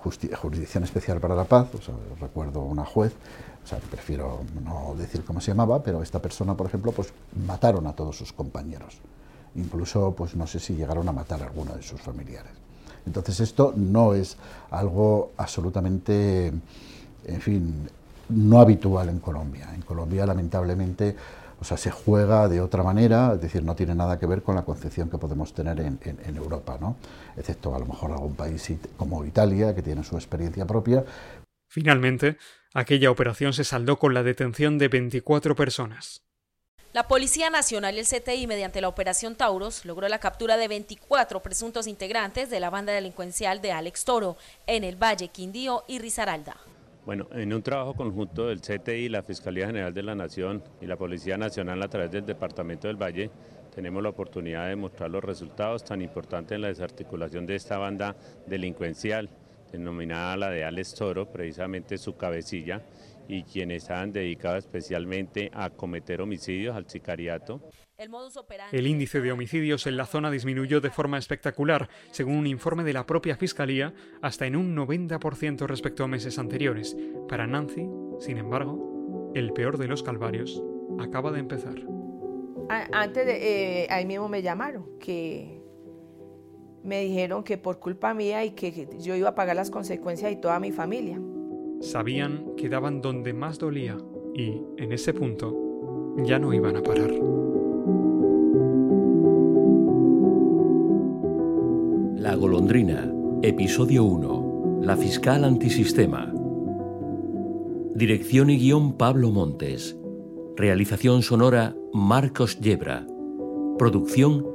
Jurisdicción 0.03 0.85
Especial 0.85 1.19
para 1.19 1.35
la 1.35 1.45
Paz, 1.45 1.69
recuerdo 2.21 2.61
una 2.61 2.85
juez, 2.85 3.15
o 3.65 3.67
sea, 3.67 3.79
prefiero 3.79 4.43
no 4.63 4.95
decir 4.95 5.25
cómo 5.25 5.41
se 5.41 5.53
llamaba, 5.53 5.83
pero 5.83 6.03
esta 6.03 6.21
persona, 6.21 6.55
por 6.55 6.67
ejemplo, 6.67 6.93
pues 6.93 7.15
mataron 7.47 7.87
a 7.87 7.95
todos 7.95 8.19
sus 8.19 8.31
compañeros. 8.35 8.99
Incluso, 9.55 10.13
pues 10.15 10.37
no 10.37 10.47
sé 10.47 10.61
si 10.61 10.75
llegaron 10.75 11.09
a 11.09 11.13
matar 11.13 11.43
a 11.43 11.47
alguno 11.47 11.73
de 11.73 11.83
sus 11.83 12.03
familiares. 12.03 12.64
Entonces 13.07 13.41
esto 13.41 13.75
no 13.77 14.15
es 14.15 14.37
algo 14.71 15.33
absolutamente, 15.37 16.53
en 17.27 17.41
fin, 17.41 17.89
no 18.29 18.61
habitual 18.61 19.09
en 19.09 19.19
Colombia. 19.19 19.71
En 19.75 19.83
Colombia, 19.83 20.27
lamentablemente, 20.27 21.17
o 21.61 21.65
sea, 21.65 21.77
se 21.77 21.91
juega 21.91 22.49
de 22.49 22.61
otra 22.61 22.83
manera, 22.83 23.33
es 23.35 23.41
decir, 23.41 23.63
no 23.63 23.75
tiene 23.75 23.95
nada 23.95 24.19
que 24.19 24.27
ver 24.27 24.43
con 24.43 24.55
la 24.55 24.65
concepción 24.65 25.09
que 25.09 25.19
podemos 25.19 25.55
tener 25.55 25.81
en, 25.81 26.37
Europa, 26.37 26.79
¿no? 26.81 26.97
Excepto 27.37 27.75
a 27.75 27.79
lo 27.79 27.87
mejor 27.87 28.13
algún 28.13 28.35
país 28.35 28.73
como 28.97 29.25
Italia, 29.25 29.75
que 29.75 29.83
tiene 29.83 30.03
su 30.05 30.17
experiencia 30.17 30.67
propia. 30.67 31.05
Finalmente, 31.69 32.39
aquella 32.75 33.11
operación 33.11 33.53
se 33.53 33.65
saldó 33.65 33.99
con 33.99 34.15
la 34.15 34.23
detención 34.23 34.79
de 34.79 34.89
24 34.89 35.55
personas. 35.55 36.24
La 36.95 37.09
Policía 37.09 37.51
Nacional 37.51 37.97
y 37.97 37.99
el 37.99 38.07
CTI, 38.07 38.47
mediante 38.47 38.81
la 38.81 38.87
Operación 38.87 39.35
Tauros, 39.35 39.85
logró 39.85 40.07
la 40.07 40.21
captura 40.21 40.57
de 40.57 40.69
24 40.69 41.43
presuntos 41.43 41.89
integrantes 41.89 42.51
de 42.51 42.61
la 42.61 42.71
banda 42.71 42.93
delincuencial 42.93 43.61
de 43.61 43.73
Alex 43.73 44.05
Toro 44.05 44.37
en 44.69 44.85
el 44.85 44.95
Valle, 44.95 45.27
Quindío 45.27 45.83
y 45.89 45.99
Risaralda. 45.99 46.57
Bueno, 47.05 47.27
en 47.33 47.53
un 47.53 47.65
trabajo 47.65 47.95
conjunto 47.95 48.47
del 48.47 48.61
CTI, 48.61 49.09
la 49.09 49.25
Fiscalía 49.25 49.67
General 49.67 49.93
de 49.93 50.05
la 50.05 50.15
Nación 50.15 50.63
y 50.81 50.87
la 50.87 50.95
Policía 50.95 51.37
Nacional 51.37 51.83
a 51.83 51.89
través 51.89 52.13
del 52.13 52.27
Departamento 52.27 52.87
del 52.87 53.03
Valle, 53.03 53.29
tenemos 53.75 54.01
la 54.01 54.11
oportunidad 54.11 54.69
de 54.69 54.77
mostrar 54.77 55.11
los 55.11 55.25
resultados 55.25 55.83
tan 55.83 56.01
importantes 56.01 56.55
en 56.55 56.63
la 56.63 56.69
desarticulación 56.69 57.45
de 57.45 57.57
esta 57.57 57.77
banda 57.77 58.15
delincuencial, 58.47 59.29
denominada 59.73 60.37
la 60.37 60.51
de 60.51 60.63
Alex 60.63 60.95
Toro, 60.95 61.27
precisamente 61.27 61.99
su 61.99 62.17
cabecilla, 62.17 62.83
y 63.29 63.43
quienes 63.45 63.83
estaban 63.83 64.13
dedicados 64.13 64.65
especialmente 64.65 65.51
a 65.53 65.71
cometer 65.71 66.21
homicidios, 66.21 66.77
al 66.77 66.89
sicariato. 66.89 67.61
El 68.73 68.87
índice 68.87 69.21
de 69.21 69.31
homicidios 69.31 69.87
en 69.87 69.97
la 69.97 70.07
zona 70.07 70.31
disminuyó 70.31 70.81
de 70.81 70.91
forma 70.91 71.17
espectacular, 71.17 71.89
según 72.11 72.37
un 72.37 72.47
informe 72.47 72.83
de 72.83 72.93
la 72.93 73.07
propia 73.07 73.37
Fiscalía, 73.37 73.95
hasta 74.21 74.47
en 74.47 74.57
un 74.57 74.77
90% 74.77 75.67
respecto 75.67 76.03
a 76.03 76.09
meses 76.09 76.39
anteriores. 76.39 76.97
Para 77.29 77.47
Nancy, 77.47 77.87
sin 78.19 78.39
embargo, 78.39 79.33
el 79.35 79.53
peor 79.53 79.79
de 79.79 79.87
los 79.87 80.03
calvarios 80.03 80.61
acaba 80.99 81.31
de 81.31 81.39
empezar. 81.39 81.77
Antes 82.69 83.27
de, 83.27 83.83
eh, 83.83 83.87
ahí 83.91 84.07
mismo 84.07 84.29
me 84.29 84.43
llamaron, 84.43 84.99
que 84.99 85.63
me 86.83 87.01
dijeron 87.01 87.45
que 87.45 87.59
por 87.59 87.79
culpa 87.79 88.13
mía 88.13 88.45
y 88.45 88.51
que 88.51 88.89
yo 88.99 89.15
iba 89.15 89.31
a 89.31 89.35
pagar 89.35 89.57
las 89.57 89.71
consecuencias 89.71 90.33
y 90.33 90.37
toda 90.37 90.59
mi 90.59 90.73
familia. 90.73 91.21
Sabían 91.85 92.47
que 92.57 92.71
daban 92.71 93.03
donde 93.03 93.35
más 93.35 93.59
dolía 93.59 93.99
y, 94.35 94.63
en 94.79 94.91
ese 94.91 95.13
punto, 95.13 96.17
ya 96.25 96.39
no 96.39 96.55
iban 96.55 96.79
a 96.79 96.83
parar. 96.83 97.11
La 102.17 102.35
golondrina, 102.37 103.13
episodio 103.43 104.03
1. 104.05 104.81
La 104.81 104.97
fiscal 104.97 105.45
antisistema. 105.45 106.33
Dirección 107.95 108.49
y 108.49 108.57
guion 108.57 108.97
Pablo 108.97 109.31
Montes. 109.31 109.95
Realización 110.57 111.21
sonora 111.21 111.77
Marcos 111.93 112.59
Yebra. 112.61 113.07
Producción 113.79 114.47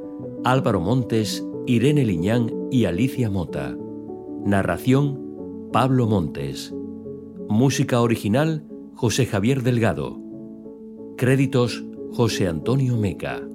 Álvaro 0.43 0.79
Montes, 0.81 1.45
Irene 1.67 2.05
Liñán 2.05 2.51
y 2.71 2.85
Alicia 2.85 3.29
Mota. 3.29 3.77
Narración 4.43 5.69
Pablo 5.71 6.07
Montes. 6.07 6.73
Música 7.51 7.99
original 7.99 8.63
José 8.93 9.25
Javier 9.25 9.63
Delgado. 9.63 10.19
Créditos 11.17 11.83
José 12.11 12.47
Antonio 12.47 12.95
Meca. 12.95 13.48